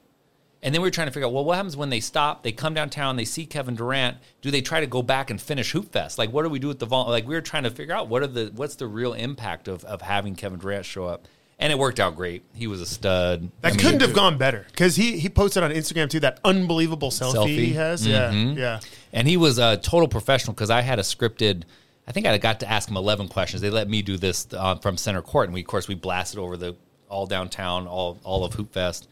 And 0.62 0.72
then 0.72 0.80
we 0.80 0.86
were 0.86 0.92
trying 0.92 1.08
to 1.08 1.12
figure 1.12 1.26
out, 1.26 1.32
well, 1.32 1.44
what 1.44 1.56
happens 1.56 1.76
when 1.76 1.90
they 1.90 1.98
stop? 1.98 2.44
They 2.44 2.52
come 2.52 2.72
downtown, 2.72 3.16
they 3.16 3.24
see 3.24 3.46
Kevin 3.46 3.74
Durant. 3.74 4.18
Do 4.42 4.52
they 4.52 4.60
try 4.60 4.78
to 4.78 4.86
go 4.86 5.02
back 5.02 5.28
and 5.28 5.40
finish 5.40 5.72
Hoop 5.72 5.90
Fest? 5.90 6.18
Like, 6.18 6.32
what 6.32 6.44
do 6.44 6.48
we 6.50 6.60
do 6.60 6.68
with 6.68 6.78
the 6.78 6.86
vol? 6.86 7.08
Like, 7.08 7.26
we 7.26 7.34
were 7.34 7.40
trying 7.40 7.64
to 7.64 7.70
figure 7.70 7.94
out 7.94 8.06
what 8.06 8.22
are 8.22 8.28
the 8.28 8.52
what's 8.54 8.76
the 8.76 8.86
real 8.86 9.12
impact 9.12 9.66
of 9.66 9.84
of 9.84 10.02
having 10.02 10.36
Kevin 10.36 10.60
Durant 10.60 10.84
show 10.84 11.06
up. 11.06 11.26
And 11.58 11.70
it 11.70 11.78
worked 11.78 12.00
out 12.00 12.16
great. 12.16 12.42
He 12.54 12.66
was 12.66 12.80
a 12.80 12.86
stud. 12.86 13.50
That 13.60 13.68
I 13.68 13.70
mean, 13.70 13.78
couldn't 13.78 14.00
have 14.00 14.14
gone 14.14 14.38
better 14.38 14.66
because 14.70 14.96
he 14.96 15.18
he 15.18 15.28
posted 15.28 15.64
on 15.64 15.72
Instagram 15.72 16.08
too 16.08 16.20
that 16.20 16.40
unbelievable 16.44 17.10
selfie, 17.10 17.34
Selfie. 17.34 17.56
he 17.56 17.72
has. 17.74 18.06
Yeah, 18.06 18.30
mm-hmm. 18.30 18.58
yeah. 18.58 18.80
And 19.12 19.26
he 19.28 19.36
was 19.36 19.58
a 19.58 19.76
total 19.76 20.08
professional 20.08 20.54
because 20.54 20.70
I 20.70 20.82
had 20.82 20.98
a 20.98 21.02
scripted. 21.02 21.64
I 22.06 22.12
think 22.12 22.26
I 22.26 22.36
got 22.38 22.60
to 22.60 22.70
ask 22.70 22.88
him 22.88 22.96
eleven 22.96 23.28
questions. 23.28 23.62
They 23.62 23.70
let 23.70 23.88
me 23.88 24.02
do 24.02 24.16
this 24.16 24.46
uh, 24.52 24.76
from 24.76 24.96
center 24.96 25.22
court, 25.22 25.46
and 25.46 25.54
we 25.54 25.60
of 25.60 25.66
course 25.66 25.88
we 25.88 25.94
blasted 25.94 26.38
over 26.38 26.56
the 26.56 26.76
all 27.08 27.26
downtown, 27.26 27.86
all 27.86 28.18
all 28.24 28.44
of 28.44 28.54
Hoop 28.54 28.72
Fest. 28.72 29.08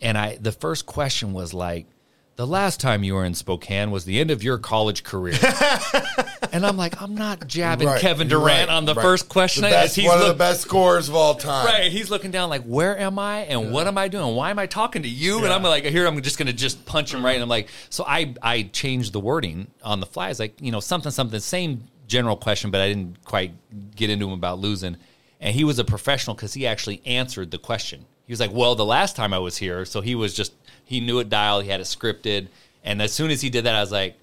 And 0.00 0.16
I 0.16 0.36
the 0.36 0.52
first 0.52 0.86
question 0.86 1.32
was 1.32 1.52
like, 1.52 1.86
"The 2.36 2.46
last 2.46 2.80
time 2.80 3.04
you 3.04 3.14
were 3.14 3.24
in 3.24 3.34
Spokane 3.34 3.90
was 3.90 4.04
the 4.04 4.18
end 4.18 4.30
of 4.30 4.42
your 4.42 4.58
college 4.58 5.04
career." 5.04 5.38
and 6.52 6.66
I'm 6.66 6.76
like, 6.76 7.00
I'm 7.00 7.14
not 7.14 7.46
jabbing 7.46 7.88
Right, 7.88 8.00
Kevin 8.00 8.28
Durant 8.28 8.68
right, 8.68 8.74
on 8.74 8.84
the 8.84 8.94
right. 8.94 9.02
first 9.02 9.28
question. 9.28 9.62
The 9.62 9.70
best, 9.70 9.96
he's 9.96 10.06
one 10.06 10.20
of 10.20 10.26
the 10.26 10.34
best 10.34 10.60
scorers 10.62 11.08
of 11.08 11.14
all 11.14 11.34
time. 11.34 11.66
Right, 11.66 11.92
he's 11.92 12.10
looking 12.10 12.30
down 12.30 12.50
like, 12.50 12.64
where 12.64 12.98
am 12.98 13.18
I 13.18 13.40
and 13.40 13.72
what 13.72 13.86
am 13.86 13.96
I 13.96 14.08
doing? 14.08 14.34
Why 14.34 14.50
am 14.50 14.58
I 14.58 14.66
talking 14.66 15.02
to 15.02 15.08
you? 15.08 15.44
And 15.44 15.52
I'm 15.52 15.62
like, 15.62 15.84
here 15.84 16.06
I'm 16.06 16.20
just 16.22 16.38
gonna 16.38 16.52
just 16.52 16.84
punch 16.86 17.12
him 17.12 17.24
right. 17.24 17.34
And 17.34 17.42
I'm 17.42 17.48
like, 17.48 17.68
so 17.90 18.04
I 18.06 18.34
I 18.42 18.62
changed 18.62 19.12
the 19.12 19.20
wording 19.20 19.68
on 19.82 20.00
the 20.00 20.06
fly. 20.06 20.30
It's 20.30 20.38
like, 20.38 20.60
you 20.60 20.72
know, 20.72 20.80
something 20.80 21.12
something, 21.12 21.40
same 21.40 21.84
general 22.12 22.36
question, 22.36 22.70
but 22.70 22.80
I 22.80 22.88
didn't 22.88 23.24
quite 23.24 23.52
get 23.96 24.10
into 24.10 24.26
him 24.26 24.34
about 24.34 24.58
losing. 24.58 24.96
And 25.40 25.54
he 25.54 25.64
was 25.64 25.78
a 25.78 25.84
professional 25.84 26.36
because 26.36 26.54
he 26.54 26.66
actually 26.66 27.02
answered 27.04 27.50
the 27.50 27.58
question. 27.58 28.04
He 28.26 28.32
was 28.32 28.40
like, 28.40 28.52
well, 28.52 28.74
the 28.74 28.84
last 28.84 29.16
time 29.16 29.32
I 29.32 29.38
was 29.38 29.56
here, 29.56 29.84
so 29.84 30.00
he 30.00 30.14
was 30.14 30.34
just 30.34 30.52
he 30.84 31.00
knew 31.00 31.18
it 31.18 31.28
dialed, 31.28 31.64
he 31.64 31.70
had 31.70 31.80
it 31.80 31.84
scripted, 31.84 32.48
and 32.84 33.02
as 33.02 33.12
soon 33.12 33.30
as 33.30 33.40
he 33.40 33.50
did 33.50 33.64
that, 33.64 33.74
I 33.74 33.80
was 33.80 33.92
like. 33.92 34.16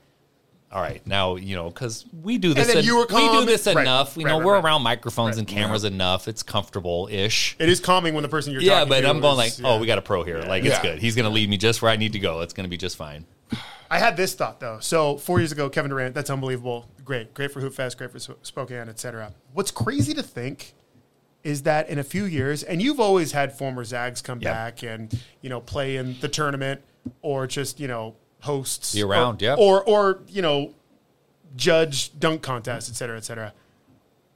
All 0.71 0.81
right, 0.81 1.05
now 1.07 1.35
you 1.35 1.55
know 1.55 1.69
because 1.69 2.05
we 2.21 2.37
do 2.37 2.53
this. 2.53 2.67
then 2.67 2.77
en- 2.77 2.83
you 2.83 2.95
were 2.97 3.07
we 3.09 3.27
do 3.39 3.45
this 3.45 3.65
Right, 3.65 3.77
enough. 3.81 4.15
You 4.15 4.23
right, 4.25 4.31
know, 4.31 4.37
right, 4.37 4.45
we're 4.45 4.59
around 4.59 4.83
microphones 4.83 5.37
and 5.39 5.47
cameras 5.47 5.83
enough. 5.83 6.27
It's 6.27 6.43
comfortable 6.43 7.07
ish. 7.11 7.55
It 7.59 7.69
is 7.69 7.79
calming 7.79 8.13
when 8.13 8.21
the 8.21 8.29
person 8.29 8.53
you're 8.53 8.61
Yeah, 8.61 8.85
but 8.85 9.03
I'm 9.03 9.19
going 9.19 9.35
like, 9.37 9.53
is- 9.53 9.61
oh, 9.63 9.79
we 9.79 9.87
got 9.87 9.97
a 9.97 10.01
pro 10.03 10.23
here. 10.23 10.41
Like, 10.43 10.63
it's 10.63 10.75
Yeah. 10.75 10.81
good. 10.83 10.99
He's 10.99 11.15
going 11.15 11.23
to 11.25 11.31
lead 11.31 11.49
me 11.49 11.57
just 11.57 11.81
where 11.81 11.89
I 11.91 11.95
need 11.95 12.13
to 12.13 12.19
go. 12.19 12.41
It's 12.41 12.53
going 12.53 12.65
to 12.65 12.69
be 12.69 12.77
just 12.77 12.97
fine. 12.97 13.25
I 13.89 13.97
had 13.97 14.15
this 14.15 14.35
thought 14.35 14.59
though. 14.59 14.77
So 14.79 15.17
four 15.17 15.39
years 15.39 15.51
ago, 15.51 15.69
Kevin 15.69 15.89
Durant, 15.89 16.13
that's 16.13 16.29
unbelievable. 16.29 16.85
Great, 17.03 17.33
great 17.33 17.51
for 17.51 17.61
Hoop 17.61 17.73
Fest, 17.73 17.97
great 17.97 18.11
for 18.11 18.19
Sp- 18.21 18.37
Spokane, 18.43 18.87
etc. 18.89 19.33
What's 19.53 19.71
crazy 19.71 20.13
to 20.13 20.21
think 20.21 20.75
is 21.43 21.63
that 21.63 21.89
in 21.89 21.97
a 21.97 22.03
few 22.03 22.25
years, 22.25 22.61
and 22.61 22.79
you've 22.79 22.99
always 22.99 23.31
had 23.31 23.57
former 23.57 23.83
Zags 23.83 24.21
come 24.21 24.39
Yep. 24.41 24.53
back 24.53 24.83
and 24.83 25.19
you 25.41 25.49
know 25.49 25.61
play 25.61 25.95
in 25.95 26.15
the 26.21 26.27
tournament 26.27 26.81
or 27.23 27.47
just 27.47 27.79
you 27.79 27.87
know 27.87 28.13
hosts 28.41 28.93
Be 28.93 29.03
around, 29.03 29.41
or, 29.41 29.45
yep. 29.45 29.57
or 29.57 29.83
or 29.83 30.19
you 30.27 30.41
know 30.41 30.73
judge 31.55 32.17
dunk 32.19 32.41
contests, 32.41 32.89
etc., 32.89 33.17
etc. 33.17 33.53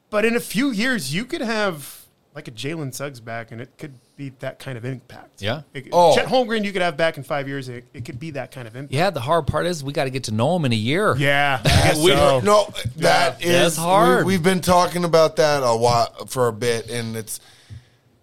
But 0.09 0.25
in 0.25 0.35
a 0.35 0.39
few 0.39 0.71
years, 0.71 1.13
you 1.13 1.25
could 1.25 1.41
have 1.41 2.03
like 2.35 2.47
a 2.47 2.51
Jalen 2.51 2.93
Suggs 2.93 3.19
back, 3.19 3.51
and 3.51 3.61
it 3.61 3.77
could 3.77 3.93
be 4.15 4.29
that 4.39 4.59
kind 4.59 4.77
of 4.77 4.85
impact. 4.85 5.41
Yeah. 5.41 5.61
It, 5.73 5.89
Oh. 5.91 6.15
Chet 6.15 6.27
Holmgren, 6.27 6.63
you 6.63 6.71
could 6.71 6.81
have 6.81 6.97
back 6.97 7.17
in 7.17 7.23
five 7.23 7.47
years. 7.47 7.69
It, 7.69 7.85
it 7.93 8.05
could 8.05 8.19
be 8.19 8.31
that 8.31 8.51
kind 8.51 8.67
of 8.67 8.75
impact. 8.75 8.93
Yeah, 8.93 9.09
the 9.09 9.21
hard 9.21 9.47
part 9.47 9.65
is 9.65 9.83
we 9.83 9.93
got 9.93 10.05
to 10.05 10.09
get 10.09 10.25
to 10.25 10.31
know 10.31 10.55
him 10.55 10.65
in 10.65 10.73
a 10.73 10.77
year. 10.77 11.15
Yeah, 11.15 11.61
I 11.65 11.93
We, 12.03 12.11
so. 12.11 12.39
no, 12.41 12.73
that 12.97 13.43
is 13.43 13.51
That's 13.51 13.77
hard. 13.77 14.25
We, 14.25 14.33
have 14.33 14.43
been 14.43 14.61
talking 14.61 15.03
about 15.03 15.35
that 15.37 15.63
a 15.63 15.71
lot 15.71 16.29
for 16.29 16.47
a 16.47 16.53
bit, 16.53 16.89
and 16.89 17.15
it's 17.15 17.39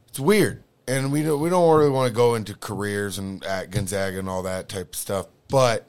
it's 0.08 0.20
weird. 0.20 0.64
And 0.88 1.12
we 1.12 1.22
don't 1.22 1.40
we 1.40 1.48
don't 1.50 1.76
really 1.76 1.90
want 1.90 2.08
to 2.08 2.14
go 2.14 2.34
into 2.34 2.54
careers 2.54 3.18
and 3.18 3.44
at 3.44 3.70
Gonzaga 3.70 4.18
and 4.18 4.28
all 4.28 4.42
that 4.42 4.68
type 4.68 4.90
of 4.90 4.96
stuff, 4.96 5.26
but 5.50 5.88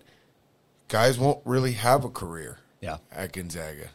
guys 0.88 1.17
won't 1.17 1.39
really 1.45 1.74
have 1.74 2.04
a 2.06 2.10
career. 2.10 2.58
Yeah. 2.82 2.97
at 3.12 3.32
Gonzaga. 3.34 3.89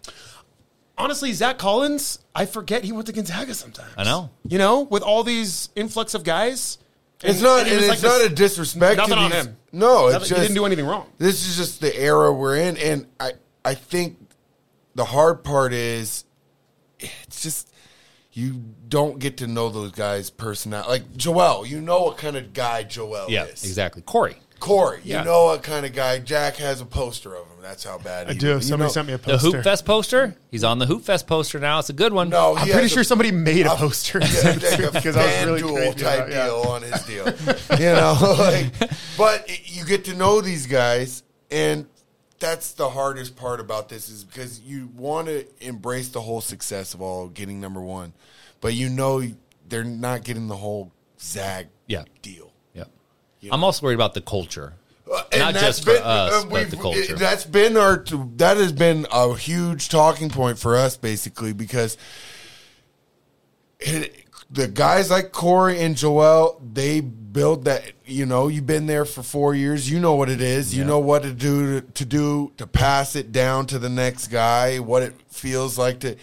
honestly, 0.97 1.33
Zach 1.33 1.59
Collins, 1.59 2.21
I 2.35 2.47
forget 2.47 2.85
he 2.85 2.93
went 2.93 3.07
to 3.09 3.13
Gonzaga 3.13 3.53
sometimes. 3.55 3.93
I 3.97 4.05
know. 4.05 4.31
You 4.49 4.59
know, 4.59 4.83
with 4.83 5.03
all 5.03 5.25
these 5.25 5.71
influx 5.75 6.15
of 6.15 6.23
guys. 6.25 6.79
It's 7.23 7.41
not. 7.41 7.61
and 7.61 7.69
it 7.69 7.73
And 7.73 7.81
it's 7.85 7.89
like 7.89 8.03
not 8.03 8.19
this- 8.19 8.27
a 8.27 8.35
disrespect. 8.35 8.99
Nothing 8.99 9.17
to 9.17 9.21
on 9.23 9.31
him. 9.33 9.57
No, 9.73 10.07
it's 10.07 10.13
Nothing- 10.13 10.29
just 10.29 10.41
he 10.41 10.47
didn't 10.47 10.55
do 10.55 10.67
anything 10.67 10.87
wrong. 10.87 11.11
This 11.19 11.47
is 11.49 11.57
just 11.57 11.81
the 11.81 11.95
era 11.99 12.33
we're 12.33 12.57
in, 12.59 12.77
and 12.77 13.07
I 13.19 13.33
I 13.65 13.75
think 13.75 14.19
the 14.95 15.05
hard 15.05 15.43
part 15.43 15.73
is 15.73 16.25
it's 17.01 17.43
just 17.43 17.73
you 18.33 18.63
don't 18.89 19.19
get 19.19 19.39
to 19.39 19.47
know 19.47 19.69
those 19.71 19.93
guys' 19.93 20.31
personality. 20.31 20.89
Like 20.91 21.17
Joel, 21.17 21.67
you 21.67 21.81
know 21.81 22.03
what 22.03 22.19
kind 22.19 22.37
of 22.37 22.53
guy 22.53 22.83
Joel 22.85 23.27
Yeah, 23.31 23.45
is. 23.47 23.65
exactly. 23.65 24.03
Corey. 24.03 24.37
Corey, 24.59 25.01
Yeah. 25.05 25.19
you 25.21 25.25
know 25.27 25.45
what 25.47 25.63
kind 25.63 25.85
of 25.87 25.93
guy. 25.93 26.19
Jack 26.19 26.57
has 26.57 26.81
a 26.81 26.87
poster 26.87 27.35
of 27.35 27.47
him. 27.47 27.57
That's 27.63 27.85
how 27.85 27.99
bad 27.99 28.29
I 28.29 28.33
do. 28.33 28.55
you 28.55 28.61
Somebody 28.63 28.89
know- 28.89 28.93
sent 28.93 29.07
me 29.09 29.13
a 29.15 29.19
poster. 29.19 29.51
The. 29.51 29.57
Hoop 29.57 29.65
Fest 29.65 29.85
poster. 29.85 30.35
He's 30.51 30.65
on 30.65 30.79
the 30.79 30.87
Hoop 30.87 31.03
Fest 31.05 31.27
poster 31.27 31.59
now. 31.59 31.79
It's 31.81 31.91
a 31.91 31.93
good 31.93 32.13
one. 32.13 32.29
No, 32.31 32.57
I'm 32.57 32.69
pretty 32.69 32.89
sure 32.89 33.03
a- 33.03 33.05
somebody 33.05 33.33
made 33.33 33.67
a 33.67 33.73
a- 33.73 33.77
poster 33.77 34.19
yeah, 34.23 34.51
like 34.51 34.93
because 34.93 35.17
I 35.17 35.47
was 35.47 35.47
really 35.47 35.63
FanDuel 35.63 35.75
crazy 35.77 35.95
type 36.05 36.19
about- 36.19 36.31
yeah. 36.31 36.45
deal 36.47 36.55
on 36.69 36.83
his 36.83 37.03
deal. 37.03 37.27
you 37.79 37.87
know, 37.87 38.37
like, 38.39 38.73
but 39.19 39.69
you 39.71 39.85
get 39.85 40.05
to 40.07 40.15
know 40.15 40.41
these 40.41 40.67
guys, 40.67 41.23
and 41.51 41.87
that's 42.39 42.73
the 42.73 42.89
hardest 42.91 43.35
part 43.37 43.61
about 43.61 43.89
this 43.89 44.09
is 44.09 44.25
because 44.25 44.61
you 44.61 44.89
want 44.95 45.27
to 45.29 45.47
embrace 45.61 46.09
the 46.11 46.21
whole 46.21 46.41
success 46.41 46.95
of 46.95 47.03
all 47.03 47.29
getting 47.29 47.61
number 47.61 47.81
one, 47.81 48.13
but 48.61 48.75
you 48.75 48.89
know 48.89 49.23
they're 49.69 49.85
not 49.85 50.23
getting 50.23 50.47
the 50.49 50.57
whole 50.57 50.93
Zag 51.21 51.69
Yeah. 51.89 52.05
deal. 52.23 52.46
Yeah. 53.47 53.55
I'm 53.55 53.65
also 53.65 53.85
worried 53.87 53.95
about 53.95 54.15
the 54.15 54.21
culture. 54.21 54.75
Uh, 55.11 55.23
Not 55.37 55.55
that's 55.55 55.61
just 55.81 55.85
for 55.85 55.93
us, 55.93 56.45
uh, 56.45 56.47
but 56.51 56.71
the 56.71 56.77
culture. 56.77 56.99
it- 57.01 57.19
that's 57.19 57.45
been 57.45 57.77
our. 57.77 57.99
That 58.37 58.57
has 58.57 58.73
been 58.73 59.07
a 59.13 59.35
huge 59.37 59.89
talking 59.89 60.29
point 60.31 60.59
for 60.59 60.77
us, 60.77 60.97
basically, 60.97 61.53
because 61.53 61.97
it, 63.81 64.25
the 64.51 64.67
guys 64.69 65.11
like 65.11 65.33
Corey 65.33 65.81
and 65.81 65.97
Joel, 65.97 66.61
they 66.73 67.01
build 67.01 67.65
that. 67.67 67.85
You 68.05 68.27
know, 68.27 68.49
you've 68.49 68.67
been 68.67 68.87
there 68.87 69.05
for 69.05 69.23
four 69.23 69.55
years. 69.55 69.89
You 69.91 70.01
know 70.01 70.15
what 70.15 70.29
it 70.29 70.41
is. 70.41 70.75
You 70.77 70.85
know 70.85 70.99
what 70.99 71.23
to 71.23 71.33
do 71.33 71.81
to, 71.81 71.87
to 71.93 72.05
do 72.05 72.53
to 72.57 72.67
pass 72.67 73.17
it 73.17 73.33
down 73.33 73.67
to 73.67 73.79
the 73.79 73.89
next 73.89 74.29
guy. 74.29 74.79
What 74.79 75.03
it 75.03 75.15
feels 75.29 75.79
like 75.79 76.01
to. 76.01 76.17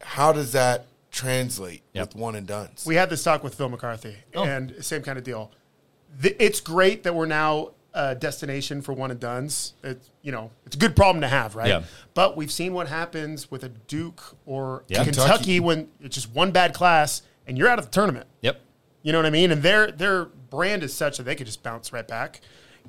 How 0.00 0.32
does 0.32 0.52
that 0.52 0.86
translate 1.10 1.82
Yep. 1.92 2.08
with 2.08 2.16
one 2.16 2.34
and 2.34 2.46
dones? 2.46 2.84
We 2.84 2.96
had 2.96 3.08
this 3.10 3.22
talk 3.22 3.42
with 3.44 3.54
Phil 3.54 3.68
McCarthy, 3.68 4.16
Oh. 4.34 4.44
and 4.44 4.74
same 4.84 5.02
kind 5.02 5.16
of 5.18 5.24
deal. 5.24 5.50
The, 6.20 6.42
it's 6.44 6.60
great 6.60 7.02
that 7.04 7.14
we're 7.14 7.26
now 7.26 7.70
a 7.92 8.14
destination 8.14 8.82
for 8.82 8.92
one 8.92 9.10
and 9.10 9.20
dones. 9.20 9.74
It's 9.84 10.10
you 10.22 10.32
know 10.32 10.50
it's 10.66 10.74
a 10.76 10.78
good 10.78 10.96
problem 10.96 11.20
to 11.22 11.28
have, 11.28 11.54
right? 11.54 11.68
Yeah. 11.68 11.82
But 12.14 12.36
we've 12.36 12.50
seen 12.50 12.72
what 12.74 12.88
happens 12.88 13.50
with 13.50 13.62
a 13.64 13.68
Duke 13.68 14.36
or 14.46 14.84
Yeah. 14.88 15.04
Kentucky, 15.04 15.28
Kentucky. 15.28 15.60
when 15.60 15.88
it's 16.00 16.14
just 16.16 16.32
one 16.34 16.50
bad 16.50 16.74
class 16.74 17.22
and 17.46 17.56
you're 17.58 17.68
out 17.68 17.78
of 17.78 17.84
the 17.84 17.90
tournament. 17.90 18.26
Yep. 18.40 18.60
You 19.02 19.12
know 19.12 19.18
what 19.18 19.26
I 19.26 19.30
mean? 19.30 19.50
And 19.52 19.62
their 19.62 19.90
their 19.92 20.24
brand 20.24 20.82
is 20.82 20.92
such 20.94 21.18
that 21.18 21.22
they 21.24 21.34
could 21.34 21.46
just 21.46 21.62
bounce 21.62 21.92
right 21.92 22.06
back. 22.06 22.40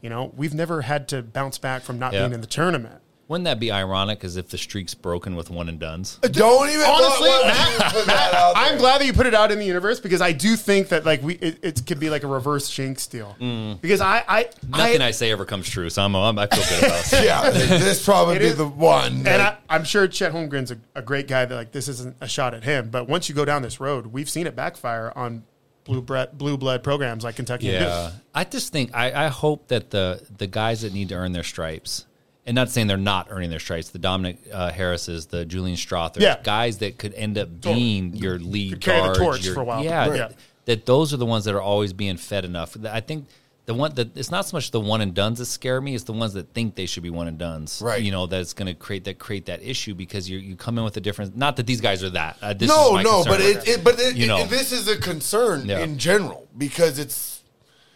You 0.02 0.10
know, 0.10 0.34
we've 0.36 0.54
never 0.54 0.82
had 0.82 1.08
to 1.10 1.22
bounce 1.22 1.58
back 1.58 1.84
from 1.84 2.00
not 2.00 2.14
Yeah. 2.14 2.22
being 2.22 2.34
in 2.34 2.42
the 2.42 2.48
tournament. 2.48 3.02
Wouldn't 3.28 3.46
that 3.46 3.60
be 3.60 3.72
ironic 3.72 4.24
as 4.24 4.38
if 4.38 4.50
the 4.50 4.58
streak's 4.58 4.94
broken 4.94 5.36
with 5.36 5.50
one 5.50 5.68
and 5.68 5.80
dunes? 5.80 6.20
Don't 6.22 6.70
even 6.70 6.86
Honestly, 6.86 7.28
what- 7.28 7.46
what- 7.46 8.06
Matt, 8.06 8.08
Matt, 8.08 8.54
I'm 8.56 8.78
glad 8.78 9.02
that 9.02 9.06
you 9.08 9.14
put 9.14 9.26
it 9.26 9.34
out 9.34 9.52
in 9.52 9.58
the 9.58 9.66
universe 9.66 10.00
because 10.00 10.22
I 10.22 10.32
do 10.32 10.56
think 10.56 10.90
that 10.90 11.06
like 11.06 11.24
we 11.24 11.34
it, 11.36 11.58
it 11.64 11.86
could 11.88 12.00
be 12.00 12.12
like 12.12 12.22
a 12.24 12.28
reverse 12.28 12.70
jinx 12.70 13.08
deal. 13.08 13.36
Because 13.82 14.00
I 14.02 14.24
I 14.28 14.44
Mm. 14.44 14.70
Nothing 14.78 15.02
I, 15.02 15.08
I, 15.08 15.12
say 15.12 15.32
ever 15.32 15.44
comes 15.46 15.68
true, 15.68 15.90
so 15.90 16.04
I'm, 16.04 16.16
I'm 16.16 16.38
I 16.38 16.46
feel 16.48 16.64
good 16.70 16.88
about 16.88 17.14
it. 17.14 17.24
Yeah, 17.26 17.50
this 17.50 18.06
probably 18.06 18.36
It 18.36 18.40
be 18.40 18.46
is- 18.46 18.58
the 18.58 18.68
one. 18.68 19.14
and 19.14 19.26
that- 19.26 19.62
I, 19.70 19.76
I'm 19.76 19.84
sure 19.86 20.08
Chet 20.08 20.32
Holmgren's 20.32 20.70
a, 20.72 20.78
a 20.94 21.02
great 21.02 21.28
guy 21.28 21.46
that 21.46 21.56
like 21.56 21.72
this 21.72 21.88
isn't 21.88 22.16
a 22.22 22.28
shot 22.28 22.54
at 22.54 22.64
him, 22.64 22.90
but 22.92 23.10
once 23.10 23.28
you 23.28 23.34
go 23.34 23.44
down 23.46 23.64
this 23.64 23.80
road, 23.80 24.08
we've 24.08 24.30
seen 24.30 24.46
it 24.46 24.56
backfire 24.56 25.12
on 25.16 25.44
blue 25.84 26.02
blood 26.02 26.38
blue 26.38 26.58
blood 26.58 26.84
programs 26.84 27.24
like 27.24 27.36
Kentucky 27.38 27.68
Yeah, 27.68 27.80
Duke. 28.12 28.22
I 28.36 28.44
just 28.44 28.72
think 28.72 28.92
I, 28.96 29.26
I 29.26 29.28
hope 29.30 29.68
that 29.70 29.90
the 29.90 30.22
the 30.38 30.46
guys 30.48 30.82
that 30.84 30.94
need 30.94 31.10
to 31.10 31.16
earn 31.16 31.32
their 31.32 31.44
stripes, 31.44 32.06
and 32.46 32.54
not 32.56 32.70
saying 32.70 32.88
they're 32.88 32.98
not 32.98 33.28
earning 33.30 33.50
their 33.50 33.60
stripes, 33.60 33.90
the 33.90 34.00
Dominic 34.00 34.38
uh, 34.54 34.72
Harrises, 34.72 35.26
the 35.28 35.46
Julian 35.46 35.78
Strawther, 35.78 36.20
Yeah. 36.20 36.38
guys 36.44 36.78
that 36.80 36.98
could 36.98 37.14
end 37.16 37.38
up 37.38 37.62
being 37.62 38.16
your 38.16 38.38
lead 38.38 38.82
carry 38.82 39.00
the 39.02 39.06
guards, 39.08 39.20
torch 39.20 39.46
your- 39.46 39.54
for 39.56 39.62
a 39.62 39.64
while. 39.64 39.84
Yeah, 39.84 40.08
Right. 40.08 40.18
that, 40.18 40.34
that 40.66 40.86
those 40.86 41.14
are 41.14 41.18
the 41.18 41.26
ones 41.26 41.46
that 41.46 41.56
are 41.56 41.62
always 41.62 41.93
being 41.93 42.18
fed 42.18 42.46
enough. 42.46 42.78
I 42.86 43.00
think 43.02 43.26
the 43.66 43.74
one 43.74 43.96
that 43.96 44.16
it's 44.16 44.30
not 44.30 44.46
so 44.48 44.58
much 44.58 44.70
the 44.70 44.80
one 44.80 45.02
and 45.02 45.16
dones 45.16 45.39
that 45.39 45.46
scare 45.46 45.82
me; 45.82 45.96
it's 45.96 46.04
the 46.04 46.14
ones 46.14 46.34
that 46.34 46.54
think 46.54 46.76
they 46.76 46.86
should 46.86 47.02
be 47.02 47.10
one 47.10 47.28
and 47.28 47.39
dones. 47.39 47.82
Right. 47.84 48.00
You 48.00 48.12
know 48.12 48.28
that's 48.28 48.54
going 48.54 48.68
to 48.68 48.76
create 48.76 49.06
that 49.06 49.18
create 49.18 49.48
that 49.48 49.64
issue 49.64 49.96
because 49.96 50.30
you 50.30 50.38
you 50.38 50.56
come 50.56 50.78
in 50.78 50.84
with 50.84 50.96
a 50.98 51.02
different. 51.02 51.36
Not 51.36 51.56
that 51.56 51.66
these 51.66 51.82
guys 51.82 52.04
are 52.04 52.12
that. 52.12 52.38
Uh, 52.43 52.54
this 52.54 52.70
no, 52.70 52.98
no, 53.02 53.24
but 53.26 53.41
it, 53.41 53.68
it 53.68 53.84
but 53.84 54.00
it, 54.00 54.16
You 54.16 54.28
know. 54.28 54.46
this 54.46 54.72
is 54.72 54.88
a 54.88 54.96
concern 54.98 55.66
Yeah. 55.68 55.80
in 55.80 55.98
general 55.98 56.48
because 56.56 57.00
it's 57.00 57.41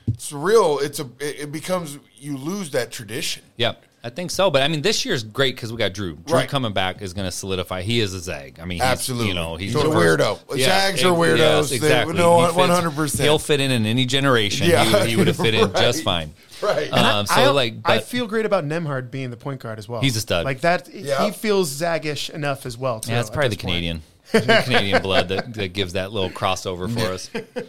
it's 0.07 0.31
real. 0.31 0.79
It's 0.81 0.99
a 0.99 1.03
it, 1.19 1.41
it 1.41 1.51
becomes 1.51 1.99
you 2.17 2.35
lose 2.35 2.71
that 2.71 2.89
tradition. 2.91 3.43
Yep. 3.57 3.83
I 4.01 4.09
think 4.09 4.31
so, 4.31 4.49
but 4.49 4.61
I 4.61 4.69
mean, 4.69 4.81
this 4.81 5.03
year's 5.03 5.23
great 5.23 5.55
because 5.55 5.71
we 5.73 5.77
got 5.77 5.93
Drew. 5.93 6.15
Drew 6.15 6.37
Right. 6.37 6.47
coming 6.47 6.71
back 6.71 7.01
is 7.01 7.11
going 7.13 7.27
to 7.27 7.31
solidify. 7.33 7.81
He 7.81 7.99
is 7.99 8.13
a 8.13 8.19
Zag. 8.21 8.57
I 8.59 8.63
mean, 8.65 8.77
he's, 8.77 8.81
Absolutely. 8.81 9.27
You 9.27 9.33
know, 9.33 9.57
he's, 9.57 9.73
He's 9.73 9.83
a 9.83 9.91
first- 9.91 10.19
weirdo. 10.21 10.57
Zags 10.59 11.03
are 11.03 11.11
weirdos. 11.11 11.37
Yes, 11.37 11.69
They- 11.69 11.75
exactly. 11.75 12.13
no, 12.15 12.37
100%. 12.53 13.19
He'll 13.21 13.39
fit 13.39 13.59
in 13.59 13.71
in 13.71 13.85
any 13.85 14.05
generation. 14.05 14.69
Yeah. 14.69 14.85
He, 14.85 14.93
would- 14.93 15.09
he 15.09 15.15
would 15.17 15.27
have 15.27 15.35
fit 15.37 15.53
in 15.53 15.61
Right. 15.73 15.75
just 15.81 16.03
fine. 16.03 16.33
Right. 16.61 16.91
Um, 16.93 17.25
so 17.25 17.33
I, 17.35 17.47
like, 17.49 17.75
I 17.85 17.99
feel 17.99 18.25
great 18.27 18.45
about 18.45 18.63
Nembhard 18.65 19.11
being 19.11 19.31
the 19.31 19.37
point 19.37 19.59
guard 19.61 19.79
as 19.79 19.89
well. 19.89 19.99
He's 20.01 20.15
a 20.15 20.21
stud. 20.21 20.45
Like 20.45 20.61
that, 20.61 20.87
Yeah. 20.93 21.25
he 21.25 21.31
feels 21.31 21.69
Zagish 21.69 22.29
enough 22.29 22.65
as 22.65 22.77
well. 22.77 22.99
Too, 23.01 23.11
yeah, 23.11 23.19
it's 23.19 23.29
probably 23.29 23.49
the. 23.49 23.55
Canadian, 23.57 24.01
the 24.31 24.61
Canadian 24.65 25.01
blood 25.01 25.27
that, 25.29 25.53
that 25.55 25.73
gives 25.73 25.93
that 25.93 26.11
little 26.13 26.29
crossover 26.29 26.89
for 26.93 27.11
us. 27.13 27.29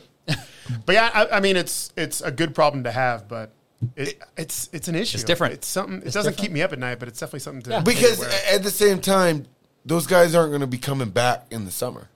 But 0.87 0.93
yeah, 0.93 1.11
I, 1.13 1.39
I 1.39 1.41
mean, 1.41 1.57
it's 1.57 1.93
it's 1.97 2.21
a 2.21 2.31
good 2.31 2.55
problem 2.55 2.85
to 2.85 2.93
have, 2.93 3.27
but 3.27 3.53
it, 3.97 4.21
it's 4.37 4.69
it's 4.73 4.89
an 4.89 4.95
issue. 4.95 5.17
It's 5.17 5.25
different. 5.25 5.55
It's 5.55 5.67
something. 5.67 5.99
It 6.03 6.07
It's 6.07 6.15
doesn't 6.15 6.33
different. 6.33 6.39
keep 6.49 6.53
me 6.53 6.63
up 6.63 6.73
at 6.73 6.79
night, 6.79 6.99
but 6.99 7.09
it's 7.09 7.19
definitely 7.19 7.41
something 7.41 7.63
to 7.63 7.71
Yeah. 7.71 7.81
because 7.81 8.19
aware 8.19 8.31
at 8.53 8.63
the 8.63 8.71
same 8.71 9.01
time, 9.01 9.47
those 9.85 10.07
guys 10.07 10.35
aren't 10.35 10.51
going 10.51 10.61
to 10.61 10.67
be 10.67 10.79
coming 10.79 11.11
back 11.11 11.47
in 11.51 11.65
the 11.65 11.71
summer. 11.71 12.09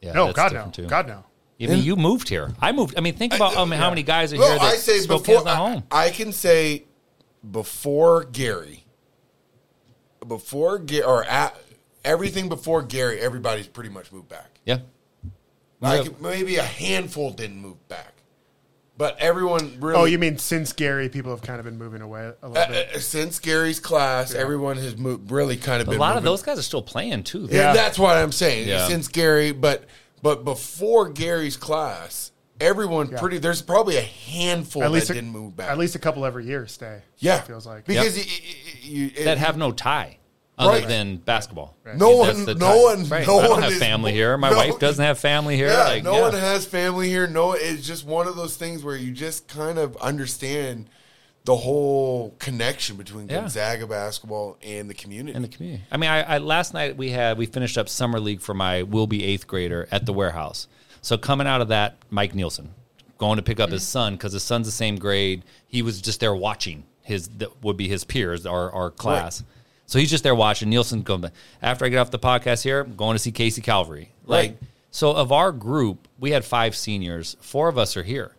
Yeah, 0.00 0.12
no, 0.12 0.32
God 0.32 0.52
no, 0.52 0.68
too. 0.72 0.86
God 0.86 1.06
no. 1.08 1.24
I 1.60 1.66
mean, 1.66 1.84
you 1.84 1.94
moved 1.94 2.28
here. 2.28 2.50
I 2.60 2.72
moved. 2.72 2.98
I 2.98 3.00
mean, 3.00 3.14
think 3.14 3.34
about 3.34 3.56
um, 3.56 3.70
how 3.70 3.88
many 3.88 4.02
guys 4.02 4.32
are 4.32 4.38
Well, 4.38 4.48
here 4.50 4.58
that 4.58 4.64
I 4.74 4.76
say 4.76 5.06
before 5.06 5.44
not 5.44 5.56
home. 5.56 5.84
I, 5.92 6.06
I 6.06 6.10
can 6.10 6.32
say 6.32 6.84
before 7.48 8.24
Gary, 8.24 8.84
before 10.26 10.78
Gary 10.78 11.04
or 11.04 11.24
at, 11.24 11.56
everything 12.04 12.48
before 12.48 12.82
Gary, 12.82 13.20
everybody's 13.20 13.66
pretty 13.68 13.90
much 13.90 14.10
moved 14.12 14.28
back. 14.28 14.60
Yeah. 14.64 14.78
Like 15.80 16.06
Yeah. 16.06 16.10
maybe 16.20 16.56
a 16.56 16.62
handful 16.64 17.30
didn't 17.30 17.60
move 17.60 17.86
back, 17.88 18.11
but 18.96 19.18
everyone 19.20 19.76
really. 19.80 19.96
Oh, 19.98 20.04
you 20.04 20.18
mean 20.18 20.38
since 20.38 20.72
Gary, 20.72 21.08
people 21.08 21.30
have 21.30 21.42
kind 21.42 21.58
of 21.58 21.64
been 21.64 21.78
moving 21.78 22.02
away 22.02 22.22
a 22.22 22.34
Uh, 22.44 22.48
little 22.48 22.66
bit. 22.72 22.88
uh, 22.94 22.98
since 23.00 23.38
Gary's 23.38 23.80
class, 23.80 24.34
everyone 24.34 24.76
has 24.76 24.96
moved, 24.96 25.30
really 25.30 25.56
kind 25.56 25.80
of 25.80 25.86
been 25.86 25.94
A 25.94 25.96
been. 25.96 26.00
lot 26.00 26.16
of 26.16 26.22
those 26.24 26.42
guys 26.42 26.58
are 26.58 26.62
still 26.62 26.82
playing 26.82 27.22
too. 27.24 27.46
though. 27.46 27.56
Yeah, 27.56 27.68
Yeah. 27.68 27.72
that's 27.72 27.98
what 27.98 28.16
I'm 28.16 28.32
saying. 28.32 28.68
Yeah. 28.68 28.86
Since 28.88 29.08
Gary, 29.08 29.52
but 29.52 29.84
but 30.22 30.44
before 30.44 31.08
Gary's 31.08 31.56
class, 31.56 32.30
everyone 32.60 33.08
pretty. 33.08 33.38
There's 33.38 33.60
probably 33.62 33.96
a 33.96 34.02
handful 34.02 34.84
At 34.84 34.92
least 34.92 35.08
that 35.08 35.14
a, 35.14 35.16
didn't 35.16 35.30
move 35.32 35.56
back. 35.56 35.70
At 35.70 35.78
least 35.78 35.94
a 35.94 35.98
couple 35.98 36.24
every 36.24 36.46
year 36.46 36.66
stay. 36.66 37.00
yeah, 37.18 37.38
it 37.38 37.46
feels 37.46 37.66
like 37.66 37.86
because 37.86 38.16
y- 38.16 38.24
y- 38.26 38.54
you, 38.82 39.06
it- 39.16 39.24
that 39.24 39.38
have 39.38 39.56
no 39.56 39.72
tie 39.72 40.18
other 40.58 40.70
Right. 40.80 40.88
than 40.88 41.16
basketball. 41.16 41.76
No 41.96 42.16
one- 42.16 42.44
the 42.44 42.54
no 42.54 42.66
tie. 42.66 42.76
one- 42.76 43.08
Right. 43.08 43.26
no 43.26 43.38
I 43.38 43.42
don't 43.42 43.50
one 43.52 43.62
have 43.62 43.72
is- 43.72 43.78
family 43.78 44.12
here. 44.12 44.36
My 44.36 44.50
no- 44.50 44.56
wife 44.56 44.78
doesn't 44.78 45.04
have 45.04 45.18
family 45.18 45.56
here. 45.56 45.68
Yeah, 45.68 45.84
like, 45.84 46.02
no 46.04 46.14
yeah. 46.16 46.20
one 46.20 46.34
has 46.34 46.66
family 46.66 47.08
here. 47.08 47.26
No, 47.26 47.52
it's 47.52 47.86
just 47.86 48.04
one 48.04 48.28
of 48.28 48.36
those 48.36 48.56
things 48.56 48.84
where 48.84 48.96
you 48.96 49.12
just 49.12 49.48
kind 49.48 49.78
of 49.78 49.96
understand 49.96 50.88
the 51.44 51.56
whole 51.56 52.34
connection 52.38 52.96
between 52.96 53.28
Yeah. 53.28 53.40
Gonzaga 53.40 53.86
basketball 53.86 54.58
and 54.62 54.88
the 54.88 54.94
community. 54.94 55.34
in 55.34 55.42
the 55.42 55.48
community. 55.48 55.82
I 55.90 55.96
mean, 55.96 56.10
I, 56.10 56.22
I 56.34 56.38
last 56.38 56.72
night 56.74 56.96
we 56.96 57.10
had 57.10 57.36
we 57.38 57.46
finished 57.46 57.76
up 57.78 57.88
summer 57.88 58.20
league 58.20 58.40
for 58.40 58.54
my 58.54 58.82
will 58.84 59.06
be 59.08 59.24
eighth 59.24 59.46
grader 59.48 59.88
at 59.90 60.06
the 60.06 60.12
warehouse. 60.12 60.68
So 61.00 61.18
coming 61.18 61.48
out 61.48 61.60
of 61.60 61.68
that, 61.68 61.96
Mike 62.10 62.34
Nilson 62.34 62.70
going 63.18 63.36
to 63.38 63.42
pick 63.42 63.58
up 63.58 63.70
his 63.70 63.82
son 63.86 64.14
because 64.14 64.32
his 64.34 64.42
son's 64.44 64.66
the 64.68 64.72
same 64.72 64.96
grade. 64.96 65.42
He 65.66 65.82
was 65.82 66.00
just 66.00 66.20
there 66.20 66.34
watching 66.34 66.84
his 67.00 67.26
that 67.38 67.64
would 67.64 67.76
be 67.76 67.88
his 67.88 68.04
peers, 68.04 68.46
our 68.46 68.70
our 68.70 68.90
class. 68.90 69.42
So 69.92 69.98
he's 69.98 70.08
just 70.08 70.24
there 70.24 70.34
watching. 70.34 70.70
Nilson 70.70 71.02
going 71.02 71.26
after 71.60 71.84
I 71.84 71.90
get 71.90 71.98
off 71.98 72.10
the 72.10 72.18
podcast 72.18 72.62
here, 72.62 72.80
I'm 72.80 72.96
going 72.96 73.14
to 73.14 73.18
see 73.18 73.30
Casey 73.30 73.60
Calvary. 73.60 74.10
Like 74.24 74.52
Right. 74.52 74.58
so, 74.90 75.12
of 75.12 75.32
our 75.32 75.52
group, 75.52 76.08
we 76.18 76.30
had 76.30 76.46
five 76.46 76.74
seniors. 76.74 77.36
Four 77.42 77.68
of 77.68 77.76
us 77.76 77.94
are 77.98 78.02
here. 78.02 78.34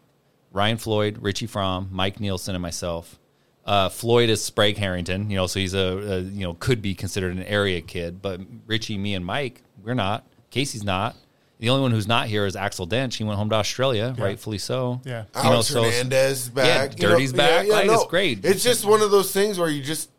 Ryan 0.51 0.78
Floyd, 0.78 1.20
Richie 1.22 1.45
Frahm, 1.45 1.91
Mike 1.91 2.20
Nilson, 2.20 2.56
and 2.56 2.62
myself. 2.64 3.20
Uh, 3.68 3.89
Floyd 3.89 4.32
is 4.32 4.43
Sprague 4.43 4.78
Harrington, 4.78 5.30
you 5.30 5.36
know, 5.36 5.45
so 5.45 5.60
he's 5.60 5.76
a, 5.76 5.78
a 5.78 6.20
you 6.22 6.41
know 6.43 6.56
could 6.56 6.82
be 6.82 6.95
considered 6.95 7.36
an 7.38 7.43
area 7.43 7.82
kid. 7.82 8.20
But 8.20 8.41
Richie, 8.66 8.97
me, 8.97 9.14
and 9.14 9.24
Mike, 9.24 9.62
we're 9.84 9.93
not. 9.93 10.26
Casey's 10.49 10.84
not. 10.84 11.16
The 11.60 11.70
only 11.70 11.84
one 11.84 11.91
who's 11.91 12.08
not 12.08 12.26
here 12.26 12.47
is 12.47 12.56
Axel 12.56 12.88
Dench. 12.88 13.14
He 13.14 13.24
went 13.24 13.38
home 13.38 13.51
to 13.51 13.56
Australia, 13.58 14.16
rightfully 14.18 14.58
so. 14.58 15.01
Yeah. 15.06 15.26
you 15.38 15.49
know, 15.51 15.62
so 15.62 15.84
Hernandez 15.84 16.49
back. 16.49 16.97
Yeah, 16.97 17.10
Dirty's 17.10 17.32
back. 17.32 17.68
Like, 17.68 17.89
it's 17.91 18.06
great. 18.08 18.43
It's 18.43 18.64
just 18.64 18.86
one 18.86 19.04
of 19.04 19.12
those 19.12 19.32
things 19.32 19.60
where 19.60 19.70
you 19.70 19.84
just, 19.84 20.10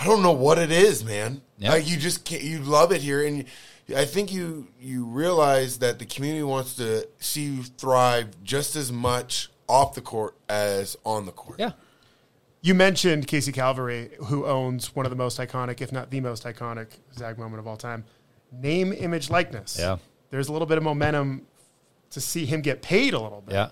I 0.00 0.04
don't 0.04 0.22
know 0.22 0.32
what 0.32 0.58
it 0.58 0.72
is, 0.72 1.04
man. 1.04 1.42
Yeah. 1.58 1.72
Like 1.72 1.86
you 1.88 1.96
just 1.98 2.24
can't, 2.24 2.42
you 2.42 2.60
love 2.60 2.90
it 2.90 3.02
here, 3.02 3.24
and 3.26 3.44
I 3.94 4.06
think 4.06 4.32
you 4.32 4.68
you 4.80 5.04
realize 5.04 5.78
that 5.80 5.98
the 5.98 6.06
community 6.06 6.42
wants 6.42 6.74
to 6.76 7.06
see 7.18 7.42
you 7.42 7.62
thrive 7.62 8.28
just 8.42 8.76
as 8.76 8.90
much 8.90 9.50
off 9.68 9.94
the 9.94 10.00
court 10.00 10.34
as 10.48 10.96
on 11.04 11.26
the 11.26 11.32
court. 11.32 11.60
yeah, 11.60 11.72
You 12.62 12.74
mentioned 12.74 13.26
Casey 13.26 13.52
Calvary, 13.52 14.10
who 14.24 14.46
owns 14.46 14.96
one 14.96 15.06
of 15.06 15.10
the 15.10 15.16
most 15.16 15.38
iconic, 15.38 15.80
if 15.80 15.92
not 15.92 16.10
the 16.10 16.20
most 16.20 16.44
iconic, 16.44 16.88
Zag 17.14 17.38
moment 17.38 17.60
of 17.60 17.66
all 17.68 17.76
time. 17.76 18.04
Name, 18.50 18.92
image, 18.92 19.30
likeness. 19.30 19.76
Yeah. 19.78 19.98
There's 20.30 20.48
a 20.48 20.52
little 20.52 20.66
bit 20.66 20.78
of 20.78 20.82
momentum 20.84 21.46
to 22.10 22.20
see 22.20 22.46
him 22.46 22.62
get 22.62 22.82
paid 22.82 23.14
a 23.14 23.20
little 23.20 23.42
bit. 23.42 23.54
yeah. 23.54 23.68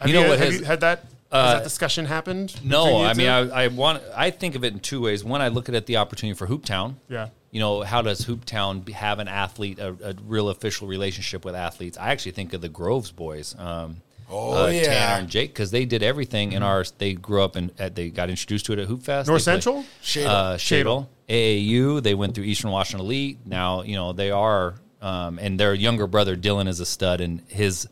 Have 0.00 0.08
you 0.08 0.14
know 0.14 0.28
what 0.28 0.38
have 0.38 0.48
has 0.50 0.60
you 0.60 0.66
had 0.66 0.80
that? 0.80 1.04
Uh, 1.30 1.44
has 1.44 1.54
that 1.58 1.64
discussion 1.64 2.06
happened? 2.06 2.52
between 2.52 2.70
No, 2.70 3.00
you 3.00 3.06
I 3.06 3.14
mean. 3.14 3.28
I, 3.28 3.64
I 3.64 3.68
want. 3.68 4.02
I 4.16 4.30
think 4.30 4.54
of 4.54 4.64
it 4.64 4.72
in 4.72 4.80
two 4.80 5.00
ways. 5.02 5.22
One, 5.24 5.42
I 5.42 5.48
look 5.48 5.68
at 5.68 5.74
it 5.74 5.86
the 5.86 5.98
opportunity 5.98 6.36
for 6.36 6.46
Hooptown. 6.46 6.94
Yeah. 7.08 7.28
You 7.50 7.60
know, 7.60 7.82
how 7.82 8.02
does 8.02 8.24
Hooptown 8.26 8.84
be- 8.84 8.92
have 8.92 9.18
an 9.18 9.28
athlete, 9.28 9.78
a, 9.78 9.88
a 10.02 10.14
real 10.26 10.48
official 10.50 10.86
relationship 10.88 11.44
with 11.44 11.54
athletes? 11.54 11.96
I 11.98 12.10
actually 12.12 12.32
think 12.32 12.52
of 12.54 12.60
the 12.60 12.68
Groves 12.68 13.10
boys. 13.12 13.54
Um, 13.58 14.02
Oh, 14.30 14.66
yeah. 14.66 14.82
Tanner 14.84 15.20
and 15.22 15.28
Jake, 15.30 15.54
because 15.54 15.70
they 15.70 15.86
did 15.86 16.02
everything 16.02 16.52
in 16.52 16.62
our. 16.62 16.84
They 16.98 17.14
grew 17.14 17.42
up 17.42 17.56
and 17.56 17.70
they 17.70 18.10
got 18.10 18.28
introduced 18.28 18.66
to 18.66 18.74
it 18.74 18.78
at 18.78 18.86
Hoop 18.86 19.02
Fest. 19.02 19.26
North 19.26 19.42
They 19.42 19.52
played- 19.52 19.62
Central? 19.62 19.84
Shadle. 20.02 20.26
uh, 20.28 20.56
Shadle, 20.58 21.06
AAU. 21.30 22.02
They 22.02 22.14
went 22.14 22.34
through 22.34 22.44
Eastern 22.44 22.70
Washington 22.70 23.06
Elite. 23.06 23.38
Now 23.46 23.82
you 23.84 23.94
know 23.96 24.12
they 24.12 24.30
are, 24.30 24.74
um, 25.00 25.38
and 25.38 25.58
their 25.58 25.72
younger 25.72 26.06
brother 26.06 26.36
Dylan 26.36 26.68
is 26.68 26.78
a 26.80 26.84
stud, 26.84 27.22
and 27.22 27.40
his 27.48 27.88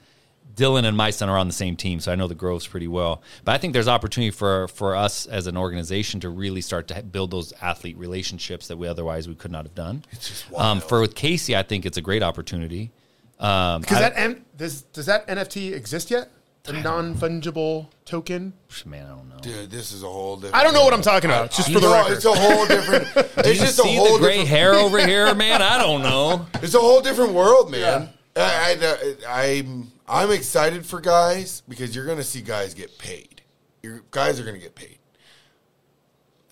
Dylan 0.57 0.85
and 0.85 0.97
my 0.97 1.11
son 1.11 1.29
are 1.29 1.37
on 1.39 1.47
the 1.47 1.53
same 1.53 1.77
team, 1.77 2.01
so 2.01 2.11
I 2.11 2.15
know 2.15 2.27
the 2.27 2.35
Groves 2.35 2.67
pretty 2.67 2.89
well. 2.89 3.23
But 3.45 3.53
I 3.53 3.59
think 3.59 3.73
there's 3.75 3.89
opportunity 3.89 4.31
for 4.31 4.69
for 4.69 4.97
us 4.97 5.27
as 5.27 5.47
an 5.47 5.57
organization 5.57 6.19
to 6.21 6.31
really 6.31 6.61
start 6.63 6.89
to 6.89 7.03
build 7.03 7.31
those 7.31 7.53
athlete 7.61 7.97
relationships 7.99 8.67
that 8.69 8.77
we 8.79 8.89
otherwise 8.89 9.29
we 9.29 9.35
could 9.35 9.53
not 9.53 9.65
have 9.67 9.75
done. 9.75 10.03
It's 10.13 10.29
just 10.29 10.53
um, 10.55 10.81
for 10.81 11.01
with 11.03 11.15
Casey, 11.15 11.55
I 11.55 11.63
think 11.63 11.85
it's 11.87 11.99
a 11.99 12.03
great 12.03 12.23
opportunity. 12.23 12.91
Um, 13.39 13.83
Because 13.83 13.99
I- 13.99 14.01
that 14.01 14.13
N, 14.17 14.45
does 14.57 14.83
does 14.83 15.07
that 15.07 15.27
NFT 15.29 15.73
exist 15.75 16.11
yet? 16.11 16.31
The 16.63 16.73
non 16.73 17.15
fungible 17.15 17.87
token. 18.07 18.53
man, 18.87 19.07
I 19.07 19.11
don't 19.11 19.29
know. 19.29 19.37
Dude, 19.41 19.71
this 19.71 19.93
is 19.93 20.03
a 20.03 20.09
whole 20.09 20.35
different. 20.35 20.57
I 20.57 20.65
don't 20.65 20.75
know 20.75 20.83
what 20.85 20.95
I'm 20.95 21.03
talking 21.03 21.31
about. 21.31 21.53
Just 21.53 21.71
for 21.73 21.79
the 21.79 21.87
No, 21.87 21.93
record. 21.93 22.13
it's 22.15 22.25
a 22.25 22.33
whole 22.35 22.67
different. 22.67 23.07
It's 23.47 23.49
you 23.61 23.67
just 23.67 23.79
a 23.79 23.83
see 23.83 23.95
whole 23.95 24.15
the 24.15 24.19
gray 24.19 24.39
different, 24.39 24.49
hair 24.49 24.75
over 24.85 24.99
here, 25.07 25.33
man. 25.37 25.63
I 25.63 25.79
don't 25.79 26.03
know. 26.03 26.45
It's 26.63 26.75
a 26.75 26.81
whole 26.81 27.01
different 27.03 27.35
world, 27.35 27.71
man. 27.71 28.09
I, 28.35 29.15
I, 29.29 29.53
I'm 29.53 29.93
I'm 30.09 30.31
excited 30.31 30.87
for 30.87 31.01
guys 31.01 31.63
because 31.69 31.95
you're 31.95 32.07
going 32.07 32.19
to 32.19 32.25
see 32.25 32.41
guys 32.41 32.75
get 32.75 32.99
paid. 32.99 33.43
Your 33.83 34.03
guys 34.11 34.39
are 34.41 34.45
going 34.45 34.55
to 34.57 34.61
get 34.63 34.75
paid. 34.75 34.99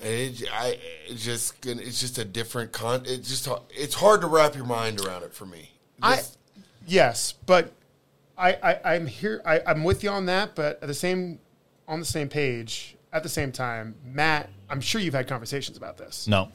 And 0.00 0.09
it, 0.11 0.42
I, 0.52 0.78
it's 1.07 1.24
just 1.24 1.61
gonna- 1.61 1.80
it's 1.80 2.00
just 2.00 2.18
a 2.18 2.24
different 2.24 2.72
con. 2.72 3.02
It's 3.07 3.28
just 3.28 3.48
it's 3.70 3.94
hard 3.94 4.20
to 4.22 4.26
wrap 4.26 4.55
your 4.57 4.64
mind 4.66 5.00
around 5.00 5.22
it 5.22 5.32
for 5.32 5.46
me. 5.46 5.70
I 6.02 6.20
yes, 6.86 7.32
but 7.46 7.72
I, 8.36 8.55
I 8.62 8.94
I'm 8.96 9.07
here. 9.07 9.40
I, 9.46 9.61
I'm 9.66 9.84
with 9.84 10.02
you 10.02 10.11
on 10.11 10.26
that, 10.26 10.57
but 10.57 10.82
at 10.82 10.88
the 10.88 10.94
same 10.94 11.38
on 11.86 12.00
the 12.00 12.05
same 12.07 12.28
page 12.28 12.96
at 13.12 13.22
the 13.22 13.28
same 13.28 13.52
time, 13.52 13.94
Matt. 14.05 14.50
I'm 14.68 14.80
sure 14.80 15.00
you've 15.00 15.14
had 15.14 15.28
conversations 15.28 15.76
about 15.78 15.96
this. 15.96 16.26
No, 16.26 16.50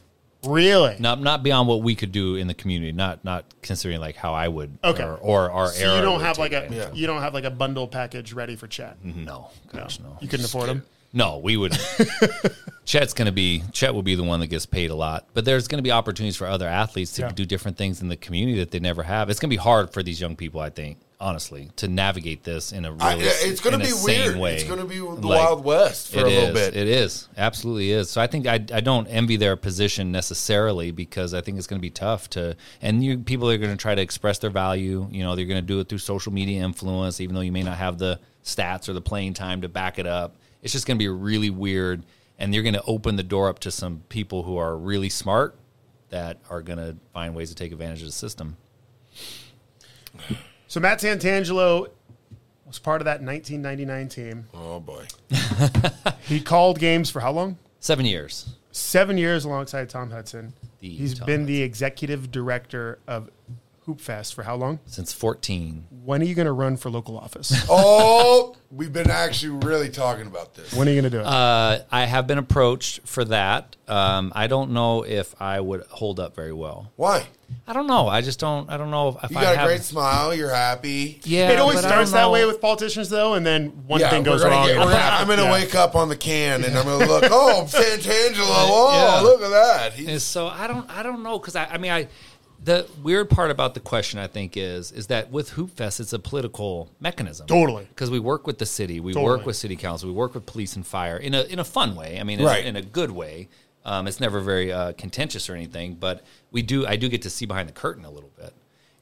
Really? 0.46 0.96
not 1.00 1.20
not 1.22 1.44
beyond 1.44 1.68
what 1.68 1.82
we 1.82 1.96
could 1.96 2.12
do 2.14 2.36
in 2.36 2.48
the 2.48 2.54
community. 2.54 2.92
Not 2.94 3.26
not 3.26 3.46
considering 3.62 4.00
like 4.00 4.16
how 4.16 4.34
I 4.34 4.48
would. 4.48 4.78
Okay. 4.84 5.04
Or, 5.04 5.18
or 5.18 5.52
our 5.52 5.68
So 5.70 5.86
era 5.86 5.96
you 5.98 6.02
don't 6.02 6.22
have 6.22 6.38
like 6.38 6.54
a. 6.54 6.68
Yeah. 6.72 6.92
you 6.94 7.08
don't 7.08 7.22
have 7.22 7.34
like 7.34 7.44
a 7.44 7.50
bundle 7.52 7.88
package 7.88 8.32
ready 8.32 8.56
for 8.56 8.68
Chet. 8.68 9.04
Mm-hmm. 9.04 9.26
No, 9.26 9.50
gosh, 9.74 10.00
no. 10.00 10.18
You 10.22 10.28
couldn't 10.30 10.46
afford 10.46 10.70
them. 10.70 10.84
No, 11.12 11.40
we 11.40 11.58
would. 11.58 11.74
Chet's 12.86 13.14
going 13.14 13.26
to 13.26 13.32
be 13.32 13.64
Chet 13.72 13.94
will 13.94 14.04
be 14.04 14.16
the 14.16 14.24
one 14.24 14.40
that 14.40 14.48
gets 14.48 14.66
paid 14.66 14.92
a 14.92 14.96
lot, 14.96 15.28
but 15.34 15.44
there's 15.46 15.68
going 15.68 15.80
to 15.80 15.84
be 15.84 15.92
opportunities 15.92 16.36
for 16.38 16.48
other 16.48 16.68
athletes 16.68 17.14
to 17.14 17.24
Yeah. 17.24 17.32
do 17.32 17.46
different 17.46 17.78
things 17.78 18.02
in 18.02 18.08
the 18.08 18.16
community 18.16 18.60
that 18.60 18.72
they 18.72 18.80
never 18.80 19.04
have. 19.04 19.30
It's 19.30 19.40
going 19.40 19.50
to 19.50 19.54
be 19.54 19.58
hard 19.62 19.92
for 19.92 20.04
these 20.04 20.22
young 20.22 20.36
people, 20.36 20.62
I 20.62 20.70
think, 20.70 21.00
honestly, 21.22 21.70
to 21.76 21.88
navigate 21.88 22.44
this 22.44 22.72
in 22.72 22.86
a 22.86 22.92
really 22.92 23.04
I, 23.04 23.18
it's 23.20 23.60
going 23.60 23.78
to 23.78 23.86
be 23.86 23.92
weird. 24.04 24.38
way. 24.38 24.56
It's 24.56 24.64
going 24.64 24.80
to 24.80 24.86
be 24.86 25.00
the 25.00 25.06
Like, 25.06 25.24
Wild 25.40 25.66
West 25.66 26.14
for 26.14 26.20
a 26.20 26.24
little 26.24 26.50
is. 26.50 26.54
bit. 26.54 26.76
It 26.76 26.88
is 26.88 27.28
absolutely 27.38 27.92
is. 27.92 28.10
So 28.10 28.22
I 28.22 28.28
think 28.28 28.48
I, 28.48 28.54
I 28.74 28.80
don't 28.80 29.08
envy 29.08 29.36
their 29.36 29.56
position 29.58 30.12
necessarily 30.12 30.92
because 30.92 31.34
I 31.34 31.42
think 31.42 31.58
it's 31.58 31.68
going 31.68 31.80
to 31.80 31.82
be 31.82 31.90
tough 31.90 32.30
to 32.32 32.56
and 32.82 33.04
you 33.04 33.18
people 33.18 33.50
are 33.50 33.58
going 33.58 33.72
to 33.72 33.78
try 33.78 33.96
to 33.96 34.02
express 34.02 34.40
their 34.40 34.50
value. 34.50 35.08
You 35.12 35.24
know, 35.24 35.36
they're 35.36 35.46
going 35.46 35.62
to 35.62 35.68
do 35.68 35.80
it 35.80 35.90
through 35.90 35.98
social 35.98 36.32
media 36.32 36.64
influence, 36.64 37.20
even 37.20 37.36
though 37.36 37.42
you 37.42 37.52
may 37.52 37.64
not 37.64 37.78
have 37.78 37.98
the 37.98 38.20
stats 38.44 38.88
or 38.88 38.94
the 38.94 39.02
playing 39.02 39.34
time 39.34 39.62
to 39.62 39.70
back 39.70 40.00
it 40.00 40.08
up. 40.08 40.38
It's 40.62 40.74
just 40.74 40.86
going 40.86 40.98
to 40.98 41.04
be 41.04 41.08
really 41.08 41.50
weird, 41.50 42.06
and 42.38 42.54
you're 42.54 42.64
going 42.64 42.74
to 42.74 42.84
open 42.84 43.16
the 43.16 43.24
door 43.24 43.48
up 43.48 43.60
to 43.60 43.72
some 43.72 44.04
people 44.10 44.44
who 44.44 44.58
are 44.58 44.78
really 44.78 45.10
smart 45.10 45.58
that 46.10 46.38
are 46.50 46.62
going 46.62 46.80
to 46.80 46.98
find 47.14 47.36
ways 47.36 47.50
to 47.50 47.56
take 47.56 47.72
advantage 47.72 48.00
of 48.00 48.08
the 48.08 48.12
system. 48.12 48.58
So 50.70 50.80
Matt 50.80 51.00
Santangelo 51.00 51.88
was 52.68 52.78
part 52.78 53.02
of 53.02 53.06
that 53.06 53.24
1999 53.24 54.08
team. 54.10 54.46
Oh 54.54 54.80
boy. 54.80 55.06
He 56.22 56.40
called 56.40 56.78
games 56.78 57.10
for 57.10 57.22
how 57.22 57.32
long? 57.32 57.58
Seven 57.80 58.06
years. 58.06 58.54
seven 58.72 59.18
years 59.18 59.46
alongside 59.46 59.90
Tom 59.90 60.12
Hudson. 60.12 60.54
The 60.80 60.90
He's 60.90 61.18
Tom 61.18 61.26
been 61.26 61.46
the 61.48 61.64
executive 61.64 62.30
director 62.32 63.00
of 63.08 63.32
Hoop 63.86 64.00
Fest 64.00 64.36
for 64.36 64.44
how 64.44 64.56
long? 64.56 64.80
Since 64.86 65.12
14. 65.14 65.86
When 66.06 66.22
are 66.22 66.26
you 66.26 66.36
going 66.36 66.46
to 66.46 66.52
run 66.52 66.78
for 66.78 66.92
local 66.92 67.18
office? 67.18 67.52
Oh, 67.70 68.56
we've 68.70 68.94
been 68.94 69.10
actually 69.10 69.58
really 69.66 69.90
talking 69.90 70.28
about 70.28 70.54
this. 70.54 70.72
when 70.76 70.88
are 70.88 70.92
you 70.92 71.02
going 71.02 71.12
to 71.12 71.18
do 71.18 71.22
it? 71.22 71.26
Uh, 71.26 71.80
I 71.92 72.06
have 72.06 72.28
been 72.28 72.38
approached 72.38 73.00
for 73.08 73.26
that. 73.26 73.76
Um, 73.88 74.32
I 74.36 74.46
don't 74.46 74.70
know 74.70 75.02
if 75.02 75.34
I 75.42 75.60
would 75.60 75.82
hold 75.90 76.20
up 76.20 76.36
very 76.36 76.54
well. 76.54 76.92
Why? 76.96 77.26
I 77.68 77.74
don't 77.74 77.86
know. 77.88 78.08
I 78.08 78.22
just 78.22 78.40
don't. 78.40 78.70
I 78.70 78.78
don't 78.78 78.90
know 78.90 79.10
if, 79.10 79.24
if 79.26 79.32
You 79.32 79.38
I 79.38 79.42
got 79.44 79.54
a 79.54 79.58
have. 79.58 79.68
great 79.68 79.82
smile. 79.84 80.34
You're 80.34 80.50
happy. 80.54 81.20
yeah, 81.24 81.50
it 81.52 81.60
always 81.60 81.80
starts 81.80 82.12
that 82.14 82.32
way 82.32 82.46
with 82.46 82.60
politicians, 82.62 83.10
though, 83.10 83.36
and 83.36 83.46
then 83.46 83.70
one 83.88 84.00
Yeah, 84.00 84.10
thing 84.10 84.24
goes 84.24 84.42
gonna 84.42 84.56
wrong. 84.56 84.66
get- 84.68 84.72
and 84.78 84.80
we're 84.82 84.88
we're 84.88 84.94
gonna- 84.94 85.16
I'm 85.18 85.28
going 85.28 85.38
to 85.40 85.46
yeah. 85.46 85.52
wake 85.52 85.76
up 85.76 85.96
on 85.96 86.10
the 86.10 86.16
can 86.16 86.64
and 86.64 86.76
I'm 86.78 86.86
going 86.86 87.00
to 87.06 87.06
look. 87.08 87.24
Oh, 87.30 87.66
Santangelo. 87.68 88.46
Oh, 88.48 88.92
Yeah. 89.22 89.22
look 89.22 89.42
at 89.42 89.50
that. 89.50 89.94
He's, 89.94 90.08
And 90.08 90.22
so 90.22 90.48
I 90.48 90.68
don't 90.68 90.90
I 90.90 91.04
don't 91.04 91.22
know 91.24 91.38
because 91.40 91.56
I, 91.56 91.66
I 91.66 91.78
mean 91.78 91.92
I 91.92 92.08
the 92.64 92.86
weird 93.04 93.30
part 93.30 93.52
about 93.52 93.74
the 93.74 93.80
question 93.80 94.20
I 94.20 94.28
think 94.28 94.58
is 94.58 94.92
is 94.92 95.08
that 95.08 95.32
with 95.32 95.52
Hoop 95.52 95.72
Fest 95.78 96.00
it's 96.02 96.12
a 96.14 96.20
political 96.20 96.90
mechanism 97.00 97.48
Totally. 97.48 97.86
because 97.86 98.10
we 98.12 98.20
work 98.20 98.46
with 98.48 98.58
the 98.58 98.66
city 98.66 99.00
we 99.00 99.14
Totally. 99.14 99.38
work 99.38 99.46
with 99.46 99.56
city 99.56 99.76
council 99.78 100.10
we 100.10 100.14
work 100.16 100.34
with 100.34 100.46
police 100.46 100.76
and 100.76 100.86
fire 100.86 101.16
in 101.18 101.34
a 101.34 101.44
in 101.44 101.60
a 101.60 101.64
fun 101.64 101.96
way 101.96 102.20
I 102.20 102.24
mean 102.24 102.40
in, 102.40 102.46
Right. 102.46 102.66
a, 102.66 102.68
in 102.68 102.76
a 102.76 102.82
good 102.82 103.12
way 103.12 103.48
um, 103.86 104.08
it's 104.08 104.20
never 104.20 104.40
very 104.40 104.72
uh, 104.72 104.94
contentious 104.94 105.50
or 105.50 105.56
anything 105.56 105.96
but 105.96 106.24
we 106.52 106.62
do 106.62 106.86
I 106.86 106.96
do 106.96 107.10
get 107.10 107.22
to 107.24 107.30
see 107.30 107.46
behind 107.46 107.70
the 107.70 107.74
curtain 107.74 108.06
a 108.06 108.12
little 108.12 108.32
bit 108.38 108.54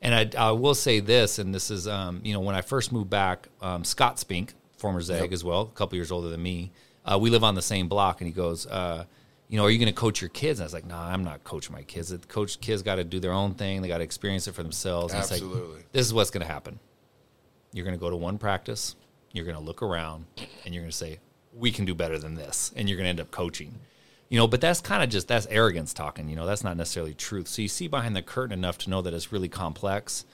and 0.02 0.14
I, 0.14 0.48
I 0.50 0.52
will 0.52 0.76
say 0.76 1.00
this 1.00 1.40
and 1.40 1.54
this 1.54 1.72
is 1.72 1.88
um, 1.88 2.22
you 2.24 2.34
know 2.34 2.40
when 2.40 2.56
I 2.56 2.62
first 2.62 2.92
moved 2.92 3.10
back 3.10 3.48
um, 3.62 3.84
Scott 3.84 4.20
Spink 4.20 4.54
former 4.78 5.02
Zag 5.02 5.34
as 5.34 5.44
well 5.44 5.62
a 5.62 5.78
couple 5.78 5.96
years 5.96 6.12
older 6.12 6.30
than 6.30 6.42
me 6.42 6.72
uh, 7.06 7.18
we 7.20 7.30
live 7.30 7.44
on 7.44 7.56
the 7.56 7.62
same 7.62 7.88
block 7.88 8.22
and 8.22 8.28
he 8.28 8.34
goes 8.34 8.68
uh, 8.68 9.06
you 9.50 9.58
know, 9.58 9.66
are 9.66 9.70
you 9.70 9.78
going 9.78 9.88
to 9.88 9.94
coach 9.94 10.22
your 10.22 10.30
kids? 10.30 10.60
And 10.60 10.66
I 10.66 10.68
was 10.68 10.74
like, 10.74 10.86
nah, 10.86 11.08
I'm 11.08 11.24
not 11.24 11.44
coaching 11.44 11.74
my 11.74 11.84
kids. 11.84 12.10
The 12.10 12.18
coach 12.18 12.60
kids 12.60 12.82
got 12.82 12.96
to 12.96 13.04
do 13.04 13.20
their 13.20 13.32
own 13.32 13.54
thing. 13.54 13.82
They 13.82 13.88
got 13.88 14.00
to 14.00 14.04
experience 14.04 14.48
it 14.48 14.56
for 14.56 14.64
themselves. 14.64 15.14
And 15.14 15.22
it's 15.22 15.32
like, 15.32 15.42
Absolutely. 15.42 15.84
this 15.94 16.06
is 16.06 16.14
what's 16.14 16.32
going 16.32 16.46
to 16.46 16.52
happen. 16.52 16.80
You're 17.72 17.86
going 17.86 17.96
to 17.96 18.00
go 18.00 18.10
to 18.10 18.16
one 18.16 18.38
practice. 18.38 18.96
You're 19.32 19.46
going 19.46 19.58
to 19.58 19.64
look 19.64 19.82
around, 19.82 20.26
and 20.66 20.74
you're 20.74 20.84
going 20.84 20.92
to 20.92 20.98
say, 20.98 21.20
we 21.54 21.72
can 21.72 21.86
do 21.86 21.94
better 21.94 22.18
than 22.18 22.36
this, 22.36 22.72
and 22.76 22.90
you're 22.90 22.98
going 22.98 23.06
to 23.06 23.10
end 23.10 23.20
up 23.20 23.32
coaching. 23.32 23.80
You 24.30 24.38
know, 24.38 24.48
but 24.48 24.60
that's 24.60 24.82
kind 24.82 25.04
of 25.04 25.10
just 25.10 25.28
that's 25.28 25.46
arrogance 25.48 25.94
talking. 25.94 26.28
You 26.30 26.36
know, 26.36 26.46
that's 26.46 26.64
not 26.64 26.76
necessarily 26.76 27.14
truth. 27.14 27.48
So 27.48 27.62
you 27.62 27.68
see 27.70 27.88
behind 27.88 28.16
the 28.16 28.22
curtain 28.22 28.52
enough 28.52 28.78
to 28.80 28.90
know 28.90 29.02
that 29.02 29.14
it's 29.14 29.32
really 29.32 29.48
complex. 29.50 30.26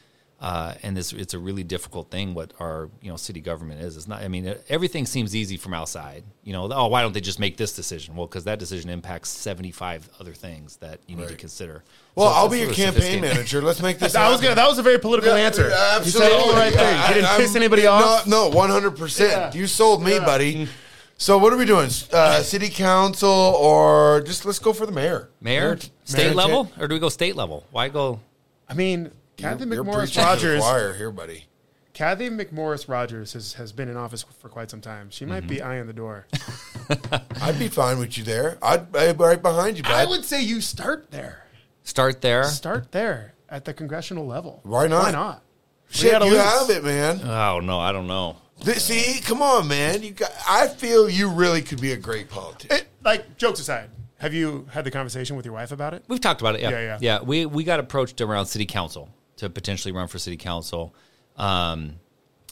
Uh, 0.42 0.74
and 0.84 0.98
this, 0.98 1.14
it's 1.14 1.34
a 1.34 1.40
really 1.40 1.64
difficult 1.64 2.12
thing. 2.12 2.34
What 2.34 2.52
our 2.60 2.90
you 3.02 3.10
know 3.10 3.16
city 3.16 3.40
government 3.40 3.80
is. 3.82 3.96
It's 3.96 4.08
not. 4.10 4.22
I 4.24 4.28
mean, 4.28 4.54
everything 4.68 5.06
seems 5.06 5.34
easy 5.36 5.56
from 5.56 5.74
outside. 5.74 6.24
You 6.44 6.52
know, 6.52 6.70
oh, 6.74 6.88
why 6.88 7.02
don't 7.02 7.14
they 7.14 7.22
just 7.22 7.40
make 7.40 7.56
this 7.56 7.74
decision? 7.74 8.16
Well, 8.18 8.28
because 8.28 8.44
that 8.44 8.60
decision 8.60 8.90
impacts 8.90 9.30
seventy 9.30 9.72
five 9.72 10.10
other 10.20 10.34
things 10.34 10.76
that 10.78 11.00
you 11.08 11.16
need 11.16 11.30
to 11.30 11.36
consider. 11.36 11.82
well, 12.16 12.30
So 12.30 12.36
I'll 12.36 12.50
be 12.50 12.60
your 12.60 12.74
campaign 12.74 13.22
manager. 13.22 13.62
Let's 13.62 13.82
make 13.82 14.00
this 14.00 14.16
I 14.18 14.30
was 14.30 14.42
gonna. 14.42 14.56
That 14.56 14.68
was 14.68 14.80
a 14.80 14.84
very 14.84 15.00
political 15.00 15.32
answer. 15.32 15.70
Yeah, 15.70 16.00
You 16.00 16.10
said 16.12 16.32
all 16.34 16.48
the 16.50 16.54
right 16.56 16.74
absolutely. 16.74 16.94
things. 16.94 17.08
You 17.08 17.14
didn't 17.14 17.30
I- 17.30 17.38
piss 17.38 17.56
anybody 17.56 17.86
off. 17.88 18.28
No, 18.28 18.50
no, 18.50 18.56
one 18.58 18.70
hundred 18.70 18.98
percent. 18.98 19.56
You 19.56 19.66
sold 19.68 20.04
me, 20.04 20.18
buddy. 20.20 20.68
So 21.18 21.38
what 21.38 21.54
are 21.54 21.58
we 21.58 21.66
doing? 21.66 21.90
Uh, 22.12 22.42
city 22.42 22.70
council 22.70 23.30
or 23.30 24.22
just 24.22 24.46
let's 24.46 24.60
go 24.60 24.74
for 24.74 24.86
the 24.86 24.92
mayor? 24.92 25.30
Mayor, 25.40 25.78
state 26.04 26.26
mayor 26.28 26.34
level, 26.34 26.72
or 26.80 26.88
do 26.88 26.96
we 26.96 27.00
go 27.00 27.10
state 27.10 27.36
level? 27.36 27.66
Why 27.72 27.88
go? 27.90 28.20
I 28.68 28.74
mean, 28.74 29.12
Cathy 29.38 29.66
You're 29.66 29.84
McMorris 29.84 29.98
preaching 30.00 30.14
to 30.16 30.20
the 30.22 30.26
Rodgers. 30.26 30.62
choir 30.62 30.94
here, 30.94 31.12
buddy. 31.12 31.46
Cathy 31.94 32.30
McMorris 32.30 32.90
Rodgers 32.90 33.34
has, 33.34 33.54
has 33.54 33.72
been 33.72 33.88
in 33.88 33.96
office 33.96 34.26
for 34.40 34.50
quite 34.50 34.70
some 34.72 34.82
time. 34.82 35.10
She 35.12 35.26
might 35.26 35.42
Mm-hmm. 35.44 35.48
be 35.50 35.62
eyeing 35.62 35.86
the 35.88 35.94
door. 35.94 36.26
I'd 37.42 37.60
be 37.60 37.68
fine 37.68 38.00
with 38.00 38.18
you 38.18 38.24
there. 38.24 38.58
I'd, 38.62 38.94
I'd 38.96 39.18
be 39.18 39.24
right 39.24 39.42
behind 39.42 39.78
you, 39.78 39.84
bud. 39.84 39.92
I 39.94 40.06
would 40.06 40.26
say 40.26 40.42
you 40.42 40.60
start 40.60 41.12
there. 41.12 41.46
Start 41.84 42.22
there. 42.22 42.44
Start 42.46 42.92
there 42.92 43.36
at 43.48 43.64
the 43.66 43.74
congressional 43.74 44.26
level. 44.26 44.60
Why 44.64 44.88
not? 44.88 45.04
Why 45.04 45.12
not? 45.12 45.44
Shit, 45.90 46.12
gotta 46.14 46.26
you 46.26 46.32
lose. 46.32 46.42
have 46.42 46.70
it, 46.72 46.84
man. 46.84 47.22
Oh 47.24 47.60
no, 47.60 47.78
I 47.80 47.92
don't 47.92 48.08
know. 48.08 48.38
Th- 48.62 48.78
See, 48.78 49.20
come 49.22 49.42
on, 49.42 49.68
man. 49.68 50.04
You 50.04 50.12
got. 50.12 50.32
I 50.48 50.68
feel 50.68 51.10
you 51.10 51.30
really 51.30 51.62
could 51.62 51.82
be 51.82 51.92
a 51.92 51.98
great 51.98 52.30
politician. 52.30 52.78
It, 52.78 52.88
like 53.04 53.38
jokes 53.38 53.60
aside, 53.60 53.90
have 54.20 54.34
you 54.34 54.68
had 54.72 54.86
the 54.86 54.92
conversation 54.92 55.36
with 55.36 55.46
your 55.46 55.54
wife 55.54 55.72
about 55.72 55.94
it? 55.94 56.04
We've 56.08 56.22
talked 56.22 56.40
about 56.42 56.56
it. 56.56 56.62
Yeah, 56.62 56.70
Yeah, 56.70 56.98
yeah. 57.02 57.22
We 57.22 57.46
we 57.46 57.64
got 57.64 57.80
approached 57.80 58.22
around 58.22 58.46
city 58.46 58.66
council 58.66 59.10
to 59.38 59.50
potentially 59.50 59.92
run 59.92 60.08
for 60.08 60.18
city 60.20 60.38
council, 60.38 60.94
um, 61.36 61.96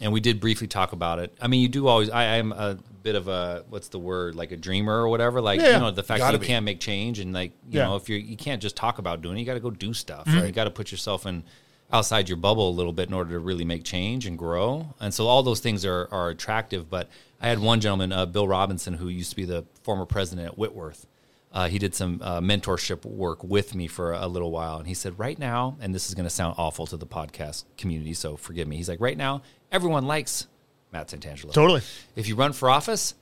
and 0.02 0.12
we 0.12 0.20
did 0.20 0.40
briefly 0.42 0.68
talk 0.68 0.92
about 0.92 1.20
it. 1.20 1.34
I 1.40 1.48
mean, 1.48 1.62
you 1.62 1.70
do 1.70 1.88
always. 1.88 2.10
I 2.10 2.24
am 2.38 2.52
a 2.52 2.78
bit 3.04 3.16
of 3.16 3.28
a 3.28 3.64
what's 3.70 3.88
the 3.88 4.00
word 4.00 4.36
like 4.36 4.52
a 4.52 4.58
dreamer 4.58 4.94
or 5.02 5.08
whatever. 5.10 5.40
Like 5.42 5.62
Yeah. 5.62 5.74
you 5.76 5.80
know 5.80 5.92
the 5.92 6.04
fact 6.04 6.20
that 6.22 6.34
you 6.34 6.40
be. 6.40 6.46
can't 6.48 6.66
make 6.66 6.80
change 6.80 7.20
and 7.20 7.34
like 7.34 7.52
you 7.70 7.78
Yeah. 7.80 7.82
Mm-hmm. 7.84 7.90
know 7.92 7.96
if 7.96 8.10
you 8.10 8.18
you 8.18 8.36
can't 8.38 8.62
just 8.62 8.76
talk 8.76 8.98
about 9.00 9.22
doing 9.22 9.38
it, 9.38 9.40
you 9.40 9.46
got 9.46 9.54
to 9.54 9.60
go 9.60 9.72
do 9.72 9.94
stuff. 9.94 10.28
Right? 10.28 10.46
You 10.46 10.52
got 10.52 10.66
to 10.66 10.72
put 10.72 10.92
yourself 10.92 11.26
in 11.26 11.44
outside 11.92 12.30
your 12.30 12.38
bubble 12.38 12.70
a 12.70 12.72
little 12.72 12.94
bit 12.94 13.08
in 13.10 13.14
order 13.14 13.32
to 13.32 13.40
really 13.40 13.66
make 13.66 13.84
change 13.84 14.26
and 14.26 14.38
grow. 14.38 14.94
And 15.00 15.14
so 15.14 15.28
all 15.28 15.44
those 15.44 15.60
things 15.60 15.86
are 15.86 16.08
are 16.12 16.30
attractive. 16.30 16.90
But 16.90 17.10
I 17.42 17.48
had 17.50 17.60
one 17.60 17.80
gentleman, 17.82 18.12
uh, 18.12 18.26
Bill 18.26 18.48
Robinson, 18.48 18.94
who 18.96 19.08
used 19.10 19.30
to 19.32 19.36
be 19.36 19.46
the 19.46 19.66
former 19.84 20.06
president 20.06 20.48
at 20.48 20.58
Whitworth. 20.58 21.08
Uh, 21.54 21.68
he 21.68 21.78
did 21.80 21.94
some 21.94 22.22
uh, 22.24 22.40
mentorship 22.40 23.04
work 23.04 23.44
with 23.44 23.76
me 23.76 23.86
for 23.88 24.14
a 24.14 24.26
little 24.28 24.52
while, 24.52 24.78
and 24.78 24.88
he 24.88 24.94
said, 24.94 25.20
"Right 25.20 25.38
now, 25.38 25.76
and 25.82 25.94
this 25.94 26.08
is 26.08 26.16
going 26.16 26.24
to 26.24 26.30
sound 26.30 26.56
awful 26.58 26.88
to 26.88 26.96
the 26.96 27.06
podcast 27.06 27.66
community, 27.78 28.14
so 28.14 28.38
forgive 28.38 28.70
me." 28.70 28.78
He's 28.78 28.88
like, 28.88 29.02
"Right 29.02 29.18
now, 29.18 29.42
everyone 29.70 30.06
likes 30.08 30.48
Matt 30.94 31.10
Santangelo. 31.10 31.52
Totally. 31.52 31.82
If 32.16 32.30
you 32.30 32.36
run 32.36 32.54
for 32.54 32.70
office, 32.70 33.16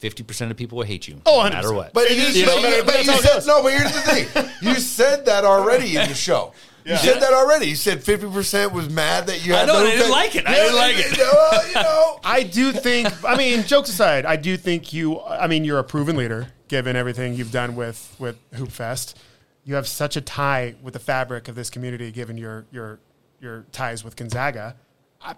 fifty 0.00 0.24
percent 0.24 0.50
of 0.50 0.56
people 0.56 0.78
will 0.78 0.84
hate 0.84 1.06
you, 1.06 1.20
Oh, 1.26 1.44
no 1.44 1.50
matter 1.50 1.68
100%. 1.68 1.74
what." 1.76 1.92
But 1.92 2.10
you, 2.10 2.16
You 2.16 2.46
but 2.46 2.56
you- 2.60 2.82
but 2.84 2.86
but 2.86 3.04
you 3.04 3.12
said 3.18 3.46
no. 3.46 3.62
But 3.62 3.72
here's 3.72 3.92
the 3.92 4.00
thing: 4.00 4.50
you 4.62 4.74
said 4.80 5.26
that 5.26 5.44
already 5.44 5.96
in 5.96 6.08
the 6.08 6.14
show. 6.14 6.54
You 6.86 6.96
said 6.96 7.20
that 7.20 7.32
already. 7.32 7.66
You 7.66 7.74
said 7.76 8.02
fifty 8.04 8.26
percent 8.28 8.72
was 8.72 8.88
mad 8.88 9.26
that 9.26 9.44
you. 9.44 9.54
I 9.54 9.58
Had 9.58 9.66
know, 9.66 9.72
no 9.74 9.80
I 9.80 9.84
didn't 9.90 10.02
thing. 10.02 10.10
like 10.12 10.36
it. 10.36 10.46
I 10.46 10.54
didn't 10.54 10.76
like 10.76 10.96
it. 10.98 11.18
Well, 11.18 11.68
you 11.68 11.74
know, 11.74 12.20
I 12.24 12.42
do 12.44 12.72
think. 12.72 13.24
I 13.24 13.36
mean, 13.36 13.64
jokes 13.64 13.88
aside, 13.88 14.24
I 14.24 14.36
do 14.36 14.56
think 14.56 14.92
you. 14.92 15.20
I 15.20 15.46
mean, 15.48 15.64
you're 15.64 15.78
a 15.80 15.84
proven 15.84 16.16
leader, 16.16 16.46
given 16.68 16.94
everything 16.94 17.34
you've 17.34 17.50
done 17.52 17.74
with 17.74 18.14
with 18.18 18.38
Hoop 18.54 18.70
Fest. 18.70 19.18
You 19.64 19.74
have 19.74 19.88
such 19.88 20.16
a 20.16 20.20
tie 20.20 20.76
with 20.80 20.94
the 20.94 21.00
fabric 21.00 21.48
of 21.48 21.56
this 21.56 21.70
community, 21.70 22.12
given 22.12 22.38
your 22.38 22.66
your 22.70 23.00
your 23.40 23.66
ties 23.72 24.04
with 24.04 24.14
Gonzaga. 24.14 24.76
I, 25.20 25.34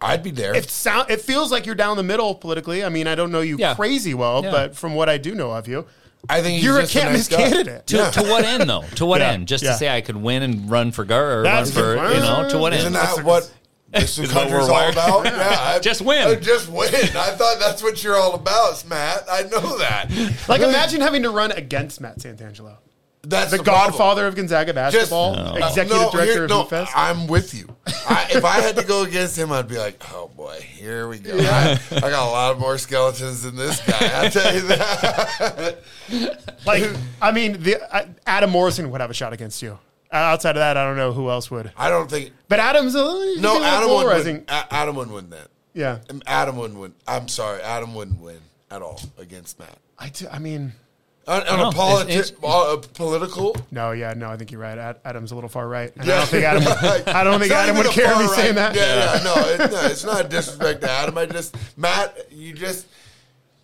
I'd 0.00 0.22
be 0.22 0.30
there. 0.30 0.54
it 0.54 0.68
sound 0.70 1.10
it 1.10 1.22
feels 1.22 1.50
like 1.50 1.66
you're 1.66 1.74
down 1.74 1.96
the 1.96 2.02
middle 2.02 2.34
politically. 2.34 2.84
I 2.84 2.88
mean, 2.88 3.06
I 3.08 3.14
don't 3.14 3.32
know 3.32 3.40
you 3.40 3.56
Yeah. 3.58 3.74
crazy 3.74 4.14
well, 4.14 4.44
Yeah. 4.44 4.50
but 4.50 4.76
from 4.76 4.94
what 4.94 5.08
I 5.08 5.18
do 5.18 5.34
know 5.34 5.50
of 5.52 5.66
you, 5.66 5.86
I 6.28 6.42
think 6.42 6.56
he's 6.56 6.64
you're 6.64 6.78
a 6.78 6.82
just 6.82 6.94
a 6.94 6.98
can't 6.98 7.10
nice 7.12 7.18
miss 7.18 7.28
guy. 7.28 7.36
candidate. 7.50 7.86
To, 7.88 7.96
Yeah. 7.96 8.10
to 8.10 8.22
what 8.22 8.44
end, 8.44 8.68
though? 8.68 8.84
To 8.96 9.06
what 9.06 9.20
Yeah, 9.20 9.30
end? 9.32 9.48
Just 9.48 9.64
yeah. 9.64 9.72
to 9.72 9.76
say 9.78 9.88
I 9.88 10.00
could 10.00 10.16
win 10.16 10.42
and 10.42 10.70
run 10.70 10.92
for 10.92 11.04
gar 11.04 11.38
or 11.38 11.42
run 11.42 11.64
for 11.66 11.94
you 11.96 12.20
know 12.20 12.48
to 12.48 12.58
what 12.58 12.72
Isn't 12.72 12.86
end? 12.86 12.94
that 12.96 13.22
what 13.24 13.50
this 13.92 14.18
is 14.18 14.32
what 14.34 14.48
country's 14.48 14.68
we're 14.68 14.74
all 14.74 14.90
about? 14.90 15.24
Yeah, 15.26 15.56
I- 15.76 15.78
Just 15.78 16.00
win. 16.02 16.26
uh, 16.26 16.34
Just 16.40 16.68
win. 16.68 16.92
I 16.94 17.30
thought 17.30 17.58
that's 17.60 17.82
what 17.82 18.02
you're 18.02 18.16
all 18.16 18.34
about, 18.34 18.84
Matt. 18.88 19.24
I 19.30 19.42
know 19.42 19.78
that. 19.78 20.10
Like, 20.48 20.60
imagine 20.60 21.00
having 21.00 21.22
to 21.22 21.30
run 21.30 21.52
against 21.52 22.00
Matt 22.00 22.18
Santangelo, 22.18 22.76
That's 23.28 23.50
the, 23.50 23.56
the, 23.58 23.62
problem. 23.64 23.90
godfather 23.90 24.26
of 24.26 24.34
Gonzaga 24.36 24.72
Just 24.72 24.94
basketball, 25.10 25.34
uh, 25.34 25.54
executive 25.56 25.90
no, 26.02 26.10
director 26.10 26.32
here- 26.32 26.44
of 26.44 26.50
no, 26.50 26.60
Hoop 26.60 26.70
Fest. 26.70 26.92
I'm 26.94 27.26
with 27.26 27.54
you. 27.54 27.66
I, 28.08 28.28
if 28.30 28.44
I 28.44 28.60
had 28.60 28.76
to 28.76 28.84
go 28.84 29.02
against 29.02 29.36
him, 29.36 29.50
I'd 29.52 29.66
be 29.68 29.78
like, 29.78 30.00
oh 30.12 30.30
boy, 30.36 30.60
here 30.60 31.08
we 31.08 31.18
go. 31.18 31.36
I, 31.38 31.78
I 31.92 32.00
got 32.00 32.28
a 32.28 32.30
lot 32.30 32.58
more 32.60 32.78
skeletons 32.78 33.42
than 33.42 33.56
this 33.56 33.80
guy. 33.86 33.98
I'll 34.14 34.30
tell 34.30 34.54
you 34.54 34.60
that. 34.62 35.78
Like, 36.66 36.84
I 37.22 37.30
mean, 37.32 37.62
the 37.62 37.80
uh, 37.94 38.06
Adam 38.26 38.50
Morrison 38.50 38.90
would 38.90 39.00
have 39.00 39.10
a 39.10 39.14
shot 39.14 39.32
against 39.32 39.62
you. 39.62 39.78
Uh, 40.12 40.16
outside 40.16 40.50
of 40.50 40.60
that, 40.60 40.76
I 40.76 40.84
don't 40.84 40.96
know 40.96 41.12
who 41.12 41.30
else 41.30 41.50
would. 41.50 41.72
I 41.76 41.88
don't 41.90 42.08
think. 42.10 42.32
But 42.48 42.58
Adam's 42.60 42.94
a 42.94 43.04
little, 43.04 43.18
No, 43.20 43.24
he's 43.34 43.42
a 43.44 43.52
little 43.52 43.64
Adam 43.64 43.88
wouldn't 43.88 44.02
polarizing. 44.02 44.34
win. 44.36 44.44
A- 44.48 44.66
Adam 44.74 44.96
wouldn't 44.96 45.14
win 45.14 45.30
that. 45.30 45.48
Yeah, 45.74 45.98
Adam 46.26 46.56
wouldn't 46.56 46.78
win. 46.78 46.94
I'm 47.06 47.28
sorry, 47.28 47.60
Adam 47.62 47.94
wouldn't 47.94 48.20
win 48.20 48.38
at 48.70 48.82
all 48.82 49.00
against 49.18 49.58
Matt. 49.58 49.78
I, 49.98 50.08
do, 50.10 50.26
I 50.30 50.38
mean, 50.38 50.72
On, 51.28 51.42
on 51.48 51.60
a, 51.60 51.76
politi- 51.76 52.08
It's- 52.10 52.30
it's- 52.30 52.42
a 52.42 52.78
political, 52.94 53.56
no, 53.72 53.90
yeah, 53.90 54.14
no, 54.16 54.30
I 54.30 54.36
think 54.36 54.52
you're 54.52 54.60
right. 54.60 54.78
Ad, 54.78 55.00
Adam's 55.04 55.32
a 55.32 55.34
little 55.34 55.50
far 55.50 55.66
right. 55.68 55.92
And 55.96 56.06
Yeah. 56.06 56.14
I 56.14 56.18
don't 56.20 56.28
think 56.28 56.44
Adam. 56.44 56.64
Would, 56.64 57.08
I 57.08 57.24
don't 57.24 57.40
think 57.40 57.52
Adam 57.52 57.76
would 57.78 57.86
care 57.86 58.10
far 58.10 58.18
me 58.22 58.26
right. 58.28 58.36
saying 58.36 58.54
that. 58.54 58.74
Yeah, 58.76 59.16
yeah, 59.16 59.22
no, 59.24 59.34
it, 59.64 59.70
no, 59.72 59.80
it's 59.86 60.04
not 60.04 60.24
a 60.24 60.28
disrespect 60.28 60.82
to 60.82 60.90
Adam. 60.90 61.18
I 61.18 61.26
just 61.26 61.56
Matt, 61.76 62.16
you 62.30 62.52
just 62.52 62.86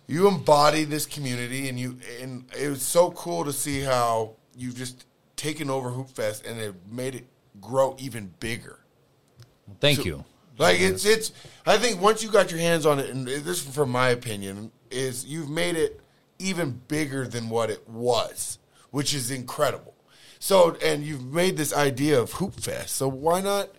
you 0.07 0.27
embody 0.27 0.83
this 0.83 1.05
community, 1.05 1.69
and 1.69 1.79
you 1.79 1.97
and 2.21 2.43
it 2.59 2.67
was 2.67 2.81
so 2.81 3.11
cool 3.11 3.45
to 3.45 3.53
see 3.53 3.79
how 3.79 4.31
you've 4.57 4.75
just 4.75 5.05
taken 5.37 5.69
over 5.69 5.89
Hoop 5.89 6.09
Fest 6.09 6.45
and 6.45 6.59
it 6.59 6.75
made 6.91 7.15
it 7.15 7.25
grow 7.61 7.95
even 7.97 8.33
bigger. 8.41 8.79
Thank 9.79 10.03
you. 10.03 10.25
Like 10.57 10.81
it's 10.81 11.05
it's. 11.05 11.31
I 11.65 11.77
think 11.77 12.01
once 12.01 12.21
you 12.21 12.29
got 12.29 12.51
your 12.51 12.59
hands 12.59 12.85
on 12.85 12.99
it, 12.99 13.09
and 13.09 13.25
this 13.25 13.65
is 13.65 13.73
from 13.73 13.89
my 13.89 14.09
opinion, 14.09 14.71
is 14.91 15.25
you've 15.25 15.49
made 15.49 15.77
it 15.77 16.01
even 16.43 16.81
bigger 16.87 17.27
than 17.27 17.49
what 17.49 17.69
it 17.69 17.87
was, 17.89 18.59
which 18.91 19.13
is 19.13 19.31
incredible. 19.31 19.93
So, 20.39 20.75
and 20.83 21.03
you've 21.03 21.23
made 21.25 21.55
this 21.57 21.73
idea 21.73 22.19
of 22.19 22.33
Hoop 22.33 22.59
Fest. 22.59 22.95
So 22.95 23.07
why 23.07 23.41
not 23.41 23.69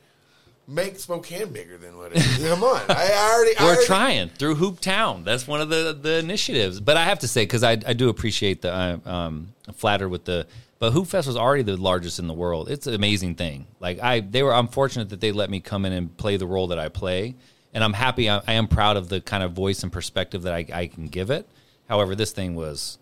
make 0.67 0.99
Spokane 0.99 1.53
bigger 1.53 1.77
than 1.77 1.97
what 1.97 2.13
it 2.13 2.19
is. 2.19 2.49
Come 2.49 2.63
on, 2.63 2.81
I 2.89 3.31
already. 3.35 3.57
I 3.57 3.63
We're 3.65 3.69
already- 3.71 3.87
trying 3.87 4.29
through 4.31 4.55
Hoop 4.57 4.81
Town. 4.81 5.25
That's 5.25 5.47
one 5.47 5.61
of 5.61 5.69
the 5.69 5.97
the 6.01 6.19
initiatives. 6.19 6.81
But 6.81 6.97
I 6.97 7.05
have 7.05 7.21
to 7.21 7.29
say, 7.29 7.43
because 7.43 7.63
I, 7.63 7.73
I 7.73 7.93
do 7.93 8.09
appreciate 8.09 8.63
the 8.63 8.73
uh, 8.73 8.99
um, 9.09 9.53
flattered 9.75 10.09
with 10.09 10.25
the. 10.25 10.47
But 10.79 10.93
Hoop 10.93 11.07
Fest 11.07 11.27
was 11.27 11.37
already 11.37 11.63
the 11.63 11.77
largest 11.77 12.19
in 12.19 12.27
the 12.27 12.35
world. 12.35 12.69
It's 12.71 12.87
an 12.87 12.95
amazing 12.95 13.37
thing. 13.37 13.67
Like 13.81 14.03
I, 14.03 14.21
they 14.21 14.43
were. 14.43 14.55
I'm 14.55 14.69
fortunate 14.69 15.11
that 15.11 15.21
they 15.21 15.33
let 15.33 15.51
me 15.51 15.61
come 15.61 15.85
in 15.85 15.93
and 15.93 16.15
play 16.17 16.37
the 16.37 16.47
role 16.47 16.69
that 16.69 16.79
I 16.79 16.89
play, 16.89 17.35
and 17.73 17.85
I'm 17.85 17.93
happy. 17.93 18.29
I, 18.29 18.43
I 18.47 18.55
am 18.55 18.69
proud 18.69 18.97
of 18.97 19.09
the 19.09 19.21
kind 19.21 19.43
of 19.43 19.53
voice 19.53 19.83
and 19.83 19.93
perspective 19.93 20.43
that 20.43 20.55
I, 20.55 20.67
I 20.73 20.87
can 20.87 21.07
give 21.07 21.31
it. 21.31 21.47
However, 21.89 22.15
this 22.15 22.33
thing 22.33 22.55
was 22.55 22.99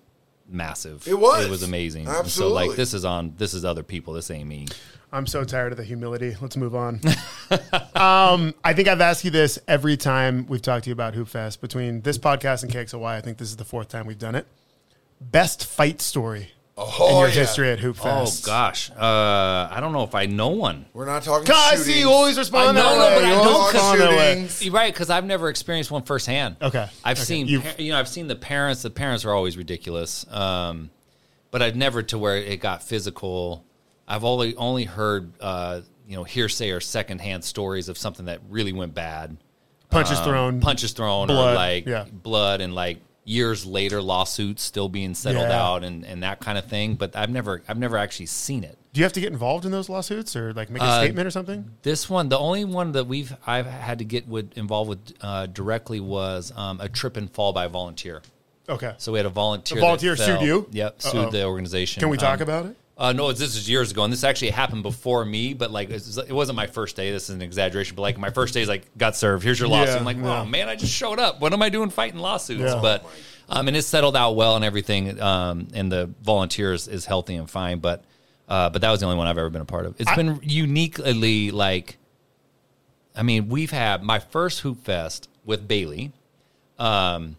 massive. 0.48 1.06
It 1.06 1.18
was. 1.18 1.44
It 1.46 1.50
was 1.50 1.62
amazing. 1.62 2.08
And 2.08 2.26
So 2.28 2.48
like 2.48 2.76
this 2.76 2.94
is 2.94 3.04
on. 3.04 3.34
This 3.36 3.54
is 3.54 3.64
other 3.64 3.82
people. 3.82 4.14
This 4.14 4.30
ain't 4.30 4.48
me. 4.48 4.66
I'm 5.14 5.26
so 5.26 5.44
tired 5.44 5.72
of 5.72 5.78
the 5.78 5.84
humility. 5.84 6.34
Let's 6.40 6.56
move 6.56 6.74
on. 6.74 7.00
um, 7.94 8.54
I 8.64 8.72
think 8.72 8.88
I've 8.88 9.02
asked 9.02 9.26
you 9.26 9.30
this 9.30 9.58
every 9.68 9.98
time 9.98 10.46
we've 10.46 10.62
talked 10.62 10.84
to 10.84 10.90
you 10.90 10.94
about 10.94 11.14
Hoop 11.14 11.28
Fest. 11.28 11.60
Between 11.60 12.00
this 12.00 12.16
podcast 12.16 12.62
and 12.62 12.72
KXLY, 12.72 13.10
I 13.10 13.20
think 13.20 13.36
this 13.36 13.48
is 13.48 13.56
the 13.56 13.64
fourth 13.64 13.88
time 13.88 14.06
we've 14.06 14.18
done 14.18 14.34
it. 14.34 14.46
Best 15.20 15.66
fight 15.66 16.00
story 16.00 16.52
Oh, 16.74 17.08
in 17.10 17.16
your 17.18 17.28
yeah. 17.28 17.34
history 17.34 17.70
at 17.70 17.80
Hoop 17.80 17.98
Oh 18.02 18.26
gosh, 18.44 18.90
uh, 18.92 19.68
I 19.70 19.76
don't 19.80 19.92
know 19.92 20.04
if 20.04 20.14
I 20.14 20.24
know 20.26 20.48
one. 20.48 20.86
We're 20.94 21.04
not 21.04 21.22
talking. 21.22 21.46
God, 21.46 21.70
shootings. 21.72 21.86
see, 21.86 22.00
you 22.00 22.08
always 22.10 22.38
respond 22.38 22.70
I 22.78 22.82
that 22.82 22.96
know, 22.96 22.98
way. 22.98 23.14
but 23.14 23.24
I 23.24 23.28
don't 23.30 23.46
always 23.46 23.74
respond 23.74 24.00
that 24.00 24.10
way. 24.10 24.30
shootings. 24.34 24.64
You're 24.64 24.72
right, 24.74 24.92
because 24.92 25.10
I've 25.10 25.26
never 25.26 25.50
experienced 25.50 25.90
one 25.90 26.02
firsthand. 26.02 26.56
Okay. 26.62 26.86
I've 27.04 27.18
Okay. 27.18 27.24
seen, 27.24 27.46
You've- 27.46 27.68
you 27.84 27.92
know, 27.92 27.98
I've 27.98 28.08
seen 28.08 28.26
the 28.26 28.36
parents. 28.36 28.80
The 28.82 28.90
parents 28.90 29.24
are 29.26 29.34
always 29.34 29.58
ridiculous, 29.58 30.24
um, 30.32 30.88
but 31.50 31.60
I've 31.60 31.76
never 31.76 32.02
to 32.04 32.16
where 32.18 32.36
it 32.38 32.60
got 32.60 32.82
physical. 32.82 33.64
I've 34.08 34.24
only 34.24 34.56
only 34.56 34.84
heard, 34.84 35.30
uh, 35.42 35.82
you 36.08 36.16
know, 36.16 36.24
hearsay 36.24 36.70
or 36.70 36.80
secondhand 36.80 37.44
stories 37.44 37.90
of 37.90 37.98
something 37.98 38.26
that 38.26 38.40
really 38.48 38.72
went 38.72 38.94
bad. 38.94 39.36
Punches 39.90 40.18
Um, 40.20 40.24
thrown. 40.24 40.60
punches 40.60 40.92
thrown, 40.92 41.26
blood, 41.26 41.52
or 41.52 41.54
like 41.54 41.86
yeah. 41.86 42.06
blood, 42.10 42.62
and 42.62 42.74
like 42.74 42.98
years 43.24 43.64
later 43.64 44.02
lawsuits 44.02 44.62
still 44.62 44.88
being 44.88 45.14
settled 45.14 45.48
Yeah. 45.48 45.62
out, 45.62 45.84
and, 45.84 46.04
and 46.04 46.22
that 46.22 46.40
kind 46.40 46.58
of 46.58 46.64
thing. 46.66 46.94
But 46.96 47.14
I've 47.16 47.30
never, 47.30 47.62
I've 47.68 47.78
never 47.78 47.96
actually 47.96 48.26
seen 48.26 48.64
it. 48.64 48.76
Do 48.92 48.98
you 49.00 49.04
have 49.04 49.12
to 49.14 49.20
get 49.20 49.32
involved 49.32 49.64
in 49.64 49.70
those 49.72 49.88
lawsuits 49.88 50.36
or 50.36 50.52
like 50.52 50.68
make 50.70 50.82
a 50.82 50.84
Uh, 50.86 51.00
statement 51.00 51.26
or 51.26 51.30
something? 51.30 51.70
This 51.82 52.10
one, 52.10 52.28
the 52.28 52.38
only 52.38 52.64
one 52.64 52.92
that 52.92 53.06
we've 53.06 53.34
I've 53.46 53.66
had 53.66 53.98
to 54.00 54.04
get 54.04 54.28
with, 54.28 54.56
involved 54.58 54.88
with 54.90 54.98
uh, 55.20 55.46
directly 55.46 56.00
was 56.00 56.52
um, 56.56 56.80
a 56.80 56.88
trip 56.88 57.16
and 57.16 57.30
fall 57.30 57.52
by 57.52 57.64
a 57.64 57.68
volunteer. 57.68 58.22
Okay. 58.68 58.94
So 58.98 59.12
we 59.12 59.18
had 59.18 59.26
a 59.26 59.30
volunteer. 59.30 59.78
A 59.78 59.80
volunteer 59.80 60.14
sued 60.16 60.40
you? 60.42 60.68
Yep, 60.72 60.96
Uh-oh. 61.04 61.10
sued 61.24 61.32
the 61.32 61.44
organization. 61.44 62.00
Can 62.00 62.10
we 62.10 62.16
talk 62.16 62.40
Um, 62.40 62.42
about 62.42 62.66
it? 62.66 62.76
Uh, 62.96 63.12
no, 63.12 63.32
this 63.32 63.56
is 63.56 63.68
years 63.68 63.90
ago, 63.90 64.04
and 64.04 64.12
this 64.12 64.22
actually 64.22 64.50
happened 64.50 64.82
before 64.82 65.24
me. 65.24 65.54
But 65.54 65.70
like, 65.70 65.90
it 65.90 66.32
wasn't 66.32 66.56
my 66.56 66.66
first 66.66 66.94
day. 66.94 67.10
This 67.10 67.24
is 67.24 67.30
an 67.30 67.42
exaggeration. 67.42 67.96
But 67.96 68.02
like, 68.02 68.18
my 68.18 68.30
first 68.30 68.54
day 68.54 68.62
is 68.62 68.68
like, 68.68 68.96
got 68.96 69.16
served. 69.16 69.44
Here's 69.44 69.58
your 69.58 69.68
lawsuit. 69.68 69.94
Yeah, 69.94 69.98
I'm 69.98 70.04
like, 70.04 70.18
yeah. 70.18 70.42
oh 70.42 70.44
man, 70.44 70.68
I 70.68 70.76
just 70.76 70.92
showed 70.92 71.18
up. 71.18 71.40
What 71.40 71.52
am 71.52 71.62
I 71.62 71.68
doing 71.68 71.90
fighting 71.90 72.20
lawsuits? 72.20 72.60
Yeah. 72.60 72.80
But 72.80 73.04
um, 73.48 73.68
and 73.68 73.76
it 73.76 73.82
settled 73.82 74.16
out 74.16 74.36
well 74.36 74.56
and 74.56 74.64
everything. 74.64 75.20
Um, 75.20 75.68
and 75.74 75.90
the 75.90 76.10
volunteers 76.22 76.86
is 76.86 77.06
healthy 77.06 77.34
and 77.34 77.50
fine. 77.50 77.78
But 77.78 78.04
uh, 78.48 78.70
but 78.70 78.82
that 78.82 78.90
was 78.90 79.00
the 79.00 79.06
only 79.06 79.18
one 79.18 79.26
I've 79.26 79.38
ever 79.38 79.50
been 79.50 79.62
a 79.62 79.66
part 79.66 79.86
of. 79.86 79.98
It's 79.98 80.10
I- 80.10 80.16
been 80.16 80.40
uniquely 80.42 81.50
like, 81.50 81.96
I 83.16 83.22
mean, 83.22 83.48
we've 83.48 83.70
had 83.70 84.02
my 84.02 84.18
first 84.18 84.60
hoop 84.60 84.84
fest 84.84 85.28
with 85.44 85.66
Bailey 85.66 86.12
um, 86.82 87.36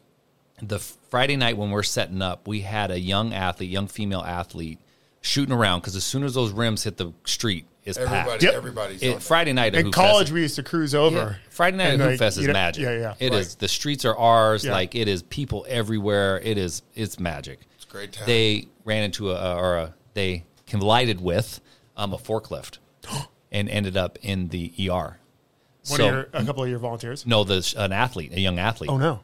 the 0.61 0.79
Friday 0.79 1.35
night 1.35 1.57
when 1.57 1.69
we're 1.69 1.83
setting 1.83 2.21
up, 2.21 2.47
we 2.47 2.61
had 2.61 2.91
a 2.91 2.99
young 2.99 3.33
athlete, 3.33 3.69
young 3.69 3.87
female 3.87 4.21
athlete, 4.21 4.79
shooting 5.23 5.53
around 5.55 5.79
because 5.79 5.95
as 5.95 6.03
soon 6.03 6.23
as 6.23 6.35
those 6.35 6.51
rims 6.51 6.83
hit 6.83 6.97
the 6.97 7.11
street, 7.25 7.65
it's 7.85 7.97
Everybody, 7.97 8.29
packed. 8.29 8.43
Yep. 8.43 8.53
everybody's 8.53 9.01
on 9.03 9.09
It, 9.09 9.13
that. 9.15 9.23
Friday 9.23 9.51
night 9.53 9.73
at 9.73 9.79
In 9.79 9.85
Hoop 9.87 9.93
college, 9.95 10.27
Fest, 10.27 10.33
we 10.33 10.41
used 10.41 10.55
to 10.55 10.63
cruise 10.63 10.93
over. 10.95 11.15
yeah, 11.17 11.33
Friday 11.49 11.77
night 11.77 11.93
And, 11.93 12.01
at 12.01 12.05
Hoop 12.05 12.11
like, 12.11 12.19
Fest 12.19 12.37
is 12.37 12.47
know- 12.47 12.53
magic. 12.53 12.83
yeah, 12.83 12.97
yeah, 12.97 13.13
It 13.19 13.33
is. 13.33 13.47
right. 13.49 13.59
The 13.59 13.67
streets 13.67 14.05
are 14.05 14.15
ours. 14.15 14.63
Yeah. 14.63 14.71
Like 14.73 14.93
it 14.95 15.07
is 15.07 15.23
people 15.23 15.65
everywhere. 15.67 16.39
It 16.39 16.57
is. 16.57 16.81
It's 16.93 17.19
magic. 17.19 17.59
It's 17.75 17.85
a 17.85 17.87
great 17.87 18.11
time. 18.13 18.25
They 18.27 18.67
ran 18.85 19.03
into 19.03 19.31
a 19.31 19.55
or 19.55 19.75
a, 19.77 19.93
they 20.13 20.45
collided 20.67 21.19
with 21.19 21.59
um, 21.97 22.13
a 22.13 22.17
forklift 22.17 22.77
and 23.51 23.67
ended 23.69 23.97
up 23.97 24.17
in 24.21 24.47
the 24.49 24.71
ER. 24.89 24.89
One 24.89 25.17
so 25.83 26.07
of 26.07 26.13
your, 26.13 26.27
a 26.31 26.45
couple 26.45 26.63
of 26.63 26.69
your 26.69 26.79
volunteers. 26.79 27.25
no, 27.25 27.43
the 27.43 27.73
an 27.77 27.91
athlete, 27.91 28.31
a 28.33 28.39
young 28.39 28.59
athlete. 28.59 28.89
Oh 28.89 28.97
no. 28.97 29.19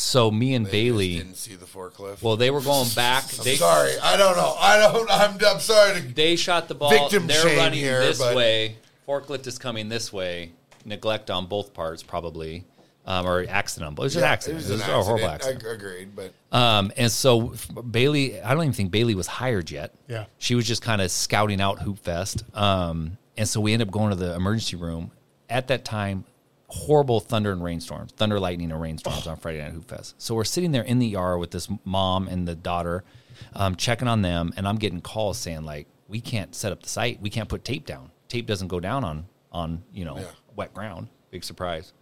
So 0.00 0.30
me 0.30 0.54
and 0.54 0.64
They 0.64 0.70
just 0.70 0.72
Bailey. 0.72 1.16
didn't 1.16 1.34
see 1.36 1.56
the 1.56 1.66
forklift. 1.66 2.22
Well, 2.22 2.36
they 2.36 2.52
were 2.52 2.60
going 2.60 2.88
back. 2.94 3.26
They, 3.28 3.56
sorry, 3.56 3.98
I 4.00 4.16
don't 4.16 4.36
know. 4.36 4.54
I 4.58 4.78
don't. 4.78 5.10
I'm. 5.10 5.36
I'm 5.44 5.58
sorry. 5.60 6.00
To, 6.00 6.06
They 6.14 6.36
shot 6.36 6.68
the 6.68 6.76
ball. 6.76 6.90
Victim 6.90 7.26
They're 7.26 7.42
shame 7.42 7.58
running 7.58 7.80
here, 7.80 7.98
this 8.00 8.18
but- 8.20 8.36
way. 8.36 8.76
Forklift 9.08 9.46
is 9.48 9.58
coming 9.58 9.88
this 9.88 10.12
way. 10.12 10.52
Neglect 10.84 11.30
on 11.30 11.46
both 11.46 11.74
parts, 11.74 12.02
probably, 12.04 12.64
um, 13.06 13.26
or 13.26 13.44
accident. 13.48 13.88
on 13.88 13.94
both. 13.96 14.04
It 14.04 14.06
was 14.06 14.16
an 14.16 14.22
accident. 14.24 14.64
It 14.64 14.70
was, 14.70 14.80
an 14.82 14.88
a 14.88 15.02
horrible 15.02 15.26
accident. 15.26 15.64
accident. 15.64 15.64
I 15.66 15.74
agreed, 15.74 16.14
but 16.14 16.32
Um, 16.56 16.92
and 16.96 17.10
so 17.10 17.54
f- 17.54 17.68
Bailey, 17.90 18.40
I 18.40 18.54
don't 18.54 18.62
even 18.62 18.74
think 18.74 18.90
Bailey 18.92 19.14
was 19.16 19.26
hired 19.26 19.70
yet. 19.70 19.94
Yeah. 20.08 20.26
She 20.38 20.54
was 20.54 20.64
just 20.66 20.82
kind 20.82 21.02
of 21.02 21.10
scouting 21.10 21.60
out 21.60 21.80
Hoop 21.80 21.98
Fest. 21.98 22.44
Um, 22.54 23.18
and 23.36 23.48
so 23.48 23.60
we 23.60 23.72
ended 23.72 23.88
up 23.88 23.92
going 23.92 24.10
to 24.10 24.16
the 24.16 24.34
emergency 24.36 24.76
room. 24.76 25.10
At 25.50 25.66
that 25.68 25.84
time, 25.84 26.24
horrible 26.68 27.18
thunder 27.20 27.50
and 27.52 27.62
rainstorms, 27.64 28.12
thunder, 28.12 28.38
lightning, 28.38 28.70
and 28.70 28.80
rainstorms 28.80 29.26
on 29.26 29.36
Friday 29.36 29.58
Night 29.62 29.72
Hoop 29.72 29.88
Fest. 29.88 30.14
So 30.18 30.34
we're 30.34 30.44
sitting 30.44 30.70
there 30.72 30.82
in 30.82 30.98
the 30.98 31.16
ER 31.16 31.38
with 31.38 31.50
this 31.50 31.68
mom 31.84 32.28
and 32.28 32.46
the 32.46 32.54
daughter, 32.54 33.04
um, 33.54 33.74
checking 33.76 34.06
on 34.08 34.22
them, 34.22 34.52
and 34.56 34.68
I'm 34.68 34.76
getting 34.76 35.00
calls 35.00 35.38
saying 35.38 35.64
like, 35.64 35.86
"We 36.08 36.20
can't 36.20 36.54
set 36.54 36.72
up 36.72 36.82
the 36.82 36.88
site. 36.88 37.20
We 37.22 37.30
can't 37.30 37.48
put 37.48 37.64
tape 37.64 37.86
down. 37.86 38.10
Tape 38.28 38.46
doesn't 38.46 38.68
go 38.68 38.80
down 38.80 39.04
on 39.04 39.26
on 39.50 39.82
you 39.92 40.04
know 40.04 40.18
Yeah. 40.18 40.24
wet 40.56 40.74
ground. 40.74 41.08
Big 41.30 41.42
surprise." 41.44 41.92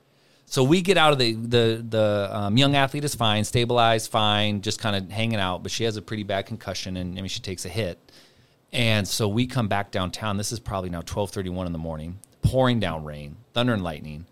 So 0.48 0.62
we 0.62 0.80
get 0.82 0.96
out 0.96 1.12
of 1.12 1.18
the 1.18 1.34
the 1.34 1.84
the 1.88 2.28
um, 2.32 2.56
young 2.56 2.74
athlete 2.76 3.04
is 3.04 3.14
fine, 3.14 3.44
stabilized, 3.44 4.10
fine, 4.10 4.62
just 4.62 4.80
kind 4.80 4.96
of 4.96 5.10
hanging 5.10 5.38
out, 5.40 5.62
but 5.62 5.70
she 5.72 5.84
has 5.84 5.96
a 5.96 6.02
pretty 6.02 6.22
bad 6.24 6.46
concussion, 6.46 6.96
and 6.96 7.16
I 7.18 7.20
mean 7.22 7.28
she 7.28 7.40
takes 7.40 7.64
a 7.64 7.68
hit. 7.68 7.98
And 8.72 9.06
so 9.06 9.28
we 9.28 9.46
come 9.46 9.68
back 9.68 9.90
downtown. 9.92 10.36
This 10.36 10.50
is 10.52 10.58
probably 10.58 10.90
now 10.90 11.02
twelve 11.02 11.30
thirty 11.30 11.50
one 11.50 11.66
in 11.66 11.72
the 11.72 11.78
morning, 11.78 12.18
pouring 12.42 12.80
down 12.80 13.04
rain, 13.04 13.36
thunder 13.54 13.72
and 13.74 13.82
lightning. 13.84 14.24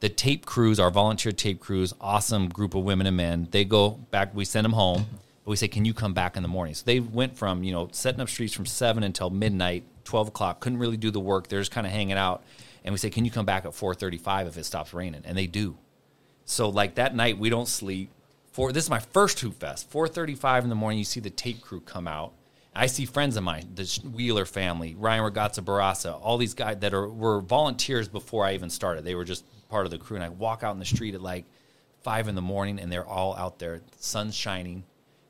The 0.00 0.08
tape 0.08 0.46
crews, 0.46 0.80
our 0.80 0.90
volunteer 0.90 1.32
tape 1.32 1.60
crews, 1.60 1.92
awesome 2.00 2.48
group 2.48 2.74
of 2.74 2.84
women 2.84 3.06
and 3.06 3.16
men. 3.16 3.48
They 3.50 3.64
go 3.64 3.90
back. 3.90 4.34
We 4.34 4.46
send 4.46 4.64
them 4.64 4.72
home, 4.72 5.06
but 5.44 5.50
we 5.50 5.56
say, 5.56 5.68
"Can 5.68 5.84
you 5.84 5.92
come 5.92 6.14
back 6.14 6.36
in 6.36 6.42
the 6.42 6.48
morning?" 6.48 6.74
So 6.74 6.84
they 6.86 7.00
went 7.00 7.36
from 7.36 7.62
you 7.62 7.72
know 7.72 7.88
setting 7.92 8.20
up 8.20 8.30
streets 8.30 8.54
from 8.54 8.64
seven 8.64 9.02
until 9.02 9.28
midnight, 9.28 9.84
twelve 10.04 10.28
o'clock. 10.28 10.60
Couldn't 10.60 10.78
really 10.78 10.96
do 10.96 11.10
the 11.10 11.20
work. 11.20 11.48
They're 11.48 11.60
just 11.60 11.70
kind 11.70 11.86
of 11.86 11.92
hanging 11.92 12.16
out. 12.16 12.42
And 12.82 12.94
we 12.94 12.98
say, 12.98 13.10
"Can 13.10 13.26
you 13.26 13.30
come 13.30 13.44
back 13.44 13.66
at 13.66 13.74
four 13.74 13.94
thirty 13.94 14.16
five 14.16 14.46
if 14.46 14.56
it 14.56 14.64
stops 14.64 14.94
raining?" 14.94 15.22
And 15.26 15.36
they 15.36 15.46
do. 15.46 15.76
So 16.46 16.70
like 16.70 16.94
that 16.94 17.14
night, 17.14 17.38
we 17.38 17.50
don't 17.50 17.68
sleep. 17.68 18.10
For 18.52 18.72
this 18.72 18.84
is 18.84 18.90
my 18.90 19.00
first 19.00 19.38
hoop 19.40 19.60
fest. 19.60 19.90
Four 19.90 20.08
thirty-five 20.08 20.64
in 20.64 20.70
the 20.70 20.76
morning, 20.76 20.98
you 20.98 21.04
see 21.04 21.20
the 21.20 21.28
tape 21.28 21.60
crew 21.60 21.80
come 21.80 22.08
out. 22.08 22.32
I 22.74 22.86
see 22.86 23.04
friends 23.04 23.36
of 23.36 23.44
mine, 23.44 23.72
the 23.74 24.00
Wheeler 24.14 24.46
family, 24.46 24.94
Ryan 24.98 25.30
Ragazza 25.30 25.60
Barassa, 25.62 26.18
all 26.22 26.38
these 26.38 26.54
guys 26.54 26.78
that 26.78 26.94
are 26.94 27.08
were 27.08 27.40
volunteers 27.42 28.08
before 28.08 28.46
I 28.46 28.54
even 28.54 28.70
started. 28.70 29.04
They 29.04 29.14
were 29.14 29.24
just 29.24 29.44
part 29.70 29.86
of 29.86 29.90
the 29.90 29.98
crew, 29.98 30.16
and 30.16 30.24
I 30.24 30.28
walk 30.28 30.62
out 30.62 30.72
in 30.72 30.78
the 30.78 30.84
street 30.84 31.14
at 31.14 31.22
like 31.22 31.46
five 32.02 32.28
in 32.28 32.34
the 32.34 32.42
morning, 32.42 32.78
and 32.78 32.90
they're 32.92 33.06
all 33.06 33.34
out 33.36 33.58
there. 33.58 33.78
The 33.78 34.02
sun's 34.02 34.34
shining. 34.34 34.84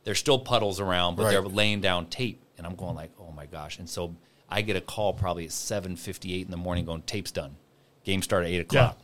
There's 0.04 0.18
still 0.18 0.38
puddles 0.38 0.80
around, 0.80 1.16
but 1.16 1.30
they're 1.30 1.42
laying 1.42 1.80
down 1.80 2.06
tape, 2.06 2.42
and 2.56 2.66
I'm 2.66 2.74
going 2.74 2.96
like, 2.96 3.12
oh 3.20 3.30
my 3.32 3.46
gosh! 3.46 3.78
And 3.78 3.88
so 3.88 4.16
I 4.48 4.62
get 4.62 4.76
a 4.76 4.80
call 4.80 5.12
probably 5.12 5.44
at 5.44 5.52
seven 5.52 5.94
fifty-eight 5.94 6.46
in 6.46 6.50
the 6.50 6.56
morning, 6.56 6.84
going, 6.84 7.02
tape's 7.02 7.30
done. 7.30 7.56
Game 8.04 8.22
start 8.22 8.44
at 8.44 8.50
eight 8.50 8.60
o'clock. 8.60 8.98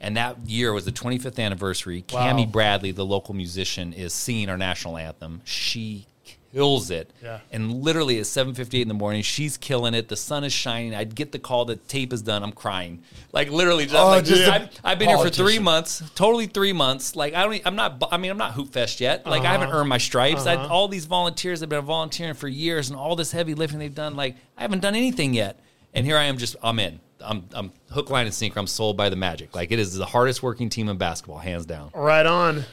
And 0.00 0.16
that 0.16 0.38
year 0.46 0.72
was 0.72 0.86
the 0.86 0.92
25th 0.92 1.38
anniversary. 1.38 2.04
Wow. 2.10 2.32
Cami 2.32 2.50
Bradley, 2.50 2.90
the 2.90 3.04
local 3.04 3.34
musician, 3.34 3.92
is 3.92 4.14
singing 4.14 4.48
our 4.48 4.56
national 4.56 4.96
anthem. 4.96 5.42
She 5.44 6.06
kills 6.52 6.90
it. 6.90 7.12
Yeah. 7.22 7.40
And 7.50 7.82
literally 7.82 8.18
at 8.18 8.26
7:58 8.26 8.82
in 8.82 8.88
the 8.88 8.94
morning, 8.94 9.22
she's 9.22 9.56
killing 9.56 9.94
it. 9.94 10.08
The 10.08 10.16
sun 10.16 10.44
is 10.44 10.52
shining. 10.52 10.94
I'd 10.94 11.14
get 11.14 11.32
the 11.32 11.38
call 11.38 11.64
that 11.66 11.88
tape 11.88 12.12
is 12.12 12.22
done. 12.22 12.42
I'm 12.42 12.52
crying. 12.52 13.02
Like 13.32 13.50
literally, 13.50 13.84
just, 13.84 13.96
Oh, 13.96 14.08
like, 14.08 14.24
just 14.24 14.48
I've, 14.48 14.68
I've 14.82 14.98
been 14.98 15.08
here 15.08 15.18
for 15.18 15.30
three 15.30 15.58
months. 15.58 16.02
Totally 16.14 16.46
three 16.46 16.72
months. 16.72 17.16
Like 17.16 17.34
I 17.34 17.44
don't. 17.44 17.62
I'm 17.64 17.76
not. 17.76 18.02
I 18.10 18.16
mean, 18.16 18.30
I'm 18.30 18.38
not 18.38 18.52
hoop 18.52 18.72
fest 18.72 19.00
yet. 19.00 19.26
Like 19.26 19.42
I 19.42 19.52
haven't 19.52 19.68
uh-huh. 19.68 19.78
earned 19.78 19.88
my 19.88 19.98
stripes. 19.98 20.46
I, 20.46 20.56
uh-huh. 20.56 20.72
all 20.72 20.88
these 20.88 21.06
volunteers 21.06 21.60
have 21.60 21.68
been 21.68 21.84
volunteering 21.84 22.34
for 22.34 22.48
years, 22.48 22.90
and 22.90 22.98
all 22.98 23.16
this 23.16 23.32
heavy 23.32 23.54
lifting 23.54 23.78
they've 23.78 23.94
done. 23.94 24.16
Like 24.16 24.36
I 24.56 24.62
haven't 24.62 24.80
done 24.80 24.94
anything 24.94 25.34
yet. 25.34 25.60
And 25.92 26.06
here 26.06 26.16
I 26.16 26.24
am. 26.24 26.38
Just 26.38 26.56
I'm 26.62 26.78
in. 26.78 27.00
I'm 27.22 27.44
I'm 27.52 27.72
hook, 27.90 28.10
line, 28.10 28.26
and 28.26 28.34
sinker. 28.34 28.58
I'm 28.58 28.66
sold 28.66 28.96
by 28.96 29.08
the 29.08 29.16
magic. 29.16 29.54
Like 29.54 29.70
it 29.72 29.78
is 29.78 29.94
the 29.96 30.06
hardest 30.06 30.42
working 30.42 30.68
team 30.68 30.88
in 30.88 30.96
basketball, 30.98 31.38
hands 31.38 31.66
down. 31.66 31.90
Right 31.94 32.26
on. 32.26 32.64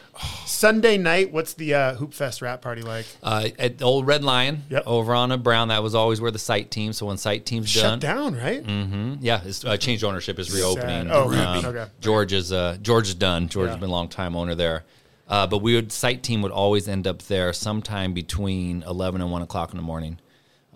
Sunday 0.45 0.97
night, 0.97 1.31
what's 1.31 1.53
the 1.53 1.73
uh, 1.73 1.93
Hoop 1.95 2.13
Fest 2.13 2.41
wrap 2.41 2.61
party 2.61 2.81
like? 2.81 3.05
Uh, 3.21 3.49
at 3.59 3.77
the 3.77 3.85
old 3.85 4.07
Red 4.07 4.23
Lion 4.23 4.63
Yep. 4.69 4.83
over 4.87 5.13
on 5.13 5.31
a 5.31 5.37
Brown, 5.37 5.67
that 5.67 5.83
was 5.83 5.93
always 5.95 6.19
where 6.21 6.31
the 6.31 6.39
site 6.39 6.71
team. 6.71 6.93
So 6.93 7.05
when 7.05 7.17
site 7.17 7.45
team's 7.45 7.69
Shut 7.69 7.83
done, 7.83 7.99
down, 7.99 8.35
right? 8.35 8.63
hmm 8.63 9.15
yeah, 9.19 9.41
it's 9.43 9.63
uh, 9.63 9.77
changed 9.77 10.03
ownership 10.03 10.39
is 10.39 10.53
reopening. 10.53 11.07
Sad. 11.07 11.11
Oh. 11.11 11.31
Um, 11.33 11.65
Okay. 11.65 11.85
George 12.01 12.33
is 12.33 12.51
uh, 12.51 12.77
George 12.81 13.09
is 13.09 13.15
done. 13.15 13.47
George 13.49 13.67
Yeah. 13.67 13.71
has 13.73 13.79
been 13.79 13.89
a 13.89 13.91
long 13.93 14.09
time 14.09 14.35
owner 14.35 14.55
there. 14.55 14.83
Uh, 15.29 15.45
but 15.45 15.57
we 15.57 15.75
would 15.75 15.91
site 15.91 16.23
team 16.23 16.41
would 16.41 16.53
always 16.53 16.87
end 16.87 17.05
up 17.05 17.21
there 17.23 17.51
sometime 17.51 18.13
between 18.13 18.81
eleven 18.83 19.21
and 19.21 19.29
one 19.31 19.41
o'clock 19.41 19.71
in 19.71 19.77
the 19.77 19.83
morning. 19.83 20.19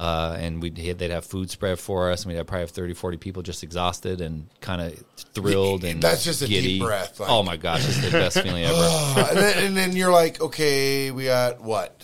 Uh, 0.02 0.36
and 0.40 0.64
we'd 0.64 0.76
they'd 0.76 1.12
have 1.12 1.24
food 1.26 1.52
spread 1.52 1.78
for 1.78 2.10
us, 2.10 2.24
and 2.24 2.32
we'd 2.32 2.38
have 2.38 2.48
probably 2.48 2.62
have 2.62 2.72
30, 2.72 2.96
40 2.96 3.18
people 3.18 3.44
just 3.44 3.62
exhausted 3.62 4.20
and 4.20 4.48
kind 4.60 4.82
of 4.82 4.98
thrilled 5.36 5.84
and 5.84 6.02
That's 6.02 6.24
just 6.24 6.42
a 6.42 6.48
deep 6.48 6.64
giddy. 6.64 6.80
breath, 6.80 7.20
like- 7.20 7.30
oh 7.30 7.44
my 7.44 7.56
gosh, 7.56 7.88
it's 7.88 8.02
the 8.02 8.10
best 8.10 8.42
feeling 8.42 8.64
ever. 8.64 8.74
Uh, 8.76 9.28
and, 9.30 9.38
then, 9.38 9.64
and 9.66 9.78
then 9.78 9.96
you're 9.96 10.12
like, 10.12 10.42
okay, 10.42 11.12
we 11.12 11.26
got 11.26 11.62
what 11.62 12.02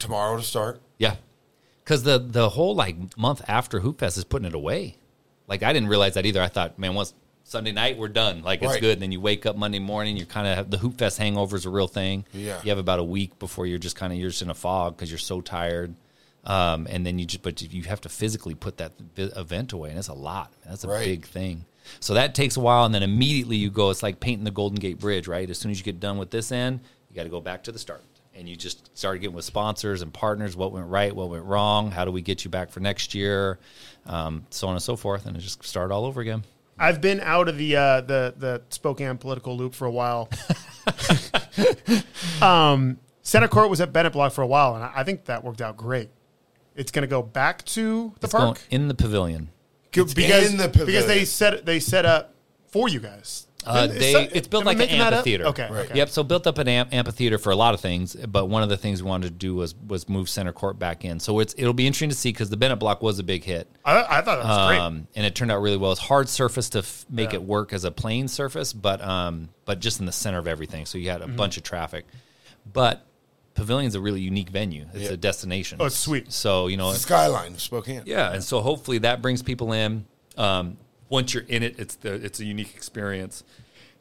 tomorrow 0.00 0.36
to 0.36 0.42
start. 0.42 0.80
Yeah, 0.98 1.14
because 1.84 2.02
the 2.02 2.18
the 2.18 2.48
whole 2.48 2.74
like 2.74 3.16
month 3.16 3.40
after 3.46 3.78
Hoop 3.78 4.00
Fest 4.00 4.18
is 4.18 4.24
putting 4.24 4.48
it 4.48 4.54
away. 4.54 4.96
Like 5.46 5.62
I 5.62 5.72
didn't 5.72 5.90
realize 5.90 6.14
that 6.14 6.26
either. 6.26 6.42
I 6.42 6.48
thought, 6.48 6.76
man, 6.76 6.94
once 6.94 7.14
Sunday 7.44 7.70
night 7.70 7.98
we're 7.98 8.08
done, 8.08 8.42
like 8.42 8.62
it's 8.62 8.72
Right. 8.72 8.80
good. 8.80 8.94
And 8.94 9.02
then 9.02 9.12
you 9.12 9.20
wake 9.20 9.46
up 9.46 9.54
Monday 9.54 9.78
morning, 9.78 10.16
you're 10.16 10.26
kind 10.26 10.46
of 10.58 10.70
the 10.72 10.78
Hoop 10.78 10.98
Fest 10.98 11.18
hangover 11.18 11.56
is 11.56 11.66
a 11.66 11.70
real 11.70 11.86
thing. 11.88 12.24
Yeah. 12.32 12.60
you 12.64 12.70
have 12.70 12.78
about 12.78 12.98
a 12.98 13.04
week 13.04 13.38
before 13.38 13.64
you're 13.66 13.78
just 13.78 13.94
kind 13.94 14.12
of 14.12 14.18
you're 14.18 14.30
just 14.30 14.42
in 14.42 14.50
a 14.50 14.54
fog 14.54 14.96
because 14.96 15.08
you're 15.08 15.18
so 15.18 15.40
tired. 15.40 15.94
Um, 16.44 16.88
and 16.90 17.06
then 17.06 17.18
you 17.20 17.24
just 17.24 17.42
but 17.42 17.62
you 17.62 17.84
have 17.84 18.00
to 18.00 18.08
physically 18.08 18.54
put 18.54 18.78
that 18.78 18.92
event 19.16 19.72
away, 19.72 19.90
and 19.90 19.98
it's 19.98 20.08
a 20.08 20.14
lot. 20.14 20.52
That's 20.66 20.82
a 20.84 20.88
Right. 20.88 21.04
big 21.04 21.24
thing. 21.26 21.66
So 22.00 22.14
that 22.14 22.34
takes 22.34 22.56
a 22.56 22.60
while, 22.60 22.84
and 22.84 22.94
then 22.94 23.02
immediately 23.02 23.56
you 23.56 23.70
go. 23.70 23.90
It's 23.90 24.02
like 24.02 24.18
painting 24.20 24.44
the 24.44 24.50
Golden 24.50 24.78
Gate 24.78 24.98
Bridge, 24.98 25.28
right? 25.28 25.48
As 25.48 25.58
soon 25.58 25.70
as 25.70 25.78
you 25.78 25.84
get 25.84 26.00
done 26.00 26.18
with 26.18 26.30
this 26.30 26.50
end, 26.52 26.80
you 27.10 27.16
got 27.16 27.24
to 27.24 27.28
go 27.28 27.40
back 27.40 27.62
to 27.64 27.72
the 27.72 27.78
start, 27.78 28.02
and 28.34 28.48
you 28.48 28.56
just 28.56 28.96
start 28.96 29.20
getting 29.20 29.36
with 29.36 29.44
sponsors 29.44 30.02
and 30.02 30.12
partners. 30.12 30.56
What 30.56 30.72
went 30.72 30.86
right? 30.88 31.14
What 31.14 31.28
went 31.28 31.44
wrong? 31.44 31.90
How 31.92 32.04
do 32.04 32.10
we 32.10 32.22
get 32.22 32.44
you 32.44 32.50
back 32.50 32.70
for 32.70 32.80
next 32.80 33.14
year? 33.14 33.58
Um, 34.06 34.46
so 34.50 34.66
on 34.68 34.74
and 34.74 34.82
so 34.82 34.96
forth, 34.96 35.26
and 35.26 35.38
just 35.38 35.62
start 35.64 35.92
all 35.92 36.04
over 36.04 36.20
again. 36.20 36.42
I've 36.78 37.00
been 37.00 37.20
out 37.20 37.48
of 37.48 37.56
the 37.58 37.76
uh, 37.76 38.00
the 38.00 38.34
the 38.36 38.62
Spokane 38.70 39.18
political 39.18 39.56
loop 39.56 39.74
for 39.74 39.86
a 39.86 39.90
while. 39.92 40.28
um, 42.42 42.98
Center 43.22 43.48
Court 43.48 43.70
was 43.70 43.80
at 43.80 43.92
Bennett 43.92 44.12
Block 44.12 44.32
for 44.32 44.42
a 44.42 44.46
while, 44.46 44.74
and 44.74 44.84
I 44.84 44.92
I 44.96 45.04
think 45.04 45.26
that 45.26 45.44
worked 45.44 45.60
out 45.60 45.76
great. 45.76 46.10
It's 46.76 46.90
going 46.92 47.02
to 47.02 47.08
go 47.08 47.22
back 47.22 47.64
to 47.66 48.12
the 48.20 48.24
It's 48.26 48.32
going 48.32 48.54
park 48.54 48.62
in 48.70 48.88
the 48.88 48.94
pavilion. 48.94 49.50
because 49.92 50.50
in 50.50 50.56
the 50.56 50.68
because 50.68 51.06
they 51.06 51.24
set 51.24 51.66
they 51.66 51.80
set 51.80 52.04
up 52.06 52.34
for 52.68 52.88
you 52.88 53.00
guys. 53.00 53.46
Uh, 53.64 53.86
they, 53.86 54.12
that- 54.12 54.34
it's 54.34 54.48
built 54.48 54.64
like 54.64 54.74
an 54.74 54.80
making 54.80 55.00
amphitheater. 55.00 55.46
Okay, 55.46 55.68
Right. 55.70 55.84
okay. 55.86 55.96
Yep. 55.96 56.08
So 56.08 56.24
built 56.24 56.48
up 56.48 56.58
an 56.58 56.66
am- 56.66 56.88
amphitheater 56.90 57.38
for 57.38 57.50
a 57.50 57.54
lot 57.54 57.74
of 57.74 57.80
things, 57.80 58.16
but 58.16 58.46
one 58.46 58.64
of 58.64 58.68
the 58.68 58.76
things 58.76 59.04
we 59.04 59.08
wanted 59.08 59.28
to 59.28 59.34
do 59.34 59.54
was 59.54 59.76
was 59.86 60.08
move 60.08 60.28
center 60.28 60.52
court 60.52 60.80
back 60.80 61.04
in. 61.04 61.20
So 61.20 61.38
it's 61.38 61.54
it'll 61.56 61.72
be 61.72 61.86
interesting 61.86 62.08
to 62.08 62.16
see 62.16 62.30
because 62.30 62.50
the 62.50 62.56
Bennett 62.56 62.80
block 62.80 63.02
was 63.02 63.20
a 63.20 63.22
big 63.22 63.44
hit, 63.44 63.68
I, 63.84 64.00
I 64.02 64.20
thought 64.22 64.42
that 64.42 64.44
was 64.48 64.68
great. 64.68 64.80
um, 64.80 65.06
and 65.14 65.24
it 65.24 65.36
turned 65.36 65.52
out 65.52 65.62
really 65.62 65.76
well. 65.76 65.92
It's 65.92 66.00
hard 66.00 66.28
surface 66.28 66.70
to 66.70 66.78
f- 66.80 67.06
make 67.08 67.34
it 67.34 67.42
work 67.42 67.72
as 67.72 67.84
a 67.84 67.92
plain 67.92 68.26
surface, 68.26 68.72
but 68.72 69.00
um, 69.00 69.50
but 69.64 69.78
just 69.78 70.00
in 70.00 70.06
the 70.06 70.12
center 70.12 70.38
of 70.38 70.48
everything. 70.48 70.84
So 70.84 70.98
you 70.98 71.10
had 71.10 71.20
a 71.22 71.26
Mm-hmm. 71.26 71.36
bunch 71.36 71.56
of 71.56 71.62
traffic, 71.62 72.04
but 72.72 73.06
Pavilion's 73.54 73.94
a 73.94 74.00
really 74.00 74.20
unique 74.20 74.48
venue. 74.50 74.86
It's 74.94 75.04
Yeah. 75.04 75.10
a 75.10 75.16
destination. 75.16 75.78
Oh, 75.80 75.86
it's 75.86 75.96
sweet. 75.96 76.32
So 76.32 76.66
you 76.68 76.76
know, 76.76 76.92
The 76.92 76.98
skyline 76.98 77.52
of 77.54 77.60
Spokane. 77.60 78.02
yeah, 78.06 78.32
and 78.32 78.42
so 78.42 78.60
hopefully 78.60 78.98
that 78.98 79.20
brings 79.22 79.42
people 79.42 79.72
in. 79.72 80.06
Um, 80.36 80.78
once 81.08 81.34
you're 81.34 81.44
in 81.44 81.62
it, 81.62 81.78
it's 81.78 81.94
the 81.96 82.14
it's 82.14 82.40
a 82.40 82.44
unique 82.44 82.74
experience. 82.74 83.44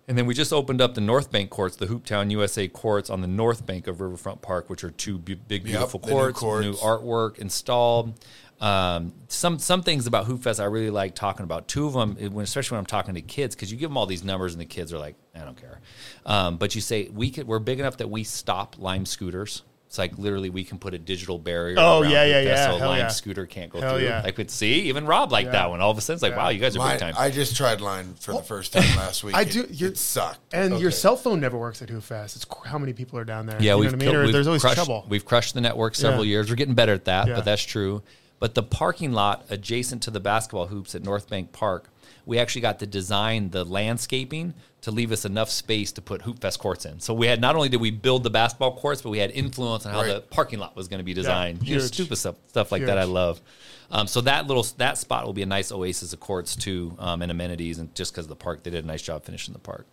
And 0.08 0.18
then 0.18 0.26
we 0.26 0.34
just 0.34 0.52
opened 0.52 0.82
up 0.82 0.95
the 0.95 1.02
North 1.02 1.32
Bank 1.32 1.49
courts, 1.52 1.76
the 1.76 1.86
Hooptown 1.86 2.32
USA 2.32 2.68
courts 2.68 3.10
on 3.10 3.22
the 3.22 3.28
north 3.28 3.66
bank 3.66 3.88
of 3.88 4.02
Riverfront 4.02 4.41
Park, 4.41 4.70
which 4.70 4.84
are 4.84 4.89
two 4.91 5.18
bu- 5.20 5.36
big, 5.36 5.64
beautiful 5.64 5.99
the 5.99 6.08
new 6.08 6.14
courts, 6.14 6.39
courts. 6.39 6.66
new 6.66 6.74
artwork 6.74 7.38
installed. 7.38 8.14
Um, 8.62 9.14
some 9.28 9.57
some 9.59 9.82
things 9.82 10.05
about 10.07 10.26
Hoop 10.26 10.43
Fest 10.43 10.59
I 10.59 10.66
really 10.66 10.91
like 10.91 11.16
talking 11.16 11.43
about. 11.43 11.68
Two 11.68 11.88
of 11.88 11.93
them, 11.93 12.16
when, 12.34 12.43
especially 12.43 12.76
when 12.76 12.80
I'm 12.80 12.86
talking 12.86 13.16
to 13.16 13.22
kids, 13.22 13.55
because 13.55 13.72
you 13.72 13.78
give 13.78 13.89
them 13.89 13.97
all 13.97 14.05
these 14.05 14.24
numbers 14.24 14.53
and 14.53 14.62
the 14.62 14.66
kids 14.66 14.93
are 14.93 14.99
like, 14.99 15.16
I 15.36 15.39
don't 15.39 15.59
care. 15.59 15.80
Um, 16.26 16.57
but 16.57 16.76
you 16.76 16.82
say 16.82 17.09
we 17.12 17.32
could, 17.32 17.47
we're 17.47 17.59
big 17.59 17.80
enough 17.80 17.97
that 17.97 18.09
we 18.09 18.24
stop 18.24 18.76
Lime 18.78 19.05
scooters. 19.07 19.64
It's 19.88 19.97
like 19.97 20.18
literally 20.18 20.49
we 20.49 20.64
can 20.64 20.78
put 20.80 20.93
a 20.93 20.97
digital 20.97 21.38
barrier. 21.38 21.76
Oh, 21.78 22.01
around 22.01 22.12
yeah, 22.12 22.24
yeah, 22.24 22.43
Fest 22.43 22.45
yeah. 22.47 22.68
So 22.70 22.76
a 22.76 22.80
Hell 22.80 22.89
Lime 22.91 22.99
yeah. 22.99 23.07
scooter 23.09 23.45
can't 23.45 23.70
go 23.72 23.82
Hell 23.82 23.97
through. 23.97 24.05
yeah. 24.05 24.22
I 24.24 24.32
could 24.32 24.49
see 24.49 24.74
even 24.84 25.05
Rob 25.05 25.34
like 25.34 25.47
Yeah. 25.47 25.51
that 25.53 25.70
one. 25.70 25.82
All 25.82 25.91
of 25.91 25.97
a 25.97 26.01
sudden, 26.01 26.16
it's 26.16 26.24
like, 26.24 26.38
wow, 26.38 26.47
you 26.47 26.59
guys 26.59 26.78
are 26.78 26.80
Mine- 26.80 26.93
big 26.93 26.99
time. 26.99 27.16
I 27.18 27.30
just 27.30 27.57
tried 27.57 27.82
line 27.82 28.14
for 28.14 28.32
the 28.32 28.41
first 28.43 28.72
time 28.72 28.84
last 28.95 29.22
week. 29.26 29.36
I 29.36 29.43
do- 29.43 29.68
you're- 29.70 29.91
It 29.91 29.97
sucked. 29.97 30.53
and 30.53 30.80
your 30.80 30.91
cell 30.91 31.18
phone 31.18 31.41
never 31.41 31.57
works 31.57 31.82
at 31.82 31.89
Who 31.89 31.99
Fest. 31.99 32.38
It's 32.38 32.45
how 32.66 32.78
many 32.78 32.93
people 32.93 33.20
are 33.20 33.26
down 33.26 33.47
there. 33.47 33.57
Yeah, 33.62 33.74
you 33.74 33.80
we've, 33.80 33.88
what 33.91 33.95
I 33.95 33.97
mean? 33.97 33.99
killed- 34.12 34.16
Or 34.16 34.24
we've 34.26 34.32
there's 34.34 34.47
always 34.47 34.62
crushed, 34.62 34.76
trouble. 34.76 35.05
We've 35.09 35.26
crushed 35.26 35.55
the 35.55 35.62
network 35.62 35.95
several 35.95 36.24
Yeah. 36.24 36.30
years. 36.30 36.49
We're 36.49 36.55
getting 36.55 36.76
better 36.76 36.93
at 36.93 37.05
that, 37.05 37.28
Yeah. 37.28 37.36
but 37.36 37.43
that's 37.45 37.64
true. 37.64 38.01
But 38.42 38.56
the 38.56 38.64
parking 38.64 39.12
lot 39.12 39.46
adjacent 39.52 40.02
to 40.02 40.10
the 40.10 40.20
basketball 40.20 40.66
hoops 40.66 40.96
at 40.96 41.04
North 41.04 41.30
Bank 41.30 41.52
Park, 41.52 41.92
we 42.26 42.39
actually 42.39 42.64
got 42.64 42.80
to 42.80 42.88
design 42.88 43.52
the 43.52 43.64
landscaping 43.64 44.56
to 44.82 44.89
leave 44.89 45.12
us 45.12 45.26
enough 45.26 45.52
space 45.52 45.92
to 45.92 46.02
put 46.02 46.24
Hoop 46.24 46.42
Fest 46.42 46.58
courts 46.58 46.86
in. 46.86 47.00
So 47.00 47.14
we 47.14 47.28
had 47.28 47.39
not 47.39 47.56
only 47.56 47.70
did 47.70 47.80
we 47.80 47.92
build 47.92 48.24
the 48.24 48.32
basketball 48.32 48.76
courts, 48.76 49.04
but 49.04 49.12
we 49.12 49.20
had 49.20 49.30
influence 49.30 49.86
on 49.86 49.94
how 49.94 50.02
Right. 50.02 50.08
the 50.16 50.22
parking 50.22 50.58
lot 50.58 50.76
was 50.76 50.88
going 50.88 50.98
to 50.98 51.04
be 51.04 51.14
designed. 51.14 51.62
Know, 51.62 51.78
stupid 51.82 52.16
stuff, 52.16 52.36
stuff 52.48 52.72
like 52.72 52.84
that. 52.88 52.98
I 52.98 53.04
love. 53.04 53.39
Um, 53.92 54.08
so 54.08 54.22
that 54.22 54.48
little 54.48 54.64
that 54.78 54.98
spot 54.98 55.28
will 55.28 55.34
be 55.34 55.44
a 55.44 55.46
nice 55.46 55.72
oasis 55.72 56.12
of 56.12 56.20
courts 56.20 56.56
too, 56.56 56.96
um, 56.98 57.22
and 57.22 57.30
amenities, 57.32 57.78
and 57.78 57.94
just 57.94 58.12
because 58.12 58.26
the 58.26 58.36
park, 58.36 58.64
they 58.64 58.72
did 58.72 58.84
a 58.84 58.88
nice 58.88 59.04
job 59.04 59.24
finishing 59.24 59.54
the 59.54 59.60
park. 59.60 59.86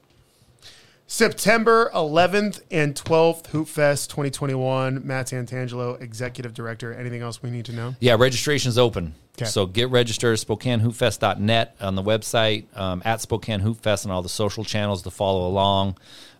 September 1.11 1.91
11th 1.95 2.61
and 2.71 2.95
12th, 2.95 3.47
Hoop 3.47 3.67
Fest 3.67 4.11
2021. 4.11 5.07
Matt 5.07 5.29
Santangelo, 5.29 5.99
Executive 6.03 6.53
Director. 6.53 6.93
Anything 6.93 7.23
else 7.23 7.43
we 7.43 7.51
need 7.51 7.65
to 7.65 7.73
know? 7.73 7.97
Yeah, 7.99 8.17
registration's 8.19 8.77
open. 8.77 9.15
Okay. 9.39 9.47
So 9.47 9.65
get 9.65 9.89
registered, 9.89 10.37
SpokaneHoopFest.net 10.37 11.77
on 11.81 11.95
the 11.95 12.03
website, 12.03 12.67
um, 12.77 13.01
at 13.07 13.23
Spokane 13.23 13.61
Hoop 13.61 13.81
Fest 13.81 14.05
on 14.05 14.13
all 14.13 14.21
the 14.21 14.29
social 14.29 14.65
channels 14.65 15.01
to 15.03 15.11
follow 15.11 15.49
along. 15.49 15.97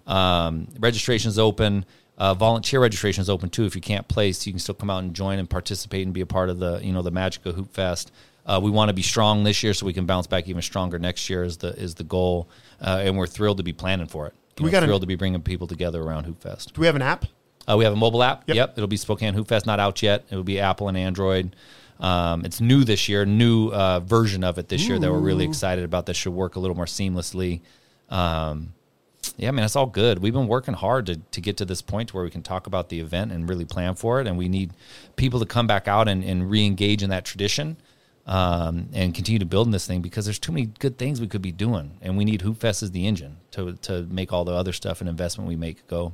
Um, 0.07 0.69
registration's 0.79 1.39
open. 1.39 1.87
Uh, 2.19 2.35
volunteer 2.35 2.81
registration 2.81 3.23
is 3.23 3.31
open 3.31 3.49
too. 3.49 3.64
If 3.64 3.75
you 3.75 3.81
can't 3.81 4.07
place, 4.07 4.47
you 4.47 4.53
can 4.53 4.61
still 4.61 4.75
come 4.75 4.91
out 4.91 5.03
and 5.03 5.14
join 5.14 5.39
and 5.39 5.49
participate 5.49 6.05
and 6.05 6.12
be 6.12 6.21
a 6.21 6.27
part 6.27 6.51
of 6.51 6.59
the 6.59 6.81
you 6.83 6.93
know 6.93 7.01
the 7.01 7.11
magic 7.11 7.47
of 7.47 7.55
Hoop 7.55 7.73
Fest. 7.73 8.12
Uh, 8.45 8.61
we 8.62 8.71
want 8.71 8.89
to 8.89 8.95
be 8.95 9.03
strong 9.03 9.45
this 9.45 9.62
year 9.62 9.73
so 9.73 9.87
we 9.87 9.93
can 9.93 10.05
bounce 10.05 10.27
back 10.27 10.49
even 10.49 10.61
stronger 10.61 10.99
next 10.99 11.31
year 11.31 11.45
is 11.45 11.59
the 11.59 11.69
is 11.79 11.95
the 11.95 12.05
goal, 12.05 12.49
uh, 12.81 13.01
and 13.03 13.16
we're 13.16 13.27
thrilled 13.27 13.59
to 13.59 13.62
be 13.62 13.73
planning 13.73 14.07
for 14.07 14.27
it. 14.27 14.35
You 14.59 14.65
We 14.65 14.71
know, 14.71 14.73
got 14.73 14.83
an- 14.83 14.89
thrilled 14.89 15.03
to 15.03 15.07
be 15.07 15.17
bringing 15.17 15.43
people 15.43 15.67
together 15.67 16.03
around 16.03 16.25
Hoop 16.25 16.41
Fest. 16.43 16.75
Do 16.75 16.81
we 16.81 16.87
have 16.87 16.97
an 16.97 17.03
app? 17.03 17.25
Uh, 17.69 17.77
we 17.77 17.85
have 17.85 17.93
a 17.93 17.97
mobile 17.97 18.23
app. 18.23 18.45
Yep. 18.47 18.57
Yep. 18.57 18.73
It'll 18.79 18.89
be 18.89 18.97
Spokane 18.97 19.35
Hoop 19.35 19.49
Fest, 19.49 19.67
not 19.67 19.79
out 19.79 20.03
yet. 20.03 20.25
It 20.31 20.37
will 20.37 20.43
be 20.45 20.59
Apple 20.59 20.89
and 20.89 20.97
Android. 20.97 21.55
Um, 22.01 22.45
it's 22.45 22.61
new 22.61 22.85
this 22.85 23.09
year, 23.09 23.27
new 23.27 23.69
uh, 23.71 24.01
version 24.01 24.45
of 24.45 24.57
it 24.59 24.69
this 24.69 24.87
year 24.87 24.99
that 24.99 25.11
we're 25.13 25.19
really 25.19 25.45
excited 25.45 25.85
about. 25.85 26.07
That 26.07 26.15
should 26.15 26.33
work 26.33 26.55
a 26.57 26.61
little 26.61 26.77
more 26.77 26.87
seamlessly. 26.87 27.61
Um, 28.09 28.73
yeah, 29.37 29.51
man, 29.51 29.65
it's 29.65 29.77
all 29.77 29.87
good. 29.87 30.21
We've 30.21 30.33
been 30.33 30.47
working 30.47 30.75
hard 30.75 31.07
to, 31.07 31.17
to 31.17 31.41
get 31.41 31.57
to 31.59 31.65
this 31.65 31.83
point 31.83 32.15
where 32.15 32.23
we 32.25 32.31
can 32.31 32.43
talk 32.43 32.67
about 32.67 32.89
the 32.89 33.01
event 33.01 33.33
and 33.33 33.49
really 33.49 33.65
plan 33.65 33.95
for 33.97 34.21
it. 34.21 34.27
And 34.27 34.39
we 34.39 34.49
need 34.49 34.71
people 35.17 35.41
to 35.41 35.47
come 35.47 35.67
back 35.67 35.89
out 35.89 36.09
and, 36.09 36.23
and 36.25 36.49
re 36.51 36.65
engage 36.65 37.03
in 37.03 37.11
that 37.11 37.25
tradition 37.25 37.77
um, 38.29 38.91
and 38.93 39.14
continue 39.14 39.39
to 39.39 39.47
build 39.47 39.66
in 39.66 39.70
this 39.72 39.87
thing 39.87 40.03
because 40.03 40.26
there's 40.26 40.39
too 40.39 40.53
many 40.53 40.66
good 40.66 40.99
things 40.99 41.20
we 41.20 41.26
could 41.26 41.43
be 41.43 41.51
doing. 41.51 41.99
And 42.03 42.16
we 42.16 42.24
need 42.24 42.43
Hoop 42.43 42.59
Fest 42.59 42.83
as 42.83 42.91
the 42.93 43.07
engine 43.07 43.39
to, 43.53 43.72
to 43.83 44.03
make 44.03 44.33
all 44.33 44.45
the 44.45 44.53
other 44.53 44.72
stuff 44.72 45.01
and 45.01 45.09
investment 45.09 45.49
we 45.49 45.57
make 45.57 45.87
go. 45.89 46.12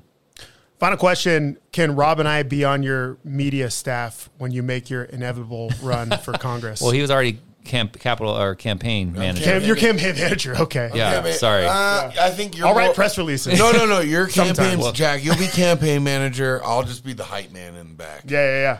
Final 0.79 0.97
question 0.97 1.59
Can 1.73 1.97
Rob 1.97 2.21
and 2.21 2.29
I 2.29 2.43
be 2.45 2.65
on 2.65 2.83
your 2.83 3.19
media 3.25 3.71
staff 3.71 4.31
when 4.39 4.53
you 4.53 4.63
make 4.63 4.91
your 4.91 5.03
inevitable 5.05 5.73
run 5.83 6.11
for 6.19 6.33
Congress? 6.39 6.81
Well, 6.81 6.93
he 6.93 7.01
was 7.01 7.11
already 7.11 7.41
camp 7.65 7.99
capital 7.99 8.37
or 8.37 8.55
campaign 8.55 9.13
manager. 9.13 9.45
Cam, 9.45 9.63
your 9.63 9.77
campaign 9.77 10.15
manager. 10.15 10.55
Okay. 10.57 10.91
Yeah, 10.95 11.21
man, 11.21 11.33
sorry. 11.33 11.65
Uh, 11.65 12.13
I 12.21 12.31
think 12.31 12.57
you're. 12.57 12.67
I'll 12.67 12.75
write 12.75 12.87
more- 12.87 12.95
press 12.95 13.19
releases. 13.19 13.59
No, 13.59 13.73
no, 13.73 13.87
no. 13.87 14.01
Your 14.01 14.29
Sometimes. 14.31 14.59
campaign, 14.59 14.95
Jack. 14.95 15.25
You'll 15.25 15.37
be 15.37 15.47
campaign 15.49 16.05
manager. 16.05 16.61
I'll 16.65 16.83
just 16.83 17.05
be 17.05 17.13
the 17.13 17.25
hype 17.25 17.51
man 17.53 17.75
in 17.75 17.89
the 17.89 17.95
back. 17.95 18.23
Yeah, 18.27 18.39
yeah, 18.45 18.61
yeah. 18.61 18.79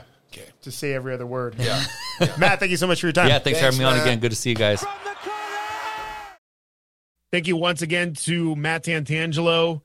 Okay. 0.65 0.71
Just 0.71 0.79
say 0.79 0.95
every 0.95 1.15
other 1.15 1.27
word. 1.27 1.57
Yeah. 1.59 1.85
Matt, 2.39 2.61
thank 2.61 2.71
you 2.71 2.77
so 2.77 2.87
much 2.87 3.01
for 3.01 3.07
your 3.07 3.13
time. 3.13 3.29
yeah, 3.29 3.41
thanks, 3.41 3.59
for 3.59 3.65
Thanks, 3.65 3.77
having 3.77 3.79
me 3.81 3.85
on 3.85 3.97
Matt. 3.97 4.07
again. 4.07 4.21
Good 4.21 4.31
to 4.31 4.37
see 4.37 4.51
you 4.51 4.57
guys. 4.57 4.85
Thank 7.33 7.49
you 7.49 7.57
once 7.57 7.83
again 7.83 8.15
to 8.15 8.55
Matt 8.55 8.85
Santangelo. 8.85 9.83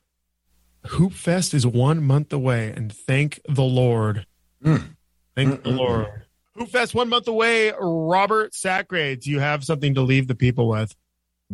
Hoop 0.86 1.14
Fest 1.14 1.54
is 1.56 1.66
one 1.66 2.04
month 2.04 2.32
away, 2.32 2.72
and 2.76 2.94
thank 2.94 3.42
the 3.50 3.64
Lord. 3.64 4.26
Mm. 4.64 4.96
Thank 5.36 5.64
the 5.64 5.72
Lord. 5.72 6.08
Hoop 6.56 6.70
Fest 6.70 6.94
one 6.94 7.10
month 7.10 7.28
away. 7.28 7.74
Robert 7.80 8.54
Sacre, 8.54 9.16
do 9.16 9.32
you 9.32 9.40
have 9.40 9.64
something 9.64 9.96
to 9.96 10.02
leave 10.02 10.28
the 10.28 10.36
people 10.36 10.68
with? 10.70 10.96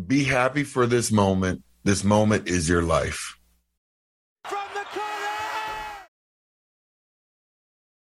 Be 0.07 0.25
happy 0.25 0.63
for 0.63 0.85
this 0.85 1.11
moment. 1.11 1.63
This 1.85 2.03
moment 2.03 2.49
is 2.49 2.67
your 2.67 2.81
life. 2.81 3.34